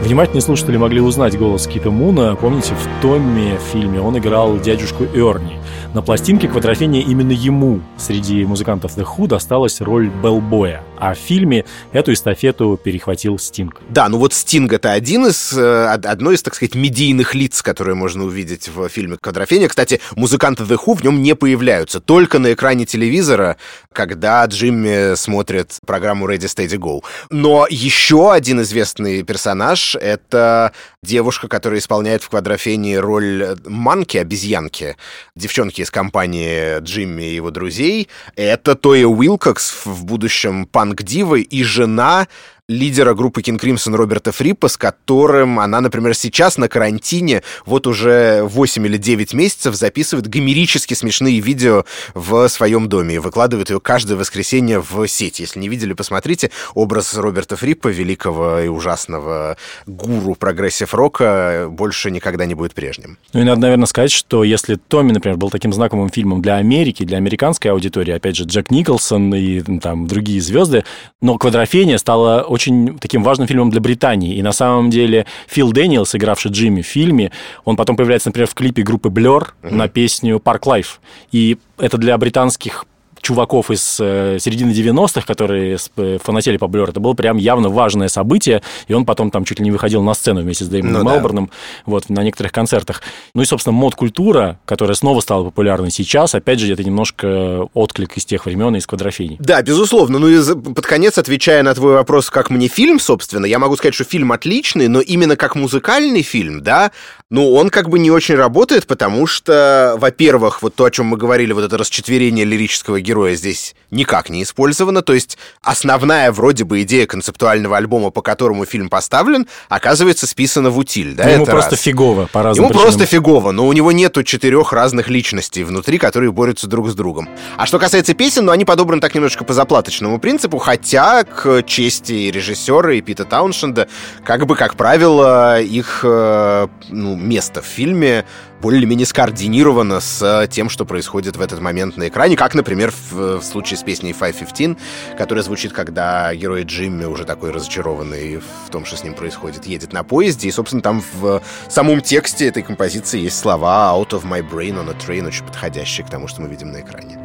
Внимательные 0.05 0.41
слушатели 0.41 0.79
могли 0.79 1.01
узнать 1.03 1.39
голос 1.39 1.67
Кита 1.67 1.91
Муна. 1.91 2.35
Помните, 2.37 2.75
в 2.75 3.03
Томме 3.03 3.59
в 3.59 3.63
фильме 3.73 4.01
он 4.01 4.17
играл 4.17 4.59
дядюшку 4.59 5.05
Эрни. 5.05 5.61
На 5.95 6.03
пластинке 6.03 6.49
квадрофения 6.49 7.03
именно 7.03 7.31
ему 7.31 7.81
среди 7.99 8.45
музыкантов 8.45 8.99
The 8.99 9.07
Who 9.07 9.29
досталась 9.29 9.81
роль 9.81 10.09
Белбоя. 10.09 10.83
А 10.99 11.15
в 11.15 11.19
фильме 11.19 11.65
эту 11.93 12.13
эстафету 12.13 12.77
перехватил 12.83 13.39
Стинг. 13.39 13.81
Да, 13.91 14.09
ну 14.09 14.19
вот 14.19 14.33
Стинг 14.33 14.73
это 14.73 14.91
один 14.91 15.27
из, 15.27 15.53
э, 15.53 15.95
од- 15.95 16.05
одно 16.07 16.33
из, 16.33 16.43
так 16.43 16.57
сказать, 16.57 16.75
медийных 16.75 17.37
лиц, 17.37 17.63
которые 17.63 17.95
можно 17.95 18.25
увидеть 18.25 18.69
в 18.75 18.89
фильме 18.89 19.19
«Квадрофения». 19.19 19.69
Кстати, 19.69 20.01
музыканты 20.17 20.65
The 20.65 20.81
Who 20.85 20.97
в 20.97 21.05
нем 21.05 21.23
не 21.23 21.37
появляются, 21.37 22.01
только 22.01 22.41
на 22.41 22.55
экране 22.55 22.87
телевизора, 22.87 23.57
когда 23.93 24.45
Джимми 24.47 25.15
смотрит 25.15 25.79
программу 25.87 26.27
Ready, 26.27 26.47
Steady, 26.47 26.77
Go. 26.77 27.05
Но 27.31 27.69
еще 27.71 28.33
один 28.33 28.63
известный 28.63 29.23
персонаж— 29.23 29.95
это 30.01 30.73
девушка, 31.05 31.47
которая 31.47 31.79
исполняет 31.79 32.25
в 32.25 32.31
«Квадрофении» 32.31 32.97
роль 32.97 33.57
манки, 33.65 34.17
обезьянки, 34.17 34.97
девчонки 35.37 35.84
из 35.85 35.91
компании 35.91 36.81
Джимми 36.81 37.23
и 37.23 37.35
его 37.37 37.51
друзей. 37.51 38.09
Это 38.35 38.75
Тоя 38.75 39.07
Уилкокс, 39.07 39.85
в 39.85 40.05
будущем 40.05 40.67
панк-дивы, 40.67 41.43
и 41.43 41.63
жена 41.63 42.27
лидера 42.69 43.13
группы 43.13 43.43
King 43.43 43.61
Crimson 43.61 43.95
Роберта 43.95 44.33
Фриппа, 44.33 44.69
с 44.69 44.79
которым 44.79 45.61
она, 45.61 45.83
например, 45.83 46.15
сейчас 46.15 46.57
на 46.57 46.69
карантине 46.69 47.43
вот 47.67 47.87
уже 47.87 48.43
8 48.43 48.87
или 48.87 48.97
9 48.97 49.35
месяцев 49.35 49.75
записывает 49.75 50.29
гомерически 50.29 50.95
смешные 50.95 51.41
видео 51.41 51.85
в 52.15 52.49
своем 52.49 52.89
доме 52.89 53.17
и 53.17 53.19
выкладывает 53.19 53.69
ее 53.69 53.81
каждое 53.81 54.17
воскресенье 54.17 54.81
в 54.81 55.07
сеть. 55.07 55.41
Если 55.41 55.61
не 55.61 55.69
видели, 55.69 55.93
посмотрите. 55.93 56.51
Образ 56.73 57.15
Роберта 57.15 57.57
Фриппа, 57.57 57.89
великого 57.89 58.61
и 58.61 58.69
ужасного 58.69 59.59
гуру 59.87 60.35
прогрессив-рока, 60.35 61.67
больше 61.69 62.11
никогда 62.11 62.47
не 62.47 62.55
будет 62.55 62.73
прежним. 62.73 63.19
Ну 63.35 63.41
и 63.41 63.45
надо, 63.45 63.61
наверное, 63.61 63.87
сказать, 63.87 64.11
что 64.11 64.43
если 64.43 64.77
Томми, 64.77 65.13
например, 65.13 65.37
был 65.37 65.51
таким 65.51 65.73
знаковым 65.75 66.09
фильмом 66.09 66.41
для 66.41 66.57
Америки, 66.57 67.05
для 67.05 67.19
американской 67.19 67.71
аудитории, 67.71 68.15
опять 68.15 68.37
же, 68.37 68.45
Джек 68.45 68.71
Николсон 68.71 69.35
и 69.35 69.61
там 69.81 70.07
другие 70.07 70.41
звезды, 70.41 70.85
но 71.21 71.37
«Квадрофения» 71.37 71.99
стала 71.99 72.54
очень 72.55 72.99
таким 72.99 73.23
важным 73.23 73.47
фильмом 73.49 73.71
для 73.71 73.81
Британии. 73.81 74.37
И 74.37 74.43
на 74.43 74.53
самом 74.53 74.91
деле 74.91 75.27
Фил 75.49 75.73
Дэниелс, 75.73 76.15
игравший 76.15 76.51
Джимми 76.51 76.83
в 76.83 76.87
фильме, 76.87 77.31
он 77.65 77.77
потом 77.77 77.97
появляется, 77.97 78.29
например, 78.29 78.49
в 78.49 78.55
клипе 78.55 78.83
группы 78.83 79.09
Blur 79.09 79.49
mm-hmm. 79.63 79.75
на 79.75 79.89
песню 79.89 80.37
Parklife. 80.37 80.99
И 81.33 81.59
это 81.79 81.99
для 81.99 82.17
британских 82.17 82.87
чуваков 83.25 83.71
из 83.71 83.99
э, 84.01 84.39
середины 84.39 84.71
90-х, 84.71 85.23
которые 85.27 85.79
э, 85.97 86.19
фанатели 86.23 86.57
по 86.57 86.69
Blur, 86.69 86.91
это 86.91 87.01
было 87.01 87.15
прям 87.15 87.37
явно 87.39 87.71
важное 87.71 88.09
событие, 88.09 88.63
и 88.87 88.93
он 88.93 89.05
потом 89.05 89.31
там 89.31 89.45
чуть 89.45 89.59
ли 89.59 89.65
не 89.65 89.73
выходил 89.73 90.03
на 90.03 90.15
сцену 90.15 90.43
вместе 90.43 90.65
с 90.65 90.69
Дэймоном 90.69 91.03
ну, 91.03 91.11
Албарном 91.11 91.47
да. 91.47 91.53
вот, 91.87 92.09
на 92.09 92.23
некоторых 92.23 92.53
концертах. 92.53 93.03
Ну 93.35 93.43
и, 93.43 93.45
собственно, 93.45 93.73
мод-культура, 93.73 94.59
которая 94.67 94.95
снова 94.95 95.21
стала 95.21 95.45
популярной 95.45 95.91
сейчас, 95.91 96.35
опять 96.35 96.61
же, 96.61 96.73
это 96.73 96.85
немножко 96.85 97.69
отклик 97.75 98.17
из 98.17 98.25
тех 98.25 98.47
времен, 98.47 98.77
из 98.77 98.87
квадрофений. 98.87 99.37
Да, 99.41 99.63
безусловно. 99.63 100.19
Ну 100.19 100.29
и 100.29 100.55
под 100.75 100.87
конец, 100.87 101.19
отвечая 101.19 101.63
на 101.63 101.75
твой 101.75 101.95
вопрос, 101.95 102.31
как 102.31 102.51
мне 102.51 102.69
фильм, 102.69 103.01
собственно, 103.01 103.47
я 103.47 103.59
могу 103.59 103.77
сказать, 103.77 103.95
что 103.95 104.05
фильм 104.05 104.33
отличный, 104.33 104.89
но 104.89 105.01
именно 105.01 105.37
как 105.37 105.57
музыкальный 105.57 106.23
фильм, 106.23 106.63
да, 106.63 106.93
ну, 107.31 107.53
он 107.53 107.71
как 107.71 107.89
бы 107.89 107.99
не 107.99 108.11
очень 108.11 108.37
работает, 108.37 108.87
потому 108.87 109.27
что, 109.27 109.97
во-первых, 109.99 110.63
вот 110.63 110.75
то, 110.75 110.85
о 110.85 110.91
чем 110.91 111.07
мы 111.07 111.17
говорили, 111.17 111.53
вот 111.53 111.65
это 111.65 111.79
расчетверение 111.79 112.45
лирического 112.45 113.01
героя 113.01 113.14
здесь 113.35 113.75
никак 113.91 114.29
не 114.29 114.43
использовано. 114.43 115.03
То 115.03 115.15
есть 115.15 115.39
основная 115.63 116.33
вроде 116.33 116.65
бы 116.65 116.83
идея 116.83 117.07
концептуального 117.07 117.77
альбома, 117.77 118.11
по 118.11 118.23
которому 118.23 118.65
фильм 118.65 118.89
поставлен, 118.89 119.47
оказывается 119.69 120.27
списана 120.27 120.71
в 120.71 120.79
утиль. 120.79 121.15
Да, 121.15 121.29
Ему 121.29 121.47
просто 121.47 121.73
раз. 121.73 121.81
фигово 121.81 122.27
по 122.33 122.43
разным 122.43 122.65
Ему 122.65 122.69
причинам. 122.73 122.93
просто 122.93 123.07
фигово, 123.07 123.53
но 123.53 123.67
у 123.67 123.73
него 123.73 123.93
нету 123.93 124.23
четырех 124.23 124.73
разных 124.73 125.09
личностей 125.09 125.65
внутри, 125.65 125.99
которые 125.99 126.33
борются 126.33 126.67
друг 126.67 126.89
с 126.91 126.95
другом. 126.95 127.29
А 127.57 127.67
что 127.67 127.79
касается 127.79 128.15
песен, 128.15 128.45
ну, 128.45 128.53
они 128.53 128.65
подобраны 128.65 129.01
так 129.01 129.15
немножко 129.15 129.45
по 129.45 129.53
заплаточному 129.53 130.19
принципу, 130.19 130.59
хотя 130.59 131.25
к 131.25 131.63
чести 131.63 132.31
режиссера 132.31 132.95
и 132.95 133.01
Пита 133.01 133.25
Тауншенда, 133.25 133.89
как 134.25 134.47
бы, 134.47 134.57
как 134.57 134.77
правило, 134.77 135.61
их, 135.61 136.01
э, 136.03 136.69
ну, 136.91 137.17
место 137.17 137.63
в 137.63 137.67
фильме 137.67 138.25
более-менее 138.65 139.05
скоординировано 139.05 140.01
с 140.01 140.49
тем, 140.51 140.71
что 140.71 140.87
происходит 140.87 141.37
в 141.37 141.43
этот 141.43 141.61
момент 141.61 141.99
на 141.99 142.09
экране, 142.09 142.35
как, 142.35 142.55
например, 142.55 142.95
в, 143.11 143.41
в 143.41 143.43
случае 143.43 143.77
с 143.77 143.83
песней 143.83 144.15
515, 144.15 144.79
которая 145.19 145.45
звучит, 145.45 145.75
когда 145.75 146.35
герой 146.35 146.63
Джимми, 146.63 147.05
уже 147.05 147.25
такой 147.27 147.51
разочарованный 147.51 148.39
в 148.39 148.71
том, 148.71 148.87
что 148.87 148.97
с 148.97 149.05
ним 149.05 149.13
происходит, 149.13 149.67
едет 149.67 149.93
на 149.93 150.03
поезде, 150.03 150.49
и, 150.49 150.51
собственно, 150.51 150.81
там 150.81 151.05
в 151.21 151.43
самом 151.69 152.01
тексте 152.01 152.47
этой 152.49 152.63
композиции 152.63 153.21
есть 153.21 153.39
слова 153.39 153.93
«out 153.95 154.13
of 154.13 154.25
my 154.25 154.41
brain 154.41 154.83
on 154.83 154.91
a 154.91 154.95
train», 154.95 155.27
очень 155.27 155.45
подходящие 155.45 156.07
к 156.07 156.09
тому, 156.09 156.27
что 156.27 156.41
мы 156.41 156.49
видим 156.49 156.73
на 156.73 156.81
экране. 156.81 157.19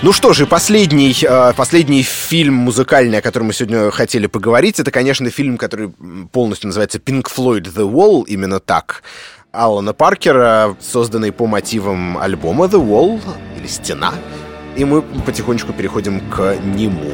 Ну 0.00 0.12
что 0.12 0.32
же, 0.32 0.46
последний, 0.46 1.12
э, 1.22 1.52
последний 1.56 2.04
фильм 2.04 2.54
музыкальный, 2.54 3.18
о 3.18 3.20
котором 3.20 3.48
мы 3.48 3.52
сегодня 3.52 3.90
хотели 3.90 4.28
поговорить, 4.28 4.78
это, 4.78 4.92
конечно, 4.92 5.28
фильм, 5.28 5.58
который 5.58 5.92
полностью 6.30 6.68
называется 6.68 6.98
Pink 6.98 7.26
Floyd 7.36 7.64
The 7.64 7.90
Wall, 7.90 8.24
именно 8.28 8.60
так. 8.60 9.02
Алана 9.50 9.92
Паркера, 9.94 10.76
созданный 10.80 11.32
по 11.32 11.48
мотивам 11.48 12.16
альбома 12.16 12.66
The 12.66 12.80
Wall, 12.80 13.20
или 13.58 13.66
Стена. 13.66 14.14
И 14.76 14.84
мы 14.84 15.02
потихонечку 15.02 15.72
переходим 15.72 16.20
к 16.30 16.56
нему. 16.62 17.10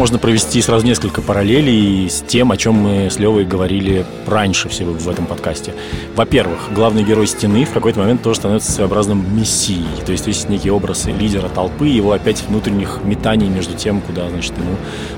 Можно 0.00 0.18
провести 0.18 0.62
сразу 0.62 0.86
несколько 0.86 1.20
параллелей 1.20 2.08
с 2.08 2.22
тем, 2.22 2.52
о 2.52 2.56
чем 2.56 2.72
мы 2.72 3.10
с 3.10 3.18
Левой 3.18 3.44
говорили 3.44 4.06
раньше 4.26 4.70
всего 4.70 4.92
в 4.92 5.06
этом 5.06 5.26
подкасте. 5.26 5.74
Во-первых, 6.16 6.72
главный 6.74 7.02
герой 7.02 7.26
стены 7.26 7.66
в 7.66 7.70
какой-то 7.70 8.00
момент 8.00 8.22
тоже 8.22 8.38
становится 8.38 8.72
своеобразным 8.72 9.36
мессией. 9.36 9.84
То 10.06 10.12
есть 10.12 10.26
есть 10.26 10.48
некий 10.48 10.70
образ 10.70 11.04
лидера 11.04 11.50
толпы, 11.50 11.86
его 11.88 12.12
опять 12.12 12.42
внутренних 12.48 13.00
метаний 13.04 13.48
между 13.48 13.74
тем, 13.74 14.00
куда, 14.00 14.30
значит, 14.30 14.54
ему 14.56 14.76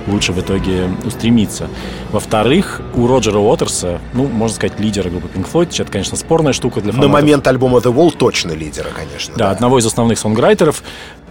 лучше 0.08 0.32
в 0.32 0.40
итоге 0.40 0.90
устремиться. 1.04 1.68
Во-вторых, 2.10 2.82
у 2.96 3.06
Роджера 3.06 3.38
Уотерса, 3.38 4.00
ну, 4.14 4.26
можно 4.26 4.56
сказать, 4.56 4.80
лидера 4.80 5.10
группы 5.10 5.28
Pink 5.32 5.46
Floyd, 5.48 5.80
это, 5.80 5.92
конечно, 5.92 6.16
спорная 6.16 6.52
штука 6.52 6.80
для 6.80 6.90
фанатов. 6.90 7.08
На 7.08 7.20
момент 7.20 7.46
альбома 7.46 7.78
The 7.78 7.94
Wall 7.94 8.10
точно 8.10 8.50
лидера, 8.50 8.88
конечно. 8.88 9.32
Да, 9.36 9.44
да. 9.44 9.50
одного 9.52 9.78
из 9.78 9.86
основных 9.86 10.18
сонграйтеров. 10.18 10.82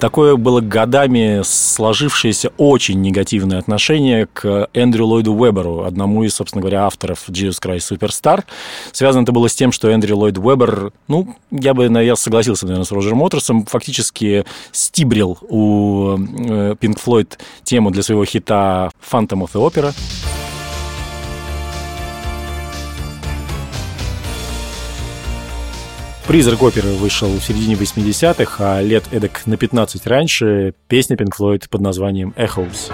Такое 0.01 0.35
было 0.35 0.61
годами 0.61 1.41
сложившееся 1.43 2.51
очень 2.57 2.99
негативное 3.01 3.59
отношение 3.59 4.25
к 4.25 4.67
Эндрю 4.73 5.05
Ллойду 5.05 5.35
Уэберу, 5.35 5.83
одному 5.83 6.23
из, 6.23 6.33
собственно 6.33 6.59
говоря, 6.59 6.87
авторов 6.87 7.29
Jesus 7.29 7.61
Christ 7.61 7.91
Superstar. 7.91 8.43
Связано 8.93 9.21
это 9.21 9.31
было 9.31 9.47
с 9.47 9.53
тем, 9.53 9.71
что 9.71 9.89
Эндрю 9.89 10.17
Ллойд 10.17 10.39
Уэбер, 10.39 10.91
ну, 11.07 11.35
я 11.51 11.75
бы 11.75 11.85
я 11.85 12.15
согласился, 12.15 12.65
наверное, 12.65 12.85
с 12.85 12.91
Роджером 12.91 13.19
Моторсом, 13.19 13.63
фактически 13.67 14.43
стибрил 14.71 15.37
у 15.41 16.17
э, 16.17 16.73
Pink 16.81 16.99
Floyd 16.99 17.37
тему 17.63 17.91
для 17.91 18.01
своего 18.01 18.25
хита 18.25 18.89
Phantom 19.07 19.45
of 19.45 19.51
the 19.53 19.63
Opera. 19.63 19.93
«Призрак 26.31 26.63
оперы» 26.63 26.87
вышел 26.91 27.27
в 27.27 27.43
середине 27.43 27.75
80-х, 27.75 28.55
а 28.59 28.81
лет 28.81 29.03
эдак 29.11 29.45
на 29.47 29.57
15 29.57 30.07
раньше 30.07 30.73
песня 30.87 31.17
Pink 31.17 31.33
Floyd 31.37 31.67
под 31.69 31.81
названием 31.81 32.33
«Echoes». 32.37 32.89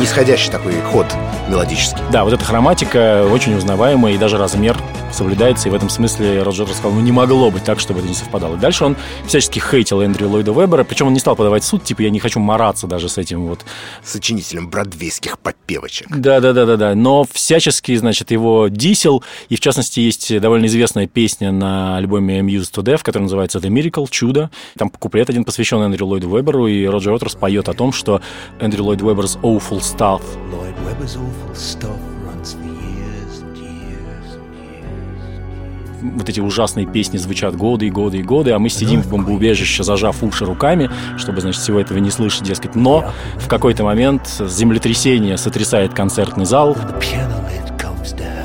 Нисходящий 0.00 0.50
такой 0.50 0.72
ход 0.90 1.06
мелодический. 1.52 2.02
Да, 2.10 2.24
вот 2.24 2.32
эта 2.32 2.44
хроматика 2.44 3.28
очень 3.30 3.54
узнаваемая, 3.54 4.14
и 4.14 4.18
даже 4.18 4.38
размер 4.38 4.76
соблюдается, 5.12 5.68
и 5.68 5.70
в 5.70 5.74
этом 5.74 5.90
смысле 5.90 6.42
Роджер 6.42 6.66
сказал, 6.68 6.92
ну 6.92 7.00
не 7.00 7.12
могло 7.12 7.50
быть 7.50 7.64
так, 7.64 7.78
чтобы 7.78 8.00
это 8.00 8.08
не 8.08 8.14
совпадало. 8.14 8.56
Дальше 8.56 8.84
он 8.84 8.96
всячески 9.26 9.58
хейтил 9.58 10.00
Эндрю 10.00 10.28
Ллойда 10.28 10.52
Вебера, 10.52 10.84
причем 10.84 11.08
он 11.08 11.12
не 11.12 11.20
стал 11.20 11.36
подавать 11.36 11.62
в 11.62 11.66
суд, 11.66 11.84
типа 11.84 12.00
я 12.02 12.10
не 12.10 12.18
хочу 12.18 12.40
мараться 12.40 12.86
даже 12.86 13.10
с 13.10 13.18
этим 13.18 13.46
вот. 13.46 13.60
Сочинителем 14.02 14.70
бродвейских 14.70 15.38
подпевочек. 15.38 16.08
Да-да-да-да-да, 16.16 16.94
но 16.94 17.26
всячески, 17.30 17.94
значит, 17.96 18.30
его 18.30 18.68
дисел, 18.68 19.22
и 19.50 19.56
в 19.56 19.60
частности 19.60 20.00
есть 20.00 20.40
довольно 20.40 20.66
известная 20.66 21.06
песня 21.06 21.52
на 21.52 21.98
альбоме 21.98 22.40
Amused 22.40 22.72
to 22.74 22.82
Death, 22.82 23.02
которая 23.02 23.24
называется 23.24 23.58
The 23.58 23.68
Miracle, 23.68 24.06
Чудо. 24.10 24.50
Там 24.78 24.88
куплет 24.88 25.28
один 25.28 25.44
посвящен 25.44 25.82
Эндрю 25.82 26.06
Ллойду 26.06 26.34
Веберу, 26.34 26.66
и 26.66 26.86
Роджер 26.86 27.12
Уотерс 27.12 27.34
поет 27.34 27.68
о 27.68 27.74
том, 27.74 27.92
что 27.92 28.22
Эндрю 28.58 28.84
Ллойд 28.84 29.02
Вебер's 29.02 29.38
awful 29.42 29.80
stuff 29.80 30.22
Lloyd 30.50 30.74
Webber's 30.86 31.16
awful 31.16 31.41
stuff 31.54 31.98
runs 32.24 32.54
for 32.54 32.64
years 32.64 33.42
and 33.42 33.56
years 33.56 34.34
and 34.34 34.54
years. 34.54 36.16
вот 36.16 36.28
эти 36.28 36.40
ужасные 36.40 36.86
песни 36.86 37.16
звучат 37.16 37.56
годы 37.56 37.86
и 37.86 37.90
годы 37.90 38.18
и 38.18 38.22
годы, 38.22 38.52
а 38.52 38.58
мы 38.58 38.68
сидим 38.68 39.02
в 39.02 39.08
бомбоубежище, 39.08 39.84
зажав 39.84 40.22
уши 40.22 40.44
руками, 40.44 40.90
чтобы, 41.16 41.40
значит, 41.40 41.62
всего 41.62 41.80
этого 41.80 41.98
не 41.98 42.10
слышать, 42.10 42.42
дескать. 42.42 42.74
Но 42.74 43.12
в 43.36 43.48
какой-то 43.48 43.84
момент 43.84 44.26
землетрясение 44.40 45.36
сотрясает 45.36 45.94
концертный 45.94 46.44
зал, 46.44 46.76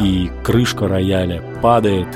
и 0.02 0.32
крышка 0.44 0.88
рояля 0.88 1.42
падает 1.62 2.08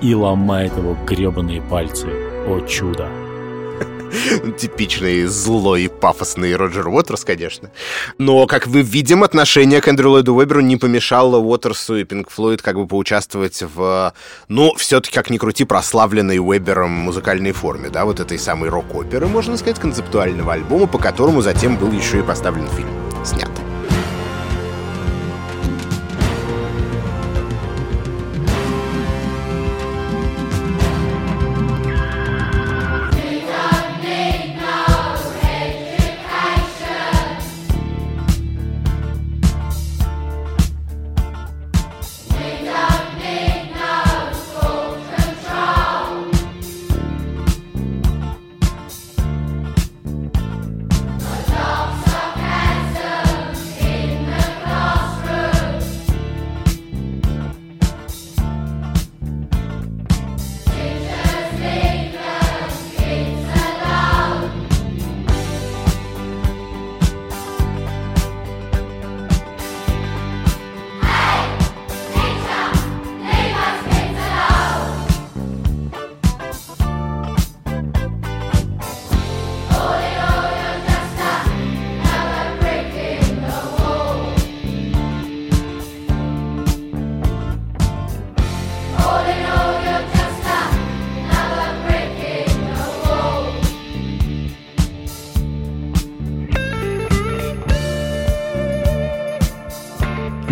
и 0.00 0.14
ломает 0.14 0.76
его 0.76 0.96
гребаные 1.06 1.60
пальцы. 1.60 2.06
О 2.46 2.60
чудо! 2.66 3.27
Типичный 4.58 5.24
злой 5.26 5.84
и 5.84 5.88
пафосный 5.88 6.56
Роджер 6.56 6.88
Уотерс, 6.88 7.24
конечно. 7.24 7.70
Но, 8.18 8.46
как 8.46 8.66
мы 8.66 8.82
видим, 8.82 9.22
отношение 9.22 9.80
к 9.80 9.88
Эндрю 9.88 10.10
Ллойду 10.10 10.38
Веберу 10.38 10.60
не 10.60 10.76
помешало 10.76 11.36
Уотерсу 11.36 11.96
и 11.96 12.04
Пинк 12.04 12.30
Флойд 12.30 12.62
как 12.62 12.76
бы 12.76 12.86
поучаствовать 12.86 13.62
в, 13.62 14.12
ну, 14.48 14.74
все-таки, 14.76 15.14
как 15.14 15.30
ни 15.30 15.38
крути, 15.38 15.64
прославленной 15.64 16.38
Уэбером 16.38 16.90
музыкальной 16.90 17.52
форме, 17.52 17.88
да, 17.90 18.04
вот 18.04 18.20
этой 18.20 18.38
самой 18.38 18.70
рок-оперы, 18.70 19.26
можно 19.26 19.56
сказать, 19.56 19.78
концептуального 19.78 20.52
альбома, 20.52 20.86
по 20.86 20.98
которому 20.98 21.42
затем 21.42 21.76
был 21.76 21.92
еще 21.92 22.20
и 22.20 22.22
поставлен 22.22 22.68
фильм, 22.68 22.90
снят. 23.24 23.67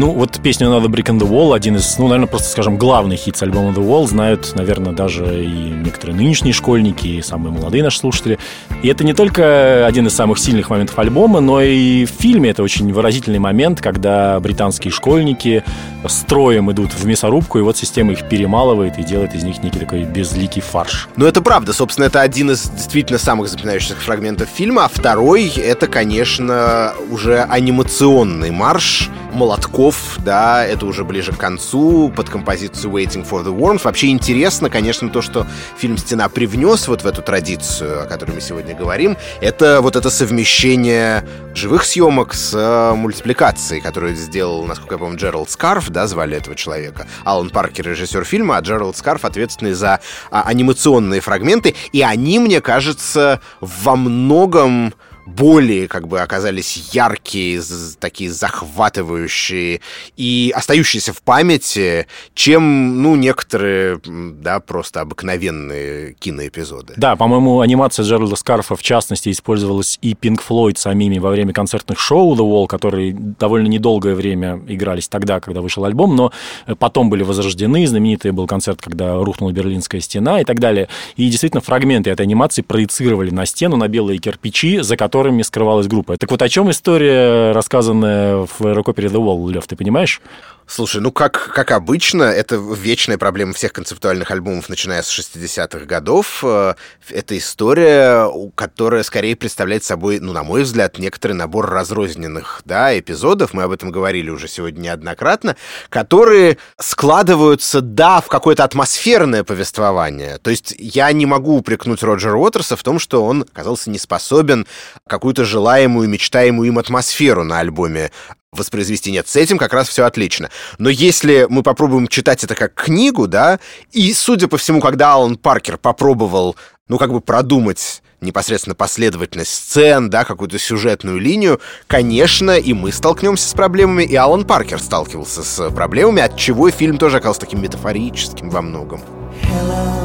Ну, 0.07 0.13
вот 0.13 0.41
песню 0.41 0.69
«Another 0.69 0.87
Brick 0.87 1.07
in 1.07 1.19
the 1.19 1.29
Wall» 1.29 1.53
один 1.53 1.75
из, 1.75 1.99
ну, 1.99 2.07
наверное, 2.07 2.29
просто, 2.29 2.49
скажем, 2.49 2.79
главный 2.79 3.17
хит 3.17 3.37
с 3.37 3.43
альбома 3.43 3.71
«The 3.71 3.85
Wall» 3.85 4.07
знают, 4.07 4.53
наверное, 4.55 4.93
даже 4.93 5.45
и 5.45 5.49
некоторые 5.49 6.15
нынешние 6.15 6.55
школьники, 6.55 7.09
и 7.09 7.23
самые 7.23 7.53
молодые 7.53 7.83
наши 7.83 7.99
слушатели. 7.99 8.39
И 8.87 8.89
это 8.89 9.03
не 9.03 9.15
только 9.15 9.85
один 9.85 10.07
из 10.07 10.15
самых 10.15 10.39
сильных 10.39 10.71
моментов 10.71 10.97
альбома, 11.01 11.41
но 11.41 11.61
и 11.61 12.05
в 12.05 12.11
фильме 12.11 12.51
это 12.51 12.63
очень 12.63 12.93
выразительный 12.93 13.41
момент, 13.41 13.81
когда 13.81 14.39
британские 14.39 14.93
школьники 14.93 15.65
строем 16.07 16.71
идут 16.71 16.93
в 16.95 17.05
мясорубку, 17.05 17.59
и 17.59 17.63
вот 17.63 17.77
система 17.77 18.13
их 18.13 18.29
перемалывает 18.29 18.97
и 18.97 19.03
делает 19.03 19.35
из 19.35 19.43
них 19.43 19.61
некий 19.61 19.81
такой 19.81 20.05
безликий 20.05 20.63
фарш. 20.63 21.09
Ну, 21.17 21.27
это 21.27 21.43
правда. 21.43 21.73
Собственно, 21.73 22.05
это 22.05 22.21
один 22.21 22.53
из 22.53 22.71
действительно 22.71 23.19
самых 23.19 23.49
запоминающихся 23.49 23.97
фрагментов 23.97 24.49
фильма. 24.49 24.85
А 24.85 24.89
второй— 24.89 25.49
это, 25.57 25.89
конечно, 25.89 26.93
уже 27.11 27.43
анимационный 27.43 28.53
марш 28.53 29.11
молотков, 29.33 30.17
да, 30.25 30.65
это 30.65 30.87
уже 30.87 31.05
ближе 31.05 31.33
к 31.33 31.37
концу, 31.37 32.13
под 32.15 32.29
композицию 32.29 32.93
Waiting 32.93 33.29
for 33.29 33.45
the 33.45 33.55
Worms. 33.55 33.81
Вообще 33.83 34.09
интересно, 34.09 34.71
конечно, 34.71 35.11
то, 35.11 35.23
что 35.23 35.45
фильм 35.77 35.99
«Стена» 35.99 36.29
привнес 36.29 36.87
вот 36.87 37.03
в 37.03 37.07
эту 37.07 37.21
традицию, 37.21 38.05
о 38.05 38.07
которой 38.07 38.31
мы 38.31 38.41
сегодня 38.41 38.76
говорим, 38.77 39.17
это 39.41 39.81
вот 39.81 39.97
это 39.97 40.11
совмещение 40.11 41.25
живых 41.55 41.85
съемок 41.85 42.35
с 42.35 42.53
э, 42.55 42.95
мультипликацией, 42.95 43.81
которую 43.81 44.15
сделал, 44.15 44.65
насколько 44.65 44.95
я 44.95 44.99
помню, 44.99 45.19
Джеральд 45.19 45.51
Скарф, 45.51 45.89
да, 45.89 46.07
звали 46.07 46.37
этого 46.37 46.55
человека. 46.55 47.07
Алан 47.25 47.51
Паркер, 47.51 47.89
режиссер 47.89 48.25
фильма, 48.25 48.59
а 48.59 48.61
Джеральд 48.61 48.97
Скарф 48.97 49.25
ответственный 49.25 49.73
за 49.73 50.01
а, 50.31 50.43
анимационные 50.43 51.21
фрагменты. 51.21 51.75
И 51.93 52.03
они, 52.03 52.39
мне 52.39 52.61
кажется, 52.61 53.41
во 53.61 53.97
многом 53.97 54.95
более 55.27 55.89
как 55.89 56.09
бы 56.09 56.21
оказались 56.21 56.91
яркие, 56.93 57.61
такие 57.99 58.31
захватывающие 58.31 59.81
и 60.17 60.53
остающиеся 60.55 61.13
в 61.13 61.21
памяти, 61.23 62.07
чем, 62.35 63.03
ну, 63.03 63.17
некоторые, 63.17 64.01
да, 64.05 64.61
просто 64.61 65.01
обыкновенные 65.01 66.15
киноэпизоды. 66.15 66.95
Да, 66.97 67.17
по-моему, 67.17 67.61
анимация 67.61 68.05
Джеральда 68.05 68.37
Скарфа, 68.37 68.77
в 68.77 68.83
частности, 68.83 69.31
использовалась 69.31 69.99
и 70.01 70.15
Pink 70.15 70.41
Floyd 70.49 70.79
самими 70.79 71.19
во 71.19 71.31
время 71.31 71.53
концертных 71.53 71.99
шоу 71.99 72.35
The 72.37 72.41
Wall, 72.41 72.67
которые 72.69 73.13
довольно 73.13 73.67
недолгое 73.67 74.15
время 74.15 74.63
игрались 74.69 75.09
тогда, 75.09 75.41
когда 75.41 75.61
вышел 75.61 75.85
альбом, 75.85 76.15
но 76.15 76.33
потом 76.79 77.11
были 77.11 77.25
возрождены. 77.25 77.87
Знаменитый 77.87 78.31
был 78.31 78.47
концерт, 78.47 78.81
когда 78.81 79.17
рухнула 79.17 79.51
Берлинская 79.51 80.01
стена 80.01 80.41
и 80.41 80.45
так 80.45 80.61
далее. 80.61 80.89
И 81.17 81.29
действительно, 81.29 81.61
фрагменты 81.61 82.11
этой 82.11 82.23
анимации 82.23 82.63
проецировали 82.63 83.31
на 83.31 83.45
стену, 83.45 83.77
на 83.77 83.89
белые 83.89 84.19
кирпичи, 84.19 84.79
за 84.79 84.97
которыми 85.17 85.43
скрывалась 85.43 85.87
группа. 85.87 86.17
Так 86.19 86.31
вот, 86.31 86.43
о 86.43 86.49
чем 86.49 86.71
история, 86.71 87.53
рассказанная 87.53 88.47
в 88.47 88.61
рок-опере 88.61 89.09
The 89.09 89.15
Wall, 89.15 89.51
Лев, 89.51 89.67
ты 89.67 89.75
понимаешь? 89.75 90.21
Слушай, 90.69 91.01
ну 91.01 91.13
как, 91.13 91.53
как 91.55 91.71
обычно, 91.71 92.25
это 92.25 92.57
вечная 92.57 93.19
проблема 93.19 93.53
всех 93.53 93.73
концептуальных 93.73 94.33
альбомов, 94.33 94.69
начиная 94.69 95.03
с 95.03 95.17
60-х 95.17 95.85
годов. 95.87 96.41
Э, 96.43 96.75
Это 97.09 97.39
история, 97.39 98.29
которая 98.57 99.05
скорее 99.05 99.37
представляет 99.37 99.85
собой, 99.85 100.19
ну, 100.19 100.33
на 100.33 100.43
мой 100.43 100.65
взгляд, 100.65 100.99
некоторый 100.99 101.35
набор 101.35 101.71
разрозненных 101.71 102.63
да, 102.65 102.99
эпизодов, 102.99 103.55
мы 103.55 103.63
об 103.63 103.71
этом 103.71 103.93
говорили 103.93 104.29
уже 104.29 104.49
сегодня 104.49 104.81
неоднократно, 104.81 105.57
которые 105.89 106.59
складываются, 106.81 107.81
да, 107.81 108.21
в 108.21 108.27
какое-то 108.27 108.65
атмосферное 108.65 109.45
повествование. 109.45 110.39
То 110.39 110.51
есть 110.51 110.75
я 110.79 111.13
не 111.13 111.27
могу 111.27 111.59
упрекнуть 111.59 112.03
Роджера 112.03 112.37
Уотерса 112.37 112.75
в 112.77 112.83
том, 112.83 112.99
что 112.99 113.25
он 113.25 113.43
оказался 113.43 113.89
не 113.89 114.01
способен 114.01 114.67
какую-то 115.07 115.45
желаемую, 115.45 116.09
мечтаемую 116.09 116.69
им 116.69 116.79
атмосферу 116.81 117.45
на 117.45 117.61
альбоме 117.61 118.11
воспроизвести. 118.59 119.11
Нет, 119.11 119.29
с 119.29 119.37
этим 119.37 119.59
как 119.59 119.73
раз 119.73 119.89
все 119.89 120.05
отлично. 120.05 120.51
Но 120.79 120.89
если 120.89 121.47
мы 121.49 121.63
попробуем 121.63 122.09
читать 122.09 122.45
это 122.45 122.55
как 122.55 122.75
книгу, 122.75 123.27
да, 123.27 123.59
и, 123.93 124.13
судя 124.13 124.49
по 124.49 124.57
всему, 124.57 124.81
когда 124.81 125.15
Алан 125.15 125.37
Паркер 125.37 125.79
попробовал, 125.79 126.57
ну, 126.89 126.99
как 126.99 127.13
бы 127.13 127.21
продумать 127.21 128.03
непосредственно 128.21 128.75
последовательность 128.75 129.55
сцен, 129.55 130.11
да, 130.11 130.25
какую-то 130.25 130.59
сюжетную 130.59 131.19
линию, 131.19 131.61
конечно, 131.87 132.53
и 132.53 132.73
мы 132.73 132.93
столкнемся 132.93 133.49
с 133.49 133.53
проблемами, 133.53 134.05
и 134.05 134.17
Алан 134.17 134.45
Паркер 134.45 134.81
сталкивался 134.81 135.43
с 135.43 135.71
проблемами, 135.71 136.23
от 136.23 136.37
чего 136.37 136.71
фильм 136.71 136.99
тоже 136.99 137.19
оказался 137.19 137.41
таким 137.41 137.63
метафорическим 137.63 138.51
во 138.51 138.63
многом. 138.63 139.03
Hello, 139.43 139.96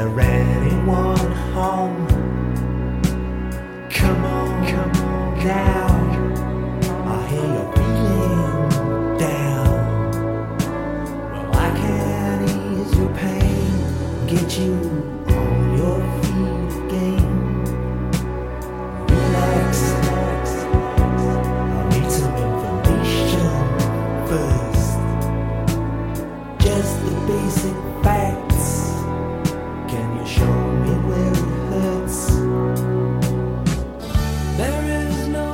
around. 0.00 0.29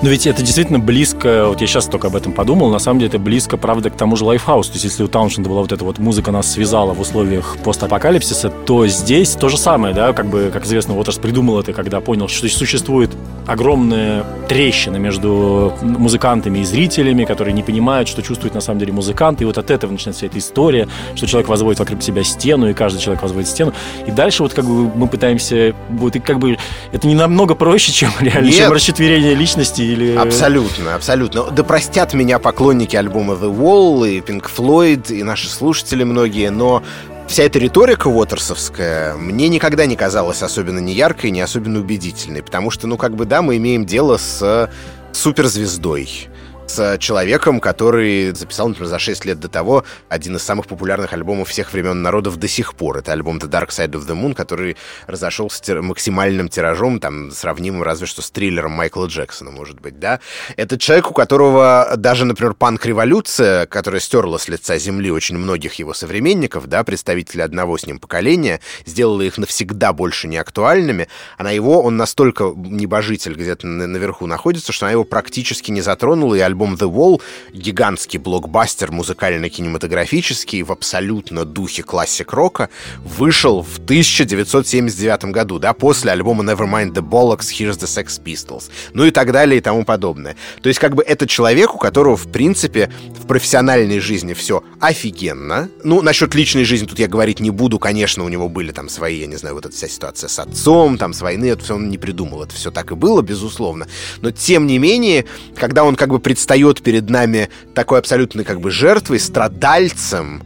Но 0.06 0.12
ведь 0.12 0.24
это 0.24 0.40
действительно 0.40 0.78
близко, 0.78 1.48
вот 1.48 1.60
я 1.60 1.66
сейчас 1.66 1.86
только 1.86 2.06
об 2.06 2.14
этом 2.14 2.32
подумал, 2.32 2.70
на 2.70 2.78
самом 2.78 3.00
деле 3.00 3.08
это 3.08 3.18
близко, 3.18 3.56
правда, 3.56 3.90
к 3.90 3.96
тому 3.96 4.14
же 4.14 4.24
Lifehouse. 4.24 4.68
То 4.68 4.74
есть 4.74 4.84
если 4.84 5.02
у 5.02 5.08
Тауншенда 5.08 5.50
была 5.50 5.62
вот 5.62 5.72
эта 5.72 5.84
вот 5.84 5.98
музыка 5.98 6.30
нас 6.30 6.48
связала 6.48 6.94
в 6.94 7.00
условиях 7.00 7.56
постапокалипсиса, 7.64 8.48
то 8.50 8.86
здесь 8.86 9.32
то 9.32 9.48
же 9.48 9.58
самое, 9.58 9.92
да, 9.96 10.12
как 10.12 10.26
бы, 10.26 10.50
как 10.52 10.64
известно, 10.64 10.96
Уотерс 10.96 11.18
придумал 11.18 11.58
это, 11.58 11.72
когда 11.72 12.00
понял, 12.00 12.28
что 12.28 12.48
существует 12.48 13.10
огромная 13.48 14.24
трещина 14.48 14.96
между 14.96 15.72
музыкантами 15.82 16.60
и 16.60 16.64
зрителями, 16.64 17.24
которые 17.24 17.52
не 17.52 17.64
понимают, 17.64 18.08
что 18.08 18.22
чувствует 18.22 18.54
на 18.54 18.60
самом 18.60 18.78
деле 18.78 18.92
музыкант, 18.92 19.42
и 19.42 19.44
вот 19.44 19.58
от 19.58 19.72
этого 19.72 19.90
начинается 19.90 20.20
вся 20.20 20.26
эта 20.28 20.38
история, 20.38 20.88
что 21.16 21.26
человек 21.26 21.48
возводит 21.48 21.80
вокруг 21.80 22.02
себя 22.02 22.22
стену, 22.22 22.68
и 22.68 22.74
каждый 22.74 23.00
человек 23.00 23.22
возводит 23.22 23.48
стену, 23.48 23.72
и 24.06 24.12
дальше 24.12 24.44
вот 24.44 24.54
как 24.54 24.64
бы 24.64 24.88
мы 24.94 25.08
пытаемся, 25.08 25.74
вот 25.90 26.14
и 26.14 26.20
как 26.20 26.38
бы 26.38 26.58
это 26.92 27.08
не 27.08 27.16
намного 27.16 27.56
проще, 27.56 27.90
чем 27.90 28.10
реально, 28.20 28.46
Нет. 28.46 28.56
чем 28.56 28.72
расчетверение 28.72 29.34
личности 29.34 29.95
или... 29.96 30.14
Абсолютно, 30.14 30.94
абсолютно. 30.94 31.50
Да 31.50 31.64
простят 31.64 32.14
меня 32.14 32.38
поклонники 32.38 32.96
альбома 32.96 33.34
The 33.34 33.54
Wall 33.54 34.08
и 34.08 34.20
Pink 34.20 34.46
Floyd, 34.54 35.12
и 35.12 35.22
наши 35.22 35.48
слушатели 35.48 36.04
многие, 36.04 36.50
но 36.50 36.82
вся 37.28 37.44
эта 37.44 37.58
риторика 37.58 38.08
Уотерсовская 38.08 39.14
мне 39.14 39.48
никогда 39.48 39.86
не 39.86 39.96
казалась 39.96 40.42
особенно 40.42 40.78
не 40.78 40.92
яркой, 40.92 41.30
не 41.30 41.40
особенно 41.40 41.80
убедительной, 41.80 42.42
потому 42.42 42.70
что, 42.70 42.86
ну, 42.86 42.96
как 42.96 43.16
бы, 43.16 43.24
да, 43.24 43.42
мы 43.42 43.56
имеем 43.56 43.86
дело 43.86 44.16
с 44.16 44.70
суперзвездой, 45.12 46.28
с 46.66 46.98
человеком, 46.98 47.60
который 47.60 48.34
записал, 48.34 48.68
например, 48.68 48.88
за 48.88 48.98
6 48.98 49.24
лет 49.24 49.38
до 49.40 49.48
того 49.48 49.84
один 50.08 50.36
из 50.36 50.42
самых 50.42 50.66
популярных 50.66 51.12
альбомов 51.12 51.48
всех 51.48 51.72
времен 51.72 52.02
народов 52.02 52.36
до 52.38 52.48
сих 52.48 52.74
пор. 52.74 52.98
Это 52.98 53.12
альбом 53.12 53.38
The 53.38 53.48
Dark 53.48 53.68
Side 53.68 53.92
of 53.92 54.06
the 54.06 54.20
Moon, 54.20 54.34
который 54.34 54.76
разошелся 55.06 55.62
тир- 55.62 55.82
максимальным 55.82 56.48
тиражом, 56.48 56.98
там, 56.98 57.30
сравнимым 57.30 57.82
разве 57.82 58.06
что 58.06 58.20
с 58.20 58.30
триллером 58.30 58.72
Майкла 58.72 59.06
Джексона, 59.06 59.52
может 59.52 59.80
быть, 59.80 60.00
да? 60.00 60.18
Это 60.56 60.76
человек, 60.76 61.10
у 61.10 61.14
которого 61.14 61.94
даже, 61.96 62.24
например, 62.24 62.54
панк-революция, 62.54 63.66
которая 63.66 64.00
стерла 64.00 64.38
с 64.38 64.48
лица 64.48 64.76
земли 64.76 65.10
очень 65.10 65.38
многих 65.38 65.74
его 65.74 65.94
современников, 65.94 66.66
да, 66.66 66.82
представителей 66.82 67.42
одного 67.42 67.78
с 67.78 67.86
ним 67.86 68.00
поколения, 68.00 68.60
сделала 68.84 69.22
их 69.22 69.38
навсегда 69.38 69.92
больше 69.92 70.26
неактуальными, 70.26 71.06
а 71.38 71.44
на 71.44 71.52
его 71.52 71.82
он 71.82 71.96
настолько 71.96 72.52
небожитель 72.56 73.34
где-то 73.34 73.66
на- 73.68 73.86
наверху 73.86 74.26
находится, 74.26 74.72
что 74.72 74.86
она 74.86 74.92
его 74.92 75.04
практически 75.04 75.70
не 75.70 75.80
затронула, 75.80 76.34
и 76.34 76.40
альбом 76.40 76.55
The 76.56 76.90
Wall, 76.90 77.20
гигантский 77.52 78.18
блокбастер 78.18 78.90
музыкально-кинематографический 78.90 80.62
в 80.62 80.72
абсолютно 80.72 81.44
духе 81.44 81.82
классик-рока, 81.82 82.68
вышел 83.04 83.62
в 83.62 83.78
1979 83.78 85.26
году, 85.26 85.58
да, 85.58 85.72
после 85.72 86.12
альбома 86.12 86.44
Nevermind 86.44 86.92
the 86.92 87.02
Bollocks, 87.02 87.50
Here's 87.52 87.78
the 87.78 87.86
Sex 87.86 88.20
Pistols, 88.22 88.70
ну 88.92 89.04
и 89.04 89.10
так 89.10 89.32
далее 89.32 89.58
и 89.58 89.60
тому 89.60 89.84
подобное. 89.84 90.36
То 90.62 90.68
есть 90.68 90.80
как 90.80 90.94
бы 90.94 91.02
это 91.02 91.26
человек, 91.26 91.74
у 91.74 91.78
которого, 91.78 92.16
в 92.16 92.30
принципе, 92.30 92.90
в 93.18 93.26
профессиональной 93.26 94.00
жизни 94.00 94.34
все 94.34 94.62
офигенно. 94.80 95.68
Ну, 95.84 96.02
насчет 96.02 96.34
личной 96.34 96.64
жизни 96.64 96.86
тут 96.86 96.98
я 96.98 97.08
говорить 97.08 97.40
не 97.40 97.50
буду, 97.50 97.78
конечно, 97.78 98.24
у 98.24 98.28
него 98.28 98.48
были 98.48 98.72
там 98.72 98.88
свои, 98.88 99.20
я 99.20 99.26
не 99.26 99.36
знаю, 99.36 99.54
вот 99.54 99.66
эта 99.66 99.74
вся 99.74 99.88
ситуация 99.88 100.28
с 100.28 100.38
отцом, 100.38 100.98
там, 100.98 101.12
с 101.12 101.20
войны, 101.20 101.46
это 101.46 101.64
все 101.64 101.74
он 101.74 101.88
не 101.88 101.98
придумал, 101.98 102.42
это 102.42 102.54
все 102.54 102.70
так 102.70 102.92
и 102.92 102.94
было, 102.94 103.22
безусловно. 103.22 103.86
Но, 104.20 104.30
тем 104.30 104.66
не 104.66 104.78
менее, 104.78 105.24
когда 105.56 105.84
он 105.84 105.96
как 105.96 106.10
бы 106.10 106.18
предстает 106.46 106.80
перед 106.80 107.10
нами 107.10 107.48
такой 107.74 107.98
абсолютно 107.98 108.44
как 108.44 108.60
бы 108.60 108.70
жертвой, 108.70 109.18
страдальцем, 109.18 110.44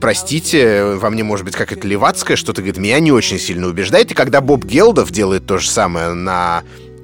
простите, 0.00 0.94
во 0.94 1.10
мне 1.10 1.24
может 1.24 1.44
быть 1.44 1.56
какая-то 1.56 1.88
левацкая, 1.88 2.36
что-то, 2.36 2.62
говорит, 2.62 2.78
меня 2.78 3.00
не 3.00 3.10
очень 3.10 3.40
сильно 3.40 3.66
убеждает. 3.66 4.12
И 4.12 4.14
когда 4.14 4.40
Боб 4.40 4.64
Гелдов 4.64 5.10
делает 5.10 5.46
то 5.46 5.58
же 5.58 5.68
самое 5.68 6.12
на 6.14 6.62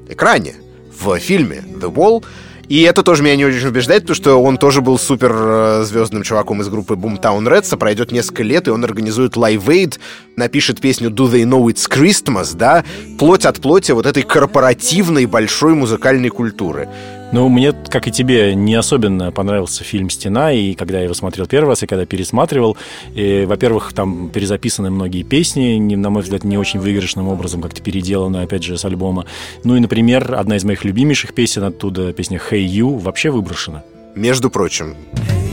экране, 0.09 0.55
в 0.97 1.19
фильме 1.19 1.65
The 1.81 1.93
Wall, 1.93 2.25
и 2.69 2.83
это 2.83 3.03
тоже 3.03 3.23
меня 3.23 3.37
не 3.37 3.45
очень 3.45 3.67
убеждает, 3.67 4.03
потому 4.03 4.17
что 4.17 4.43
он 4.43 4.59
тоже 4.59 4.81
был 4.81 4.99
супер 4.99 5.33
э, 5.35 5.85
звездным 5.85 6.23
чуваком 6.23 6.63
из 6.63 6.69
группы 6.69 6.95
Boomtown 6.95 7.49
Reds, 7.49 7.69
а 7.73 7.77
пройдет 7.77 8.13
несколько 8.13 8.45
лет, 8.45 8.69
и 8.69 8.71
он 8.71 8.85
организует 8.85 9.37
Live 9.37 9.65
Aid, 9.67 9.99
напишет 10.37 10.81
песню 10.81 11.11
Do 11.11 11.31
They 11.31 11.43
Know 11.43 11.65
It's 11.67 11.89
Christmas, 11.89 12.57
да, 12.57 12.85
плоть 13.19 13.45
от 13.45 13.61
плоти 13.61 13.93
вот 13.93 14.07
этой 14.07 14.23
корпоративной 14.23 15.27
большой 15.27 15.75
музыкальной 15.75 16.31
культуры. 16.31 16.89
Ну, 17.33 17.49
мне, 17.49 17.73
как 17.73 18.09
и 18.09 18.13
тебе, 18.13 18.55
не 18.55 18.75
особенно 18.75 19.33
понравился 19.33 19.85
фильм 19.85 20.09
«Стена», 20.11 20.53
и 20.53 20.75
когда 20.75 20.99
я 20.99 21.05
его 21.05 21.15
смотрел 21.15 21.47
первый 21.47 21.71
раз, 21.71 21.83
и 21.83 21.87
когда 21.87 22.07
пересматривал, 22.07 22.77
во-первых, 23.15 23.93
там 23.93 24.31
перезаписаны 24.31 24.91
многие 24.91 25.23
песни, 25.23 25.79
на 25.79 26.11
мой 26.11 26.23
взгляд, 26.23 26.45
не 26.45 26.57
очень 26.57 26.81
выигрышным 26.81 27.29
образом 27.29 27.61
как-то 27.61 27.83
переделаны, 27.83 28.39
опять 28.39 28.63
же, 28.63 28.79
с 28.79 28.85
альбома. 28.85 29.27
Ну 29.65 29.77
и, 29.77 29.81
например, 29.81 30.35
одна 30.37 30.57
из 30.57 30.65
моих 30.65 30.85
любимейших 30.85 31.35
песен 31.35 31.65
оттуда, 31.65 32.13
песня 32.13 32.41
«Hey 32.51 32.65
You», 32.67 32.99
вообще 32.99 33.31
выброшена. 33.31 33.83
Между 34.15 34.49
прочим, 34.49 34.95
out 35.15 35.46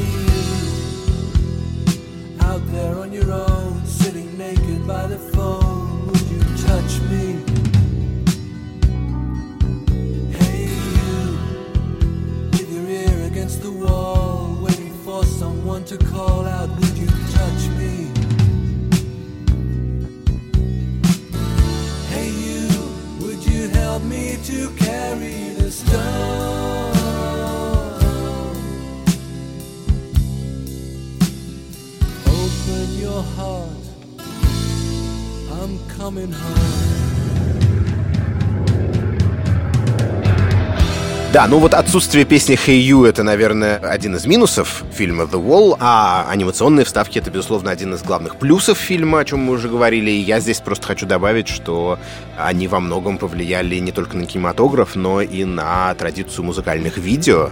Да, 41.43 41.49
ну 41.49 41.59
вот 41.59 41.73
отсутствие 41.73 42.23
песни 42.23 42.55
«Hey 42.55 42.79
You»— 42.79 43.05
это, 43.09 43.21
наверное, 43.21 43.75
один 43.75 44.15
из 44.15 44.25
минусов 44.25 44.81
фильма 44.93 45.25
«The 45.25 45.45
Wall», 45.45 45.75
а 45.77 46.25
анимационные 46.29 46.85
вставки— 46.85 47.17
это, 47.19 47.31
безусловно, 47.31 47.69
один 47.69 47.93
из 47.93 48.01
главных 48.01 48.37
плюсов 48.37 48.77
фильма, 48.77 49.19
о 49.19 49.25
чем 49.25 49.39
мы 49.39 49.51
уже 49.51 49.67
говорили, 49.67 50.09
и 50.09 50.21
я 50.21 50.39
здесь 50.39 50.61
просто 50.61 50.87
хочу 50.87 51.05
добавить, 51.05 51.49
что 51.49 51.99
они 52.37 52.69
во 52.69 52.79
многом 52.79 53.17
повлияли 53.17 53.75
не 53.79 53.91
только 53.91 54.15
на 54.15 54.25
кинематограф, 54.25 54.95
но 54.95 55.19
и 55.19 55.43
на 55.43 55.93
традицию 55.95 56.45
музыкальных 56.45 56.97
видео. 56.97 57.49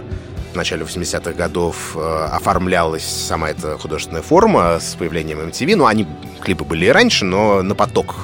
В 0.54 0.56
начале 0.56 0.86
80-х 0.86 1.32
годов 1.32 1.94
э, 1.94 2.28
оформлялась 2.32 3.04
сама 3.04 3.50
эта 3.50 3.76
художественная 3.76 4.22
форма 4.22 4.78
с 4.80 4.94
появлением 4.94 5.40
MTV, 5.40 5.76
ну, 5.76 5.84
они, 5.84 6.06
клипы 6.40 6.64
были 6.64 6.86
и 6.86 6.90
раньше, 6.90 7.26
но 7.26 7.60
на 7.60 7.74
поток 7.74 8.14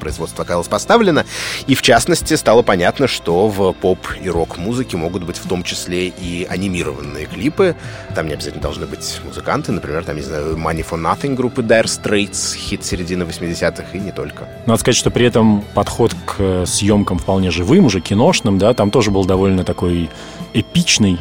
производство 0.00 0.42
оказалось 0.42 0.68
поставлено. 0.68 1.24
И, 1.66 1.74
в 1.74 1.82
частности, 1.82 2.34
стало 2.34 2.62
понятно, 2.62 3.06
что 3.06 3.48
в 3.48 3.72
поп 3.72 3.98
и 4.20 4.28
рок-музыке 4.28 4.96
могут 4.96 5.22
быть 5.22 5.36
в 5.36 5.48
том 5.48 5.62
числе 5.62 6.08
и 6.08 6.46
анимированные 6.48 7.26
клипы. 7.26 7.76
Там 8.14 8.26
не 8.26 8.34
обязательно 8.34 8.62
должны 8.62 8.86
быть 8.86 9.20
музыканты. 9.24 9.72
Например, 9.72 10.04
там, 10.04 10.16
не 10.16 10.22
знаю, 10.22 10.56
Money 10.56 10.84
for 10.88 11.00
Nothing 11.00 11.34
группы 11.34 11.62
Dire 11.62 11.84
Straits, 11.84 12.56
хит 12.56 12.84
середины 12.84 13.22
80-х, 13.24 13.84
и 13.92 13.98
не 13.98 14.12
только. 14.12 14.48
Надо 14.66 14.80
сказать, 14.80 14.96
что 14.96 15.10
при 15.10 15.26
этом 15.26 15.62
подход 15.74 16.14
к 16.26 16.36
э, 16.38 16.64
съемкам 16.66 17.18
вполне 17.18 17.50
живым, 17.50 17.84
уже 17.84 18.00
киношным, 18.00 18.58
да, 18.58 18.74
там 18.74 18.90
тоже 18.90 19.10
был 19.10 19.24
довольно 19.24 19.64
такой 19.64 20.10
эпичный. 20.54 21.18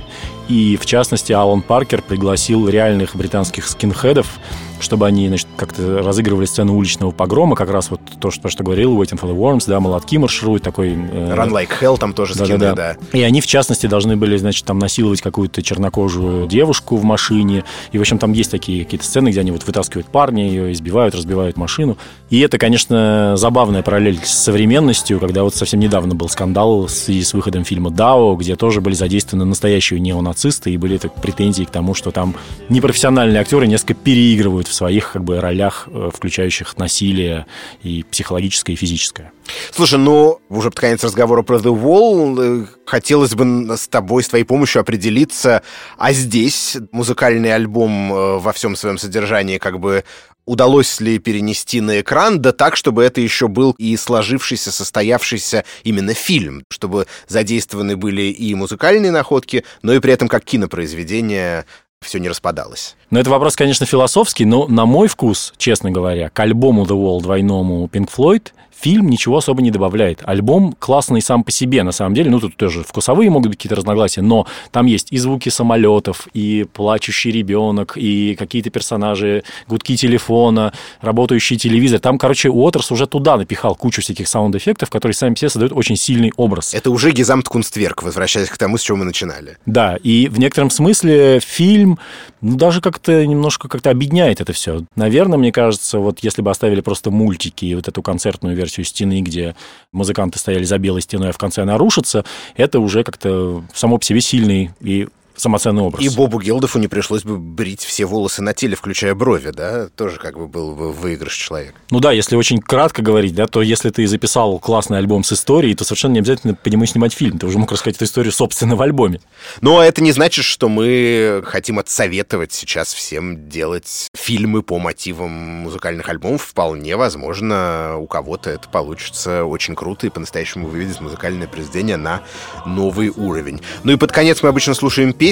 И, 0.47 0.77
в 0.77 0.85
частности, 0.85 1.31
Алан 1.31 1.61
Паркер 1.61 2.01
пригласил 2.01 2.67
реальных 2.67 3.15
британских 3.15 3.67
скинхедов, 3.67 4.39
чтобы 4.79 5.07
они 5.07 5.27
значит, 5.27 5.47
как-то 5.55 5.99
разыгрывали 5.99 6.45
сцену 6.45 6.75
уличного 6.75 7.11
погрома, 7.11 7.55
как 7.55 7.69
раз 7.69 7.91
вот 7.91 8.01
то, 8.19 8.31
что, 8.31 8.49
что 8.49 8.63
говорил 8.63 8.99
Waiting 9.01 9.19
for 9.19 9.29
the 9.29 9.35
Worms, 9.35 9.63
да, 9.67 9.79
молотки 9.79 10.17
маршируют, 10.17 10.63
такой... 10.63 10.91
э, 10.91 10.93
Run 11.35 11.49
Like 11.49 11.69
Hell 11.81 11.97
там 11.97 12.13
тоже 12.13 12.33
скины, 12.33 12.57
да. 12.57 12.75
Да-да-да. 12.75 13.17
И 13.17 13.21
они, 13.21 13.41
в 13.41 13.47
частности, 13.47 13.87
должны 13.87 14.15
были, 14.15 14.37
значит, 14.37 14.65
там 14.65 14.79
насиловать 14.79 15.21
какую-то 15.21 15.61
чернокожую 15.61 16.47
девушку 16.47 16.95
в 16.95 17.03
машине. 17.03 17.63
И, 17.91 17.97
в 17.97 18.01
общем, 18.01 18.17
там 18.17 18.31
есть 18.33 18.51
такие 18.51 18.83
какие-то 18.83 19.05
сцены, 19.05 19.29
где 19.29 19.41
они 19.41 19.51
вот 19.51 19.65
вытаскивают 19.65 20.07
парня, 20.07 20.47
ее 20.47 20.71
избивают, 20.71 21.15
разбивают 21.15 21.57
машину. 21.57 21.97
И 22.29 22.39
это, 22.39 22.57
конечно, 22.57 23.33
забавная 23.35 23.83
параллель 23.83 24.19
с 24.23 24.29
современностью, 24.29 25.19
когда 25.19 25.43
вот 25.43 25.55
совсем 25.55 25.79
недавно 25.79 26.15
был 26.15 26.29
скандал 26.29 26.85
в 26.85 26.89
связи 26.89 27.23
с 27.23 27.33
выходом 27.33 27.63
фильма 27.63 27.89
«Дао», 27.89 28.35
где 28.35 28.55
тоже 28.55 28.81
были 28.81 28.93
задействованы 28.93 29.45
настоящие 29.45 29.99
неонацисты, 29.99 30.71
и 30.71 30.77
были 30.77 30.97
так, 30.97 31.13
претензии 31.15 31.63
к 31.63 31.69
тому, 31.69 31.93
что 31.93 32.11
там 32.11 32.35
непрофессиональные 32.69 33.41
актеры 33.41 33.67
несколько 33.67 33.93
переигрывают 33.93 34.67
в 34.69 34.73
своих 34.73 35.13
как 35.13 35.23
бы 35.23 35.41
ролях, 35.41 35.87
э, 35.87 36.09
включающих 36.13 36.77
насилие 36.77 37.45
и 37.83 38.03
психологическое, 38.03 38.73
и 38.73 38.75
физическое. 38.75 39.31
Слушай, 39.71 39.99
ну, 39.99 40.39
уже 40.49 40.69
под 40.69 40.79
конец 40.79 41.03
разговора 41.03 41.41
про 41.41 41.57
The 41.57 41.75
Wall, 41.75 42.63
э, 42.63 42.65
хотелось 42.85 43.35
бы 43.35 43.75
с 43.75 43.87
тобой, 43.87 44.23
с 44.23 44.29
твоей 44.29 44.45
помощью 44.45 44.81
определиться, 44.81 45.63
а 45.97 46.13
здесь 46.13 46.77
музыкальный 46.91 47.53
альбом 47.53 48.13
э, 48.13 48.37
во 48.37 48.53
всем 48.53 48.75
своем 48.75 48.97
содержании 48.97 49.57
как 49.57 49.79
бы 49.79 50.03
удалось 50.49 50.99
ли 50.99 51.19
перенести 51.19 51.79
на 51.79 52.01
экран, 52.01 52.41
да 52.41 52.51
так, 52.51 52.75
чтобы 52.75 53.03
это 53.03 53.21
еще 53.21 53.47
был 53.47 53.75
и 53.77 53.95
сложившийся, 53.95 54.71
состоявшийся 54.71 55.63
именно 55.83 56.15
фильм, 56.15 56.63
чтобы 56.71 57.05
задействованы 57.27 57.95
были 57.95 58.23
и 58.23 58.55
музыкальные 58.55 59.11
находки, 59.11 59.63
но 59.83 59.93
и 59.93 59.99
при 59.99 60.11
этом 60.11 60.27
как 60.27 60.43
кинопроизведение 60.43 61.65
все 62.01 62.19
не 62.19 62.29
распадалось. 62.29 62.95
Ну, 63.09 63.19
это 63.19 63.29
вопрос, 63.29 63.55
конечно, 63.55 63.85
философский, 63.85 64.45
но 64.45 64.67
на 64.67 64.85
мой 64.85 65.07
вкус, 65.07 65.53
честно 65.57 65.91
говоря, 65.91 66.29
к 66.29 66.39
альбому 66.39 66.85
The 66.85 66.95
Wall 66.95 67.21
двойному 67.21 67.85
Pink 67.87 68.09
Floyd 68.15 68.51
фильм 68.81 69.09
ничего 69.09 69.37
особо 69.37 69.61
не 69.61 69.71
добавляет. 69.71 70.21
Альбом 70.23 70.75
классный 70.77 71.21
сам 71.21 71.43
по 71.43 71.51
себе, 71.51 71.83
на 71.83 71.91
самом 71.91 72.13
деле. 72.13 72.29
Ну, 72.29 72.39
тут 72.39 72.55
тоже 72.55 72.83
вкусовые 72.83 73.29
могут 73.29 73.49
быть 73.49 73.57
какие-то 73.57 73.75
разногласия, 73.75 74.21
но 74.21 74.47
там 74.71 74.85
есть 74.85 75.07
и 75.11 75.17
звуки 75.17 75.49
самолетов, 75.49 76.27
и 76.33 76.65
плачущий 76.73 77.31
ребенок, 77.31 77.93
и 77.95 78.35
какие-то 78.37 78.69
персонажи, 78.69 79.43
гудки 79.67 79.95
телефона, 79.95 80.73
работающий 81.01 81.57
телевизор. 81.57 81.99
Там, 81.99 82.17
короче, 82.17 82.49
Уотерс 82.49 82.91
уже 82.91 83.07
туда 83.07 83.37
напихал 83.37 83.75
кучу 83.75 84.01
всяких 84.01 84.27
саунд-эффектов, 84.27 84.89
которые 84.89 85.15
сами 85.15 85.33
все 85.35 85.49
создают 85.49 85.73
очень 85.73 85.95
сильный 85.95 86.31
образ. 86.37 86.73
Это 86.73 86.91
уже 86.91 87.11
Гизамт-Кунстверк, 87.11 88.03
возвращаясь 88.03 88.49
к 88.49 88.57
тому, 88.57 88.77
с 88.77 88.81
чего 88.81 88.97
мы 88.97 89.05
начинали. 89.05 89.57
Да, 89.65 89.97
и 90.01 90.27
в 90.27 90.39
некотором 90.39 90.69
смысле 90.69 91.39
фильм 91.39 91.99
ну, 92.41 92.55
даже 92.55 92.81
как-то 92.81 93.25
немножко 93.25 93.67
как-то 93.67 93.89
объединяет 93.89 94.41
это 94.41 94.53
все. 94.53 94.85
Наверное, 94.95 95.37
мне 95.37 95.51
кажется, 95.51 95.99
вот 95.99 96.19
если 96.21 96.41
бы 96.41 96.51
оставили 96.51 96.81
просто 96.81 97.11
мультики 97.11 97.65
и 97.65 97.75
вот 97.75 97.87
эту 97.87 98.01
концертную 98.01 98.55
версию 98.55 98.68
стены, 98.69 99.21
где 99.21 99.55
музыканты 99.91 100.39
стояли 100.39 100.63
за 100.63 100.77
белой 100.77 101.01
стеной, 101.01 101.29
а 101.29 101.33
в 101.33 101.37
конце 101.37 101.61
она 101.61 101.77
рушится, 101.77 102.25
это 102.55 102.79
уже 102.79 103.03
как-то 103.03 103.63
само 103.73 103.97
по 103.97 104.05
себе 104.05 104.21
сильный 104.21 104.71
и 104.79 105.07
самоценный 105.39 105.81
образ. 105.81 106.03
И 106.03 106.09
Бобу 106.09 106.39
Гелдофу 106.39 106.79
не 106.79 106.87
пришлось 106.87 107.23
бы 107.23 107.37
брить 107.37 107.83
все 107.83 108.05
волосы 108.05 108.41
на 108.41 108.53
теле, 108.53 108.75
включая 108.75 109.15
брови, 109.15 109.51
да? 109.51 109.87
Тоже 109.87 110.19
как 110.19 110.37
бы 110.37 110.47
был 110.47 110.75
бы 110.75 110.91
выигрыш 110.91 111.35
человек. 111.35 111.75
Ну 111.91 111.99
да, 111.99 112.11
если 112.11 112.35
очень 112.35 112.59
кратко 112.59 113.01
говорить, 113.01 113.33
да, 113.35 113.47
то 113.47 113.61
если 113.61 113.89
ты 113.89 114.05
записал 114.07 114.59
классный 114.59 114.97
альбом 114.97 115.23
с 115.23 115.33
историей, 115.33 115.75
то 115.75 115.83
совершенно 115.83 116.13
не 116.13 116.19
обязательно 116.19 116.55
по 116.55 116.67
нему 116.67 116.85
снимать 116.85 117.13
фильм. 117.13 117.39
Ты 117.39 117.47
уже 117.47 117.57
мог 117.57 117.71
рассказать 117.71 117.95
эту 117.95 118.05
историю, 118.05 118.31
собственно, 118.31 118.75
в 118.75 118.81
альбоме. 118.81 119.21
Но 119.61 119.81
это 119.81 120.01
не 120.01 120.11
значит, 120.11 120.45
что 120.45 120.69
мы 120.69 121.41
хотим 121.45 121.79
отсоветовать 121.79 122.51
сейчас 122.51 122.93
всем 122.93 123.49
делать 123.49 124.07
фильмы 124.15 124.61
по 124.61 124.79
мотивам 124.79 125.31
музыкальных 125.31 126.09
альбомов. 126.09 126.43
Вполне 126.43 126.97
возможно, 126.97 127.97
у 127.97 128.07
кого-то 128.07 128.49
это 128.49 128.67
получится 128.69 129.45
очень 129.45 129.75
круто 129.75 130.07
и 130.07 130.09
по-настоящему 130.09 130.67
выведет 130.67 131.01
музыкальное 131.01 131.47
произведение 131.47 131.97
на 131.97 132.21
новый 132.65 133.09
уровень. 133.09 133.61
Ну 133.83 133.93
и 133.93 133.95
под 133.95 134.11
конец 134.11 134.43
мы 134.43 134.49
обычно 134.49 134.73
слушаем 134.73 135.13
песню. 135.13 135.28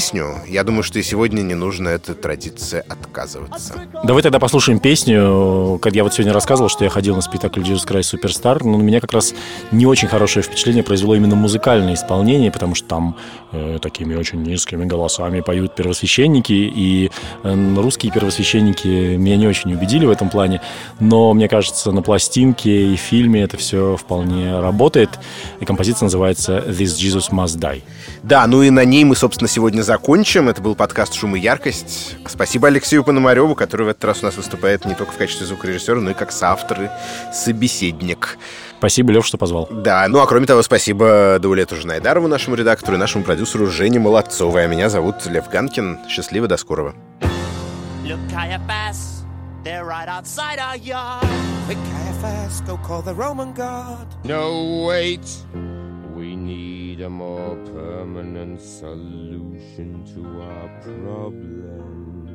Я 0.48 0.64
думаю, 0.64 0.84
что 0.84 1.00
и 1.00 1.04
сегодня 1.04 1.42
не 1.42 1.56
нужно 1.56 1.90
этой 1.90 2.14
традиции 2.14 2.84
отказываться. 2.88 3.74
Давай 4.04 4.22
тогда 4.22 4.38
послушаем 4.38 4.80
песню. 4.80 5.80
Как 5.82 5.96
я 5.96 6.04
вот 6.04 6.14
сегодня 6.14 6.34
рассказывал, 6.34 6.70
что 6.70 6.84
я 6.84 6.90
ходил 6.92 7.16
на 7.16 7.22
спектакль 7.22 7.62
Jesus 7.62 7.88
Christ 7.88 8.14
Superstar, 8.14 8.60
но 8.64 8.78
на 8.78 8.84
меня 8.84 9.02
как 9.02 9.12
раз 9.12 9.34
не 9.72 9.88
очень 9.88 10.08
хорошее 10.08 10.44
впечатление 10.44 10.84
произвело 10.84 11.16
именно 11.16 11.36
музыкальное 11.36 11.96
исполнение, 11.96 12.52
потому 12.52 12.76
что 12.76 12.88
там 12.88 13.18
э, 13.52 13.80
такими 13.82 14.14
очень 14.14 14.44
низкими 14.44 14.86
голосами 14.86 15.42
поют 15.42 15.74
первосвященники, 15.76 16.54
и 16.54 17.10
э, 17.44 17.76
русские 17.76 18.12
первосвященники 18.12 19.16
меня 19.18 19.38
не 19.38 19.48
очень 19.48 19.74
убедили 19.74 20.06
в 20.06 20.12
этом 20.12 20.30
плане, 20.30 20.62
но 21.00 21.34
мне 21.34 21.48
кажется, 21.48 21.92
на 21.92 22.04
пластинке 22.04 22.94
и 22.94 22.96
фильме 22.98 23.42
это 23.42 23.58
все 23.58 23.96
вполне 23.98 24.60
работает, 24.60 25.10
и 25.60 25.66
композиция 25.66 26.06
называется 26.06 26.60
«This 26.60 26.98
Jesus 26.98 27.32
Must 27.32 27.58
Die». 27.58 27.82
Да, 28.22 28.46
ну 28.46 28.62
и 28.62 28.70
на 28.70 28.86
ней 28.86 29.04
мы, 29.04 29.16
собственно, 29.16 29.48
сегодня 29.48 29.84
закончим. 29.88 30.50
Это 30.50 30.62
был 30.62 30.76
подкаст 30.76 31.14
«Шум 31.14 31.38
и 31.38 31.40
яркость». 31.40 32.18
Спасибо 32.28 32.68
Алексею 32.68 33.06
Пономареву, 33.06 33.56
который 33.56 33.86
в 33.86 33.90
этот 33.90 34.04
раз 34.04 34.22
у 34.22 34.26
нас 34.26 34.36
выступает 34.36 34.84
не 34.84 34.94
только 34.94 35.14
в 35.14 35.18
качестве 35.18 35.48
звукорежиссера, 35.48 36.02
но 36.02 36.12
и 36.12 36.14
как 36.14 36.34
соавтор 36.34 36.84
и 36.84 36.90
собеседник. 37.34 38.38
Спасибо, 38.80 39.14
Лев, 39.14 39.26
что 39.26 39.38
позвал. 39.38 39.66
Да, 39.72 40.06
ну 40.10 40.20
а 40.20 40.28
кроме 40.28 40.46
того, 40.46 40.62
спасибо 40.62 41.38
Даулету 41.42 41.78
Жнайдарову, 41.78 42.28
нашему 42.28 42.58
редактору, 42.58 42.98
и 42.98 43.00
нашему 43.00 43.24
продюсеру 43.24 43.68
Жене 43.68 44.00
Молодцовой. 44.00 44.66
А 44.66 44.68
меня 44.68 44.90
зовут 44.90 45.26
Лев 45.26 45.50
Ганкин. 45.50 46.00
Счастливо, 46.10 46.48
до 46.48 46.58
скорого. 46.58 46.94
Look, 48.04 48.20
Caiaphas, 48.30 49.24
they're 49.64 49.86
right 49.86 50.10
outside 50.10 50.60
our 50.60 50.76
yard. 50.76 51.26
Quick, 51.66 51.78
Caiaphas, 51.94 52.60
go 52.68 52.78
call 52.86 53.02
the 53.02 53.14
Roman 53.14 53.54
guard. 53.54 54.08
No, 54.26 54.86
wait. 54.86 55.26
We 56.14 56.36
need 56.36 56.87
a 57.02 57.10
more 57.10 57.56
permanent 57.66 58.60
solution 58.60 60.04
to 60.04 60.42
our 60.42 60.68
problem. 60.82 62.28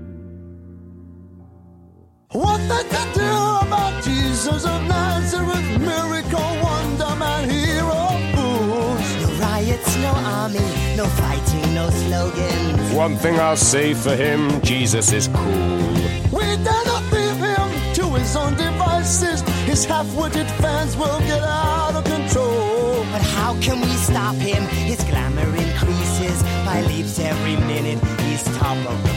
What 2.30 2.58
they 2.58 2.88
can 2.88 3.12
do 3.12 3.66
about 3.66 4.04
Jesus 4.04 4.64
of 4.64 4.82
Nazareth, 4.86 5.80
miracle, 5.80 6.50
wonder 6.62 7.16
man, 7.16 7.50
hero, 7.50 8.02
fools. 8.34 9.00
No 9.22 9.28
riots, 9.40 9.96
no 9.96 10.12
army, 10.38 10.60
no 10.96 11.06
fighting, 11.06 11.74
no 11.74 11.90
slogans. 11.90 12.94
One 12.94 13.16
thing 13.16 13.40
I'll 13.40 13.56
say 13.56 13.94
for 13.94 14.14
him 14.14 14.60
Jesus 14.62 15.12
is 15.12 15.28
cool. 15.28 15.92
We 16.30 16.44
dare 16.62 16.84
not 16.86 17.02
leave 17.10 17.36
him 17.36 17.94
to 17.94 18.04
his 18.14 18.36
own 18.36 18.54
devices. 18.54 19.40
His 19.66 19.84
half-witted 19.84 20.46
fans 20.62 20.96
will 20.96 21.18
get 21.20 21.42
out 21.42 21.96
of 21.96 22.04
control. 22.04 22.81
But 23.10 23.22
how 23.22 23.58
can 23.60 23.80
we 23.80 23.92
stop 23.96 24.36
him? 24.36 24.62
His 24.86 25.02
glamour 25.04 25.48
increases 25.56 26.42
by 26.64 26.82
leaps 26.82 27.18
every 27.18 27.56
minute. 27.66 27.98
He's 28.20 28.44
top 28.58 28.76
of 28.86 29.02
the. 29.02 29.12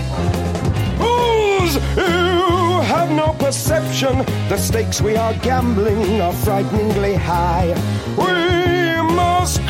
Fools! 0.98 1.76
You 1.96 2.82
have 2.94 3.12
no 3.12 3.34
perception. 3.38 4.18
The 4.50 4.58
stakes 4.58 5.02
we 5.02 5.16
are 5.16 5.34
gambling 5.36 6.22
are 6.22 6.34
frighteningly 6.34 7.16
high. 7.16 7.74
We 8.18 8.75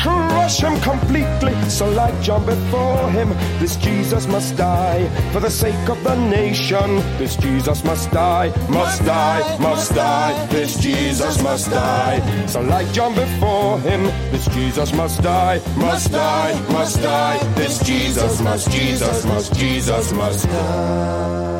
crush 0.00 0.60
him 0.60 0.80
completely. 0.80 1.54
So, 1.68 1.88
like 1.90 2.18
John 2.22 2.44
before 2.46 3.10
him, 3.10 3.28
this 3.60 3.76
Jesus 3.76 4.26
must 4.26 4.56
die. 4.56 5.08
For 5.32 5.40
the 5.40 5.50
sake 5.50 5.88
of 5.88 6.02
the 6.02 6.16
nation, 6.16 6.96
this 7.18 7.36
Jesus 7.36 7.84
must 7.84 8.10
die, 8.10 8.48
must 8.68 9.04
die, 9.04 9.58
must 9.58 9.94
die. 9.94 10.46
This 10.46 10.76
Jesus 10.78 11.42
must 11.42 11.70
die. 11.70 12.46
So, 12.46 12.60
like 12.60 12.90
John 12.92 13.14
before 13.14 13.78
him, 13.80 14.04
this 14.30 14.46
Jesus 14.48 14.92
must 14.92 15.22
die, 15.22 15.60
must 15.76 16.12
die, 16.12 16.52
must 16.70 17.02
die. 17.02 17.38
This 17.54 17.78
Jesus 17.80 18.40
must, 18.40 18.70
Jesus 18.70 19.24
must, 19.26 19.54
Jesus 19.54 20.12
must 20.12 20.44
die. 20.46 21.55